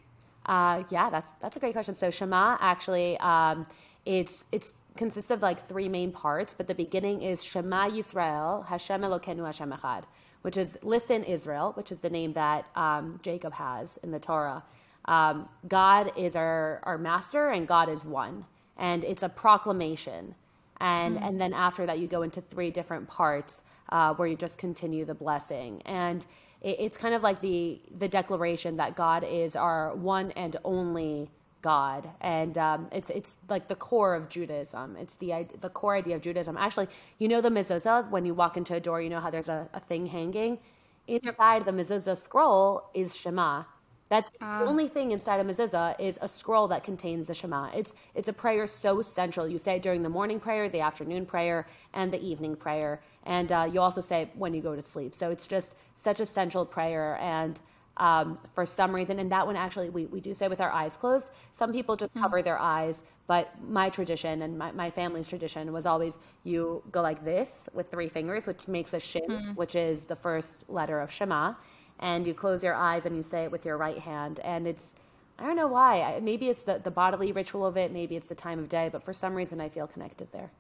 Uh, 0.46 0.84
yeah, 0.90 1.10
that's 1.10 1.32
that's 1.42 1.56
a 1.56 1.60
great 1.60 1.74
question. 1.74 1.96
So 1.96 2.12
Shema 2.12 2.58
actually, 2.60 3.18
um, 3.20 3.66
it's 4.06 4.44
it's 4.52 4.74
consists 4.98 5.32
of 5.32 5.42
like 5.42 5.68
three 5.70 5.88
main 5.88 6.12
parts, 6.12 6.54
but 6.54 6.68
the 6.68 6.76
beginning 6.76 7.22
is 7.22 7.42
Shema 7.44 7.90
Yisrael, 7.90 8.66
Hashem 8.68 9.02
Elokeinu 9.02 9.46
Hashem 9.46 9.72
Echad 9.72 10.04
which 10.44 10.58
is 10.58 10.78
Listen 10.84 11.24
Israel, 11.24 11.74
which 11.74 11.92
is 11.92 12.00
the 12.00 12.10
name 12.10 12.34
that 12.34 12.68
um, 12.76 13.20
Jacob 13.24 13.54
has 13.54 13.98
in 14.04 14.12
the 14.12 14.20
Torah. 14.20 14.64
Um, 15.06 15.50
God 15.68 16.12
is 16.16 16.36
our, 16.36 16.80
our 16.84 16.98
master 16.98 17.50
and 17.50 17.68
God 17.68 17.90
is 17.90 18.06
one. 18.06 18.46
And 18.78 19.04
it's 19.04 19.24
a 19.24 19.30
proclamation. 19.30 20.36
And, 20.80 21.16
mm-hmm. 21.16 21.26
and 21.26 21.42
then 21.42 21.54
after 21.54 21.86
that, 21.86 22.00
you 22.00 22.08
go 22.08 22.22
into 22.24 22.42
three 22.42 22.72
different 22.72 23.08
parts 23.08 23.64
uh, 23.90 24.14
where 24.16 24.28
you 24.28 24.36
just 24.36 24.58
continue 24.58 25.06
the 25.06 25.14
blessing. 25.14 25.82
And 25.86 26.26
it, 26.62 26.78
it's 26.80 26.98
kind 26.98 27.14
of 27.14 27.24
like 27.24 27.40
the, 27.42 27.80
the 27.98 28.08
declaration 28.08 28.78
that 28.78 28.96
God 28.96 29.24
is 29.24 29.56
our 29.56 29.96
one 29.96 30.32
and 30.32 30.58
only 30.64 31.30
God, 31.64 32.08
and 32.22 32.58
um, 32.58 32.88
it's 32.92 33.10
it's 33.10 33.38
like 33.50 33.68
the 33.68 33.76
core 33.76 34.14
of 34.14 34.30
Judaism. 34.30 34.98
It's 35.00 35.16
the 35.16 35.48
the 35.62 35.70
core 35.70 35.96
idea 35.96 36.16
of 36.18 36.22
Judaism. 36.22 36.58
Actually, 36.58 36.90
you 37.18 37.28
know 37.28 37.42
the 37.42 37.50
mezuzah 37.50 38.10
when 38.12 38.26
you 38.26 38.34
walk 38.36 38.58
into 38.58 38.76
a 38.76 38.80
door, 38.80 39.02
you 39.02 39.10
know 39.10 39.22
how 39.22 39.32
there's 39.32 39.50
a, 39.50 39.68
a 39.74 39.80
thing 39.80 40.06
hanging. 40.06 40.60
Inside 41.08 41.66
the 41.66 41.72
mezuzah 41.72 42.18
scroll 42.18 42.90
is 42.94 43.16
Shema. 43.16 43.64
That's 44.10 44.30
uh. 44.42 44.60
the 44.60 44.66
ah. 44.66 44.70
only 44.70 44.90
thing 44.90 45.12
inside 45.12 45.40
a 45.40 45.44
mezuzah 45.46 46.00
is 46.00 46.20
a 46.22 46.28
scroll 46.28 46.68
that 46.68 46.84
contains 46.84 47.28
the 47.28 47.34
Shema. 47.34 47.72
It's 47.74 47.94
it's 48.14 48.28
a 48.28 48.34
prayer 48.34 48.68
so 48.68 49.02
central. 49.02 49.48
You 49.48 49.58
say 49.58 49.78
it 49.78 49.82
during 49.82 50.04
the 50.04 50.10
morning 50.10 50.40
prayer, 50.42 50.68
the 50.68 50.82
afternoon 50.82 51.26
prayer, 51.26 51.66
and 51.94 52.12
the 52.12 52.22
evening 52.22 52.58
prayer, 52.58 53.02
and 53.24 53.52
uh, 53.54 53.70
you 53.72 53.80
also 53.80 54.02
say 54.02 54.24
it 54.24 54.30
when 54.36 54.54
you 54.54 54.62
go 54.62 54.76
to 54.76 54.84
sleep. 54.84 55.16
So 55.16 55.32
it's 55.32 55.48
just 55.48 55.72
such 55.96 56.20
a 56.20 56.26
central 56.26 56.66
prayer 56.66 57.18
and 57.22 57.58
um, 57.98 58.38
for 58.56 58.66
some 58.66 58.94
reason. 58.94 59.20
And 59.20 59.32
that 59.32 59.46
one 59.46 59.56
actually, 59.56 59.90
we, 59.90 60.06
we 60.06 60.20
do 60.20 60.34
say 60.34 60.48
with 60.48 60.62
our 60.62 60.72
eyes 60.72 60.98
closed. 60.98 61.30
Some 61.52 61.72
people 61.72 61.96
just 61.96 62.12
mm-hmm. 62.12 62.24
cover 62.24 62.42
their 62.42 62.60
eyes, 62.60 63.04
but 63.28 63.50
my 63.62 63.90
tradition 63.90 64.42
and 64.42 64.58
my, 64.58 64.72
my 64.72 64.90
family's 64.90 65.28
tradition 65.28 65.72
was 65.72 65.86
always 65.86 66.20
you 66.44 66.84
go 66.92 67.02
like 67.02 67.24
this 67.24 67.70
with 67.74 67.90
three 67.92 68.10
fingers, 68.10 68.48
which 68.48 68.68
makes 68.68 68.94
a 68.94 69.00
shin, 69.00 69.28
mm-hmm. 69.30 69.52
which 69.54 69.76
is 69.76 70.06
the 70.06 70.16
first 70.16 70.70
letter 70.70 71.00
of 71.00 71.12
Shema. 71.12 71.54
And 72.00 72.28
you 72.28 72.34
close 72.34 72.64
your 72.64 72.74
eyes 72.74 73.06
and 73.06 73.16
you 73.16 73.24
say 73.24 73.44
it 73.44 73.52
with 73.52 73.66
your 73.66 73.78
right 73.78 74.00
hand. 74.00 74.40
And 74.40 74.68
it's, 74.68 74.94
I 75.40 75.46
don't 75.46 75.56
know 75.56 75.68
why. 75.68 76.20
Maybe 76.22 76.50
it's 76.50 76.64
the, 76.64 76.82
the 76.84 76.92
bodily 76.92 77.32
ritual 77.32 77.66
of 77.66 77.78
it. 77.78 77.92
Maybe 77.92 78.16
it's 78.16 78.28
the 78.28 78.36
time 78.36 78.60
of 78.60 78.68
day. 78.68 78.90
But 78.92 79.04
for 79.04 79.14
some 79.14 79.36
reason, 79.36 79.62
I 79.62 79.70
feel 79.70 79.88
connected 79.88 80.32
there. 80.32 80.52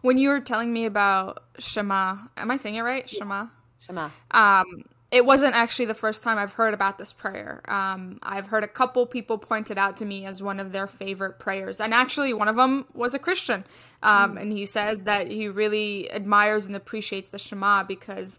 When 0.00 0.18
you 0.18 0.30
were 0.30 0.40
telling 0.40 0.72
me 0.72 0.86
about 0.86 1.44
Shema, 1.58 2.16
am 2.36 2.50
I 2.50 2.56
saying 2.56 2.74
it 2.74 2.82
right? 2.82 3.08
Shema. 3.08 3.46
Shema. 3.78 4.10
Um, 4.32 4.64
it 5.10 5.24
wasn't 5.24 5.54
actually 5.54 5.86
the 5.86 5.94
first 5.94 6.22
time 6.22 6.36
I've 6.36 6.52
heard 6.52 6.74
about 6.74 6.98
this 6.98 7.14
prayer. 7.14 7.62
Um, 7.66 8.18
I've 8.22 8.46
heard 8.46 8.62
a 8.62 8.68
couple 8.68 9.06
people 9.06 9.38
point 9.38 9.70
it 9.70 9.78
out 9.78 9.96
to 9.98 10.04
me 10.04 10.26
as 10.26 10.42
one 10.42 10.60
of 10.60 10.72
their 10.72 10.86
favorite 10.86 11.38
prayers. 11.38 11.80
And 11.80 11.94
actually, 11.94 12.34
one 12.34 12.48
of 12.48 12.56
them 12.56 12.84
was 12.92 13.14
a 13.14 13.18
Christian. 13.18 13.64
Um, 14.02 14.34
mm. 14.34 14.42
And 14.42 14.52
he 14.52 14.66
said 14.66 15.06
that 15.06 15.30
he 15.30 15.48
really 15.48 16.12
admires 16.12 16.66
and 16.66 16.76
appreciates 16.76 17.30
the 17.30 17.38
Shema 17.38 17.84
because 17.84 18.38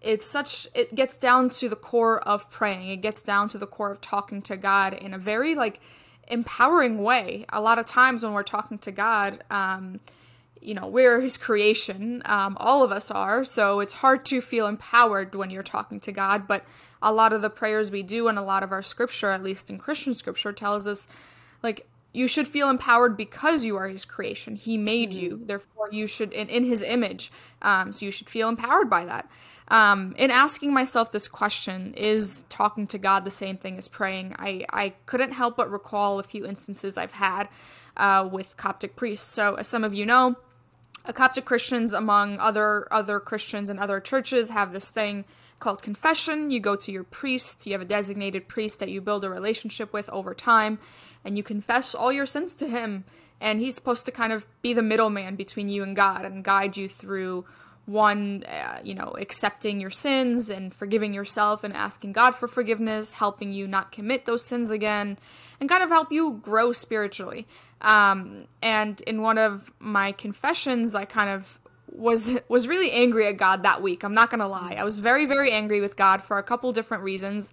it's 0.00 0.26
such, 0.26 0.66
it 0.74 0.96
gets 0.96 1.16
down 1.16 1.48
to 1.50 1.68
the 1.68 1.76
core 1.76 2.20
of 2.20 2.50
praying. 2.50 2.88
It 2.88 3.02
gets 3.02 3.22
down 3.22 3.48
to 3.50 3.58
the 3.58 3.66
core 3.66 3.92
of 3.92 4.00
talking 4.00 4.42
to 4.42 4.56
God 4.56 4.94
in 4.94 5.14
a 5.14 5.18
very 5.18 5.54
like 5.54 5.80
empowering 6.26 7.04
way. 7.04 7.46
A 7.50 7.60
lot 7.60 7.78
of 7.78 7.86
times 7.86 8.24
when 8.24 8.32
we're 8.32 8.42
talking 8.42 8.78
to 8.78 8.90
God, 8.90 9.44
um, 9.48 10.00
you 10.60 10.74
know, 10.74 10.86
we're 10.86 11.20
his 11.20 11.38
creation. 11.38 12.22
Um, 12.24 12.56
all 12.60 12.82
of 12.82 12.92
us 12.92 13.10
are. 13.10 13.44
So 13.44 13.80
it's 13.80 13.92
hard 13.92 14.24
to 14.26 14.40
feel 14.40 14.66
empowered 14.66 15.34
when 15.34 15.50
you're 15.50 15.62
talking 15.62 16.00
to 16.00 16.12
God. 16.12 16.46
But 16.46 16.64
a 17.02 17.12
lot 17.12 17.32
of 17.32 17.42
the 17.42 17.50
prayers 17.50 17.90
we 17.90 18.02
do 18.02 18.28
and 18.28 18.38
a 18.38 18.42
lot 18.42 18.62
of 18.62 18.72
our 18.72 18.82
scripture, 18.82 19.30
at 19.30 19.42
least 19.42 19.70
in 19.70 19.78
Christian 19.78 20.14
scripture, 20.14 20.52
tells 20.52 20.86
us, 20.86 21.06
like, 21.62 21.86
you 22.12 22.26
should 22.26 22.48
feel 22.48 22.68
empowered 22.68 23.16
because 23.16 23.64
you 23.64 23.76
are 23.76 23.86
his 23.86 24.04
creation. 24.04 24.56
He 24.56 24.76
made 24.76 25.10
mm-hmm. 25.10 25.18
you. 25.18 25.42
Therefore, 25.44 25.88
you 25.92 26.06
should, 26.06 26.32
in, 26.32 26.48
in 26.48 26.64
his 26.64 26.82
image. 26.82 27.30
Um, 27.62 27.92
so 27.92 28.04
you 28.04 28.10
should 28.10 28.28
feel 28.28 28.48
empowered 28.48 28.90
by 28.90 29.04
that. 29.04 29.30
Um, 29.68 30.16
in 30.18 30.32
asking 30.32 30.74
myself 30.74 31.12
this 31.12 31.28
question, 31.28 31.94
is 31.94 32.44
talking 32.48 32.88
to 32.88 32.98
God 32.98 33.24
the 33.24 33.30
same 33.30 33.56
thing 33.56 33.78
as 33.78 33.86
praying? 33.86 34.34
I, 34.38 34.66
I 34.72 34.94
couldn't 35.06 35.30
help 35.32 35.56
but 35.56 35.70
recall 35.70 36.18
a 36.18 36.24
few 36.24 36.44
instances 36.44 36.98
I've 36.98 37.12
had 37.12 37.48
uh, 37.96 38.28
with 38.30 38.56
Coptic 38.56 38.96
priests. 38.96 39.28
So, 39.28 39.54
as 39.54 39.68
some 39.68 39.84
of 39.84 39.94
you 39.94 40.04
know, 40.04 40.36
Coptic 41.12 41.44
Christians, 41.44 41.92
among 41.92 42.38
other 42.38 42.86
other 42.92 43.20
Christians 43.20 43.70
and 43.70 43.80
other 43.80 44.00
churches, 44.00 44.50
have 44.50 44.72
this 44.72 44.90
thing 44.90 45.24
called 45.58 45.82
confession. 45.82 46.50
You 46.50 46.60
go 46.60 46.76
to 46.76 46.92
your 46.92 47.04
priest, 47.04 47.66
you 47.66 47.72
have 47.72 47.80
a 47.82 47.84
designated 47.86 48.48
priest 48.48 48.78
that 48.78 48.90
you 48.90 49.00
build 49.00 49.24
a 49.24 49.30
relationship 49.30 49.92
with 49.92 50.08
over 50.10 50.34
time, 50.34 50.78
and 51.24 51.36
you 51.36 51.42
confess 51.42 51.94
all 51.94 52.12
your 52.12 52.26
sins 52.26 52.54
to 52.56 52.68
him. 52.68 53.04
And 53.40 53.60
he's 53.60 53.74
supposed 53.74 54.04
to 54.06 54.12
kind 54.12 54.32
of 54.32 54.46
be 54.62 54.74
the 54.74 54.82
middleman 54.82 55.36
between 55.36 55.68
you 55.68 55.82
and 55.82 55.96
God 55.96 56.24
and 56.24 56.44
guide 56.44 56.76
you 56.76 56.88
through 56.88 57.46
one, 57.90 58.44
uh, 58.44 58.80
you 58.84 58.94
know, 58.94 59.14
accepting 59.18 59.80
your 59.80 59.90
sins 59.90 60.50
and 60.50 60.72
forgiving 60.72 61.12
yourself 61.12 61.64
and 61.64 61.74
asking 61.74 62.12
God 62.12 62.32
for 62.32 62.46
forgiveness, 62.46 63.12
helping 63.12 63.52
you 63.52 63.66
not 63.66 63.92
commit 63.92 64.26
those 64.26 64.44
sins 64.44 64.70
again, 64.70 65.18
and 65.60 65.68
kind 65.68 65.82
of 65.82 65.90
help 65.90 66.12
you 66.12 66.40
grow 66.42 66.72
spiritually. 66.72 67.46
Um, 67.80 68.46
and 68.62 69.00
in 69.02 69.22
one 69.22 69.38
of 69.38 69.72
my 69.78 70.12
confessions, 70.12 70.94
I 70.94 71.04
kind 71.04 71.30
of 71.30 71.58
was 71.92 72.38
was 72.48 72.68
really 72.68 72.92
angry 72.92 73.26
at 73.26 73.36
God 73.36 73.64
that 73.64 73.82
week. 73.82 74.04
I'm 74.04 74.14
not 74.14 74.30
gonna 74.30 74.48
lie. 74.48 74.76
I 74.78 74.84
was 74.84 74.98
very 74.98 75.26
very 75.26 75.50
angry 75.50 75.80
with 75.80 75.96
God 75.96 76.22
for 76.22 76.38
a 76.38 76.42
couple 76.42 76.72
different 76.72 77.02
reasons. 77.02 77.52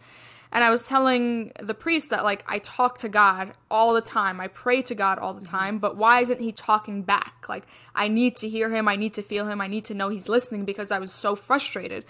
And 0.51 0.63
I 0.63 0.69
was 0.69 0.81
telling 0.87 1.51
the 1.61 1.73
priest 1.73 2.09
that 2.09 2.23
like 2.23 2.43
I 2.47 2.59
talk 2.59 2.99
to 2.99 3.09
God 3.09 3.53
all 3.69 3.93
the 3.93 4.01
time. 4.01 4.39
I 4.39 4.47
pray 4.47 4.81
to 4.83 4.95
God 4.95 5.19
all 5.19 5.33
the 5.33 5.41
mm-hmm. 5.41 5.55
time, 5.55 5.79
but 5.79 5.97
why 5.97 6.21
isn't 6.21 6.39
he 6.39 6.51
talking 6.51 7.01
back? 7.01 7.45
Like 7.49 7.65
I 7.93 8.07
need 8.07 8.35
to 8.37 8.49
hear 8.49 8.69
him, 8.69 8.87
I 8.87 8.95
need 8.95 9.13
to 9.15 9.21
feel 9.21 9.47
him, 9.47 9.61
I 9.61 9.67
need 9.67 9.85
to 9.85 9.93
know 9.93 10.09
he's 10.09 10.29
listening 10.29 10.65
because 10.65 10.91
I 10.91 10.99
was 10.99 11.11
so 11.11 11.35
frustrated. 11.35 12.05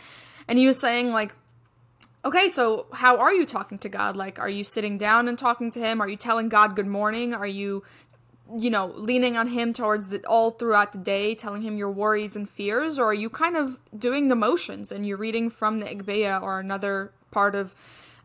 And 0.48 0.58
he 0.58 0.68
was 0.68 0.80
saying 0.80 1.12
like 1.12 1.34
okay, 2.26 2.50
so 2.50 2.88
how 2.92 3.18
are 3.18 3.32
you 3.32 3.46
talking 3.46 3.78
to 3.78 3.88
God? 3.88 4.18
Like, 4.18 4.38
are 4.38 4.50
you 4.50 4.66
sitting 4.66 4.98
down 4.98 5.30
and 5.30 5.40
talking 5.40 5.72
to 5.72 5.80
Him? 5.80 6.02
Are 6.02 6.10
you 6.10 6.18
telling 6.18 6.50
God 6.50 6.76
good 6.76 6.88
morning? 6.88 7.34
Are 7.34 7.48
you 7.48 7.84
you 8.56 8.70
know, 8.70 8.94
leaning 8.96 9.36
on 9.36 9.48
him 9.48 9.74
towards 9.74 10.08
the 10.08 10.24
all 10.26 10.52
throughout 10.52 10.92
the 10.92 10.98
day, 10.98 11.36
telling 11.36 11.62
him 11.62 11.78
your 11.78 11.92
worries 11.92 12.36
and 12.36 12.50
fears, 12.50 12.98
or 12.98 13.06
are 13.06 13.14
you 13.14 13.30
kind 13.30 13.58
of 13.58 13.80
doing 13.98 14.30
the 14.30 14.36
motions 14.36 14.92
and 14.92 15.06
you're 15.06 15.18
reading 15.18 15.50
from 15.50 15.80
the 15.80 15.86
Agpeya 15.86 16.42
or 16.42 16.60
another 16.60 17.12
part 17.32 17.56
of 17.56 17.76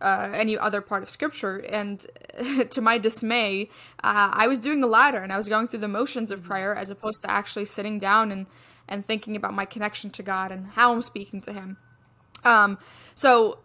uh, 0.02 0.30
any 0.34 0.58
other 0.58 0.80
part 0.80 1.02
of 1.02 1.08
scripture? 1.08 1.58
And 1.58 2.04
to 2.70 2.80
my 2.80 2.98
dismay, 2.98 3.70
uh, 4.02 4.30
I 4.32 4.48
was 4.48 4.60
doing 4.60 4.80
the 4.80 4.86
latter 4.86 5.18
and 5.18 5.32
I 5.32 5.36
was 5.36 5.48
going 5.48 5.68
through 5.68 5.80
the 5.80 5.88
motions 5.88 6.30
of 6.30 6.42
prayer 6.42 6.74
as 6.74 6.90
opposed 6.90 7.22
to 7.22 7.30
actually 7.30 7.64
sitting 7.64 7.98
down 7.98 8.32
and 8.32 8.46
and 8.88 9.06
thinking 9.06 9.36
about 9.36 9.54
my 9.54 9.64
connection 9.64 10.10
to 10.10 10.22
God 10.22 10.52
and 10.52 10.66
how 10.66 10.92
I'm 10.92 11.02
speaking 11.02 11.40
to 11.42 11.52
Him. 11.52 11.76
Um, 12.44 12.78
so 13.14 13.58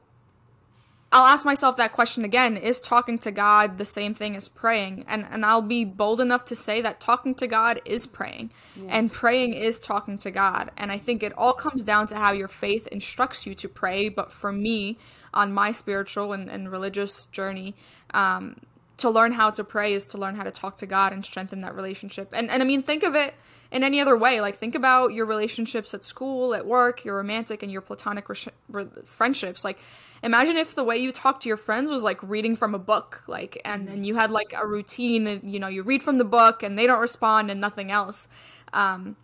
I'll 1.12 1.26
ask 1.26 1.46
myself 1.46 1.78
that 1.78 1.94
question 1.94 2.26
again 2.26 2.58
is 2.58 2.82
talking 2.82 3.18
to 3.20 3.32
God 3.32 3.78
the 3.78 3.86
same 3.86 4.14
thing 4.14 4.36
as 4.36 4.50
praying? 4.50 5.06
And 5.08 5.26
and 5.32 5.46
I'll 5.46 5.62
be 5.62 5.86
bold 5.86 6.20
enough 6.20 6.46
to 6.46 6.56
say 6.56 6.82
that 6.82 7.00
talking 7.00 7.34
to 7.36 7.48
God 7.48 7.82
is 7.86 8.06
praying. 8.06 8.52
Yeah. 8.76 8.90
And 8.90 9.12
praying 9.12 9.54
is 9.54 9.80
talking 9.80 10.18
to 10.20 10.32
God. 10.32 10.72
And 10.78 10.92
I 10.92 10.98
think 10.98 11.24
it 11.24 11.34
all 11.38 11.54
comes 11.54 11.84
down 11.84 12.08
to 12.08 12.16
how 12.16 12.32
your 12.34 12.50
faith 12.50 12.88
instructs 12.88 13.46
you 13.46 13.56
to 13.56 13.70
pray, 13.70 14.10
but 14.10 14.32
for 14.32 14.52
me 14.52 14.98
on 15.34 15.54
my 15.54 15.72
spiritual 15.72 16.34
and, 16.34 16.50
and 16.50 16.72
religious 16.72 17.26
journey, 17.28 17.76
um, 18.14 18.58
to 18.98 19.10
learn 19.10 19.32
how 19.32 19.52
to 19.52 19.64
pray 19.64 19.94
is 19.94 20.06
to 20.06 20.18
learn 20.18 20.36
how 20.36 20.44
to 20.44 20.52
talk 20.52 20.78
to 20.78 20.86
God 20.86 21.14
and 21.14 21.24
strengthen 21.24 21.62
that 21.62 21.76
relationship. 21.76 22.30
And 22.34 22.50
and 22.50 22.62
I 22.62 22.66
mean 22.66 22.82
think 22.82 23.04
of 23.04 23.16
it 23.16 23.34
in 23.72 23.84
any 23.84 24.00
other 24.00 24.18
way. 24.18 24.42
Like 24.42 24.56
think 24.56 24.76
about 24.76 25.14
your 25.14 25.26
relationships 25.26 25.94
at 25.94 26.04
school, 26.04 26.54
at 26.54 26.66
work, 26.66 27.06
your 27.06 27.18
romantic 27.18 27.64
and 27.64 27.72
your 27.72 27.82
platonic 27.82 28.28
re- 28.30 28.38
re- 28.70 28.88
friendships. 29.06 29.64
Like 29.64 29.78
imagine 30.24 30.58
if 30.58 30.74
the 30.74 30.84
way 30.84 30.98
you 30.98 31.12
talk 31.12 31.40
to 31.42 31.48
your 31.48 31.58
friends 31.58 31.92
was 31.92 32.04
like 32.04 32.22
reading 32.24 32.56
from 32.56 32.74
a 32.74 32.80
book, 32.80 33.24
like 33.28 33.62
and 33.64 33.88
then 33.88 34.04
you 34.04 34.16
had 34.16 34.32
like 34.32 34.54
a 34.58 34.66
routine 34.66 35.28
and 35.28 35.54
you 35.54 35.60
know 35.60 35.68
you 35.68 35.84
read 35.84 36.02
from 36.02 36.18
the 36.18 36.26
book 36.26 36.64
and 36.64 36.78
they 36.78 36.88
don't 36.88 37.02
respond 37.02 37.52
and 37.52 37.62
nothing 37.62 37.92
else. 37.92 38.28
Um, 38.74 39.16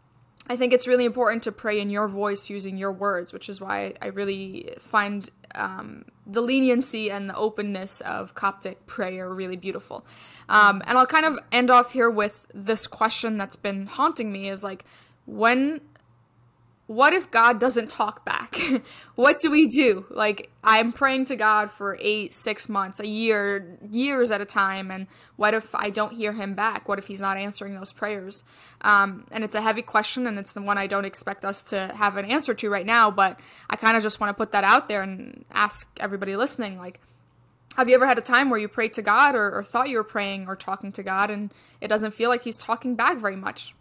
I 0.48 0.58
think 0.58 0.74
it's 0.74 0.88
really 0.88 1.06
important 1.06 1.44
to 1.44 1.54
pray 1.54 1.80
in 1.80 1.90
your 1.90 2.10
voice 2.10 2.50
using 2.50 2.78
your 2.78 2.92
words, 2.92 3.32
which 3.32 3.48
is 3.48 3.62
why 3.62 3.94
I 4.02 4.08
really 4.08 4.74
find 4.78 5.30
um, 5.56 6.06
the 6.26 6.42
leniency 6.42 7.12
and 7.12 7.30
the 7.30 7.36
openness 7.36 8.02
of 8.02 8.36
Coptic 8.36 8.86
prayer 8.86 9.34
really 9.34 9.58
beautiful. 9.58 10.06
Um, 10.50 10.82
and 10.86 10.98
I'll 10.98 11.06
kind 11.06 11.26
of 11.26 11.40
end 11.52 11.70
off 11.70 11.94
here 11.94 12.10
with 12.10 12.48
this 12.54 12.88
question 12.88 13.38
that's 13.38 13.56
been 13.56 13.88
haunting 13.88 14.32
me: 14.32 14.50
is 14.50 14.64
like, 14.64 14.86
when 15.26 15.82
what 16.88 17.14
if 17.14 17.32
God 17.32 17.60
doesn't 17.60 17.90
talk 17.90 18.26
back? 18.26 18.60
what 19.16 19.40
do 19.40 19.50
we 19.50 19.68
do? 19.68 20.06
Like, 20.10 20.50
I'm 20.64 20.92
praying 20.92 21.26
to 21.26 21.38
God 21.38 21.72
for 21.72 21.98
eight, 22.02 22.34
six 22.34 22.68
months, 22.68 23.00
a 23.00 23.08
year, 23.08 23.78
years 23.90 24.32
at 24.32 24.42
a 24.42 24.46
time, 24.46 24.92
and 24.92 25.08
what 25.38 25.54
if 25.54 25.74
I 25.74 25.90
don't 25.90 26.12
hear 26.12 26.34
Him 26.34 26.56
back? 26.56 26.90
What 26.90 27.00
if 27.00 27.08
He's 27.08 27.22
not 27.22 27.38
answering 27.38 27.74
those 27.74 27.94
prayers? 27.94 28.44
Um, 28.82 29.26
and 29.32 29.46
it's 29.46 29.56
a 29.56 29.62
heavy 29.62 29.82
question, 29.82 30.28
and 30.28 30.38
it's 30.38 30.54
the 30.54 30.62
one 30.62 30.78
I 30.78 30.88
don't 30.88 31.06
expect 31.06 31.46
us 31.46 31.64
to 31.66 31.94
have 31.96 32.18
an 32.18 32.26
answer 32.26 32.54
to 32.54 32.70
right 32.70 32.86
now, 32.86 33.10
but 33.12 33.40
I 33.70 33.78
kind 33.78 33.96
of 33.96 34.04
just 34.04 34.20
want 34.20 34.32
to 34.32 34.34
put 34.34 34.52
that 34.52 34.66
out 34.66 34.90
there 34.90 35.04
and 35.04 35.46
ask 35.52 35.90
everybody 36.02 36.36
listening, 36.36 36.78
like, 36.78 37.00
have 37.78 37.88
you 37.88 37.96
ever 37.96 38.06
had 38.06 38.18
a 38.18 38.22
time 38.22 38.50
where 38.50 38.60
you 38.60 38.68
prayed 38.68 38.94
to 38.96 39.02
God 39.02 39.36
or, 39.36 39.58
or 39.58 39.64
thought 39.64 39.90
you 39.90 39.98
were 39.98 40.04
praying 40.04 40.48
or 40.48 40.56
talking 40.56 40.92
to 40.92 41.02
God 41.02 41.32
and 41.32 41.52
it 41.82 41.88
doesn't 41.88 42.12
feel 42.12 42.30
like 42.30 42.44
He's 42.44 42.58
talking 42.58 42.96
back 42.96 43.18
very 43.18 43.38
much? 43.38 43.74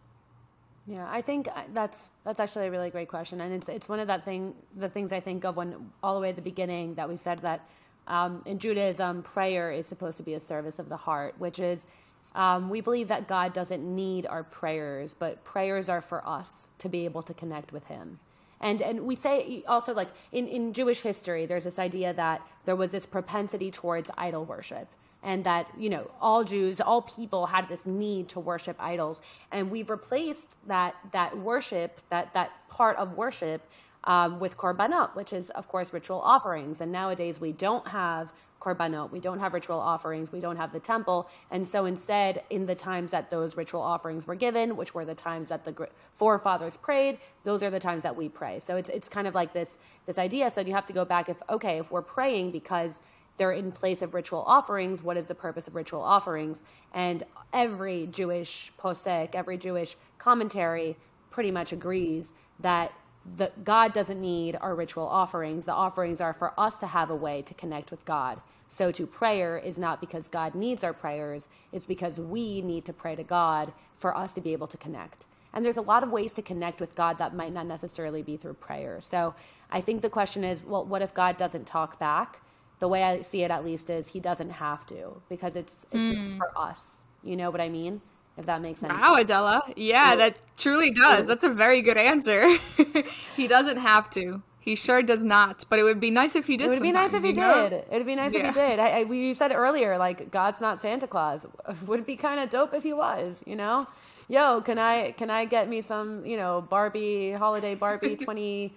Yeah, 0.87 1.07
I 1.09 1.23
think 1.23 1.49
uh, 1.49 1.63
that's 1.73 2.11
that's 2.25 2.41
actually 2.41 2.67
a 2.67 2.71
really 2.71 2.91
great 2.91 3.09
question, 3.09 3.41
and 3.41 3.55
it's 3.55 3.69
it's 3.69 3.89
one 3.89 4.01
of 4.01 4.09
that 4.09 4.25
thing 4.25 4.55
the 4.77 4.89
things 4.89 5.13
I 5.13 5.21
think 5.21 5.45
of 5.45 5.57
when 5.57 5.93
all 6.03 6.15
the 6.15 6.21
way 6.21 6.31
at 6.31 6.37
the 6.37 6.43
beginning 6.43 6.95
that 6.97 7.09
we 7.09 7.17
said 7.17 7.39
that 7.41 7.69
um, 8.09 8.43
in 8.47 8.59
Judaism 8.59 9.23
prayer 9.23 9.71
is 9.71 9.87
supposed 9.87 10.17
to 10.17 10.25
be 10.25 10.35
a 10.35 10.41
service 10.41 10.81
of 10.81 10.89
the 10.89 10.97
heart, 10.97 11.37
which 11.39 11.61
is 11.61 11.87
um, 12.35 12.69
we 12.69 12.81
believe 12.81 13.09
that 13.09 13.29
God 13.29 13.53
doesn't 13.53 13.83
need 13.85 14.27
our 14.27 14.43
prayers, 14.43 15.15
but 15.15 15.45
prayers 15.45 15.89
are 15.89 16.01
for 16.01 16.27
us 16.27 16.69
to 16.79 16.89
be 16.89 17.05
able 17.05 17.23
to 17.23 17.35
connect 17.35 17.73
with 17.73 17.85
Him. 17.85 18.19
And 18.61 18.83
and 18.83 19.07
we 19.07 19.15
say 19.15 19.63
also 19.69 19.95
like 19.95 20.09
in 20.33 20.49
in 20.49 20.73
Jewish 20.73 21.01
history, 21.01 21.47
there's 21.47 21.65
this 21.65 21.79
idea 21.79 22.13
that 22.15 22.43
there 22.65 22.77
was 22.77 22.91
this 22.91 23.07
propensity 23.07 23.71
towards 23.71 24.11
idol 24.19 24.45
worship 24.45 24.89
and 25.23 25.45
that 25.45 25.67
you 25.79 25.89
know 25.91 26.11
all 26.21 26.45
Jews, 26.45 26.81
all 26.81 27.03
people 27.03 27.47
had 27.47 27.69
this 27.69 27.87
need 27.87 28.29
to 28.31 28.41
worship 28.41 28.77
idols, 28.79 29.23
and 29.51 29.71
we've 29.71 29.91
replaced 29.91 30.51
that 30.67 30.95
that 31.13 31.37
worship, 31.37 32.01
that 32.11 32.33
that 32.35 32.51
part 32.69 32.97
of 32.97 33.17
worship, 33.17 33.63
um, 34.05 34.41
with 34.41 34.57
korbanot, 34.57 35.15
which 35.15 35.33
is 35.33 35.51
of 35.51 35.69
course 35.69 35.93
ritual 35.93 36.21
offerings. 36.21 36.81
And 36.81 36.91
nowadays 36.91 37.41
we 37.41 37.53
don't 37.53 37.87
have 37.87 38.33
korbanot, 38.61 39.11
we 39.11 39.19
don't 39.19 39.41
have 39.41 39.55
ritual 39.55 39.81
offerings, 39.81 40.31
we 40.31 40.41
don't 40.41 40.57
have 40.57 40.73
the 40.73 40.79
temple, 40.79 41.29
and 41.51 41.67
so 41.67 41.85
instead, 41.87 42.45
in 42.51 42.65
the 42.65 42.75
times 42.75 43.11
that 43.11 43.29
those 43.29 43.57
ritual 43.57 43.83
offerings 43.83 44.27
were 44.27 44.37
given, 44.37 44.77
which 44.77 44.95
were 44.95 45.05
the 45.05 45.15
times 45.15 45.49
that 45.49 45.65
the 45.65 45.89
forefathers 46.17 46.77
prayed, 46.77 47.19
those 47.43 47.63
are 47.63 47.71
the 47.71 47.81
times 47.81 48.05
that 48.05 48.15
we 48.15 48.29
pray. 48.29 48.61
So 48.61 48.77
it's 48.77 48.89
it's 48.89 49.09
kind 49.09 49.27
of 49.27 49.35
like 49.35 49.53
this 49.53 49.79
this 50.07 50.19
idea. 50.19 50.51
So 50.51 50.61
you 50.61 50.75
have 50.75 50.87
to 50.87 50.93
go 50.93 51.05
back 51.05 51.29
if 51.29 51.37
okay, 51.51 51.79
if 51.79 51.91
we're 51.91 52.03
praying 52.03 52.53
because 52.53 53.01
they're 53.39 53.53
in 53.53 53.73
place 53.73 54.03
of 54.03 54.15
ritual 54.15 54.45
offerings. 54.47 55.03
What 55.03 55.17
is 55.17 55.29
the 55.29 55.35
purpose 55.35 55.67
of 55.67 55.75
ritual 55.75 56.03
offerings? 56.03 56.61
And 56.93 57.25
every 57.53 58.07
Jewish 58.07 58.73
posek, 58.79 59.35
every 59.35 59.59
Jewish 59.59 59.97
commentary 60.19 60.97
pretty 61.31 61.51
much 61.51 61.73
agrees 61.73 62.35
that 62.61 62.93
the, 63.37 63.51
God 63.65 63.93
doesn't 63.93 64.21
need 64.21 64.57
our 64.61 64.75
ritual 64.75 65.07
offerings. 65.07 65.67
The 65.67 65.73
offerings 65.73 66.21
are 66.21 66.33
for 66.33 66.59
us 66.59 66.79
to 66.79 66.87
have 66.87 67.11
a 67.11 67.17
way 67.17 67.43
to 67.43 67.55
connect 67.55 67.91
with 67.91 68.05
God. 68.05 68.41
So 68.69 68.91
to 68.93 69.07
prayer 69.07 69.59
is 69.59 69.79
not 69.79 70.01
because 70.01 70.29
God 70.29 70.55
needs 70.55 70.83
our 70.83 70.93
prayers, 70.93 71.49
it's 71.73 71.87
because 71.87 72.17
we 72.19 72.63
need 72.63 72.85
to 72.87 72.93
pray 72.93 73.15
to 73.15 73.23
God 73.23 73.73
for 73.97 74.17
us 74.17 74.33
to 74.33 74.41
be 74.41 74.53
able 74.53 74.67
to 74.69 74.77
connect. 74.77 75.25
And 75.53 75.65
there's 75.65 75.77
a 75.77 75.83
lot 75.83 76.03
of 76.03 76.11
ways 76.11 76.33
to 76.35 76.43
connect 76.43 76.81
with 76.81 76.95
God 76.95 77.19
that 77.19 77.35
might 77.35 77.53
not 77.53 77.67
necessarily 77.67 78.23
be 78.23 78.37
through 78.37 78.55
prayer. 78.55 79.01
So 79.03 79.35
I 79.71 79.83
think 79.83 80.01
the 80.01 80.11
question 80.11 80.43
is, 80.43 80.65
well, 80.65 80.85
what 80.85 81.03
if 81.03 81.13
God 81.13 81.37
doesn't 81.37 81.67
talk 81.67 81.99
back? 81.99 82.41
The 82.83 82.89
way 82.89 83.05
I 83.05 83.23
see 83.23 83.45
it, 83.45 83.53
at 83.53 83.65
least, 83.65 83.91
is 83.91 84.09
He 84.09 84.19
doesn't 84.19 84.51
have 84.51 84.85
to 84.87 85.23
because 85.29 85.55
it's 85.55 85.87
it's 85.93 86.19
mm. 86.19 86.37
for 86.37 86.51
us. 86.59 87.03
You 87.23 87.37
know 87.37 87.49
what 87.49 87.61
I 87.61 87.69
mean? 87.69 88.01
If 88.37 88.47
that 88.47 88.61
makes 88.61 88.81
sense. 88.81 88.93
Wow, 88.93 89.15
Adela. 89.15 89.63
Yeah, 89.77 90.17
that 90.17 90.41
truly 90.59 90.91
does. 90.91 91.29
That's 91.29 91.45
a 91.45 91.49
very 91.49 91.81
good 91.81 91.97
answer. 91.97 92.59
he 93.37 93.47
doesn't 93.47 93.77
have 93.77 94.11
to. 94.11 94.43
He 94.59 94.75
sure 94.75 95.01
does 95.01 95.23
not, 95.23 95.65
but 95.71 95.79
it 95.79 95.85
would 95.85 96.01
be 96.01 96.11
nice 96.11 96.35
if 96.35 96.49
he 96.49 96.57
did. 96.57 96.67
It 96.67 96.71
would 96.71 96.83
be 96.83 96.91
nice 96.91 97.13
if 97.13 97.23
he 97.23 97.33
know? 97.33 97.69
did. 97.69 97.85
It 97.89 97.93
would 97.93 98.07
be 98.07 98.17
nice 98.17 98.33
yeah. 98.33 98.49
if 98.49 98.55
he 98.57 98.61
did. 98.61 98.79
I, 98.81 98.89
I, 98.89 99.05
we 99.05 99.33
said 99.35 99.53
earlier, 99.53 99.97
like 99.97 100.33
God's 100.33 100.61
not 100.61 100.81
Santa 100.81 101.07
Claus. 101.07 101.47
Would 101.87 102.05
be 102.05 102.17
kind 102.17 102.41
of 102.41 102.51
dope 102.51 102.75
if 102.75 102.83
he 102.83 102.93
was. 102.93 103.43
You 103.47 103.55
know, 103.55 103.87
yo, 104.29 104.61
can 104.61 104.79
I 104.79 105.13
can 105.13 105.31
I 105.31 105.45
get 105.45 105.69
me 105.69 105.83
some 105.83 106.27
you 106.27 106.37
know 106.37 106.67
Barbie 106.69 107.31
holiday 107.31 107.77
Barbie 107.77 108.17
20, 108.27 108.73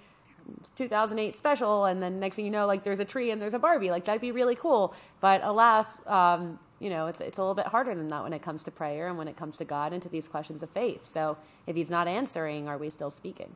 2008 0.76 1.38
special, 1.38 1.86
and 1.86 2.02
then 2.02 2.20
next 2.20 2.36
thing 2.36 2.46
you 2.46 2.52
know, 2.52 2.66
like 2.66 2.84
there's 2.84 3.00
a 3.00 3.06
tree 3.06 3.32
and 3.32 3.42
there's 3.42 3.54
a 3.54 3.60
Barbie. 3.60 3.90
Like 3.90 4.06
that'd 4.06 4.22
be 4.22 4.32
really 4.32 4.56
cool. 4.56 4.94
But 5.22 5.42
alas, 5.44 5.88
um, 6.08 6.60
you 6.80 6.90
know, 6.90 7.08
it's 7.08 7.22
it's 7.22 7.38
a 7.38 7.42
little 7.42 7.56
bit 7.56 7.68
harder 7.68 7.96
than 7.96 8.10
that 8.10 8.24
when 8.24 8.34
it 8.34 8.42
comes 8.42 8.64
to 8.64 8.72
prayer 8.72 9.08
and 9.08 9.18
when 9.18 9.28
it 9.28 9.38
comes 9.38 9.58
to 9.58 9.66
God 9.66 9.94
and 9.94 10.02
to 10.04 10.10
these 10.10 10.28
questions 10.28 10.64
of 10.64 10.70
faith. 10.72 11.10
So 11.12 11.38
if 11.68 11.76
He's 11.76 11.90
not 11.90 12.08
answering, 12.08 12.68
are 12.68 12.78
we 12.78 12.90
still 12.90 13.10
speaking? 13.10 13.56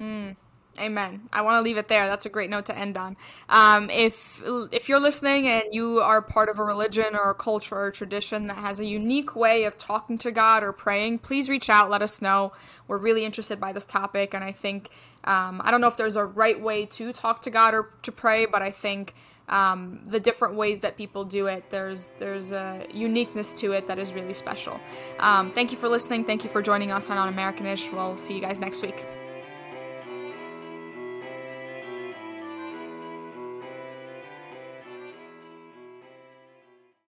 Mm. 0.00 0.36
Amen. 0.80 1.28
I 1.32 1.42
want 1.42 1.58
to 1.58 1.62
leave 1.62 1.76
it 1.76 1.88
there. 1.88 2.08
That's 2.08 2.26
a 2.26 2.28
great 2.28 2.50
note 2.50 2.66
to 2.66 2.76
end 2.76 2.96
on. 2.96 3.16
Um, 3.48 3.90
if 3.90 4.42
if 4.44 4.88
you're 4.88 5.00
listening 5.00 5.46
and 5.46 5.62
you 5.72 6.00
are 6.00 6.20
part 6.20 6.48
of 6.48 6.58
a 6.58 6.64
religion 6.64 7.14
or 7.14 7.30
a 7.30 7.34
culture 7.34 7.76
or 7.76 7.86
a 7.88 7.92
tradition 7.92 8.48
that 8.48 8.56
has 8.56 8.80
a 8.80 8.84
unique 8.84 9.36
way 9.36 9.64
of 9.64 9.78
talking 9.78 10.18
to 10.18 10.32
God 10.32 10.62
or 10.62 10.72
praying, 10.72 11.20
please 11.20 11.48
reach 11.48 11.70
out. 11.70 11.90
Let 11.90 12.02
us 12.02 12.20
know. 12.20 12.52
We're 12.88 12.98
really 12.98 13.24
interested 13.24 13.60
by 13.60 13.72
this 13.72 13.84
topic, 13.84 14.34
and 14.34 14.42
I 14.42 14.50
think 14.50 14.90
um, 15.24 15.60
I 15.64 15.70
don't 15.70 15.80
know 15.80 15.88
if 15.88 15.96
there's 15.96 16.16
a 16.16 16.24
right 16.24 16.60
way 16.60 16.86
to 16.86 17.12
talk 17.12 17.42
to 17.42 17.50
God 17.50 17.74
or 17.74 17.90
to 18.02 18.12
pray, 18.12 18.46
but 18.46 18.62
I 18.62 18.70
think 18.70 19.14
um, 19.48 20.00
the 20.06 20.20
different 20.20 20.54
ways 20.54 20.80
that 20.80 20.96
people 20.96 21.24
do 21.24 21.46
it, 21.46 21.64
there's 21.70 22.12
there's 22.18 22.52
a 22.52 22.86
uniqueness 22.92 23.52
to 23.54 23.72
it 23.72 23.86
that 23.88 23.98
is 23.98 24.12
really 24.12 24.32
special. 24.32 24.78
Um, 25.18 25.50
thank 25.52 25.70
you 25.70 25.78
for 25.78 25.88
listening. 25.88 26.24
Thank 26.24 26.44
you 26.44 26.50
for 26.50 26.62
joining 26.62 26.90
us 26.90 27.10
on 27.10 27.18
On 27.18 27.32
Americanish. 27.32 27.92
We'll 27.92 28.16
see 28.16 28.34
you 28.34 28.40
guys 28.40 28.58
next 28.58 28.82
week. 28.82 29.04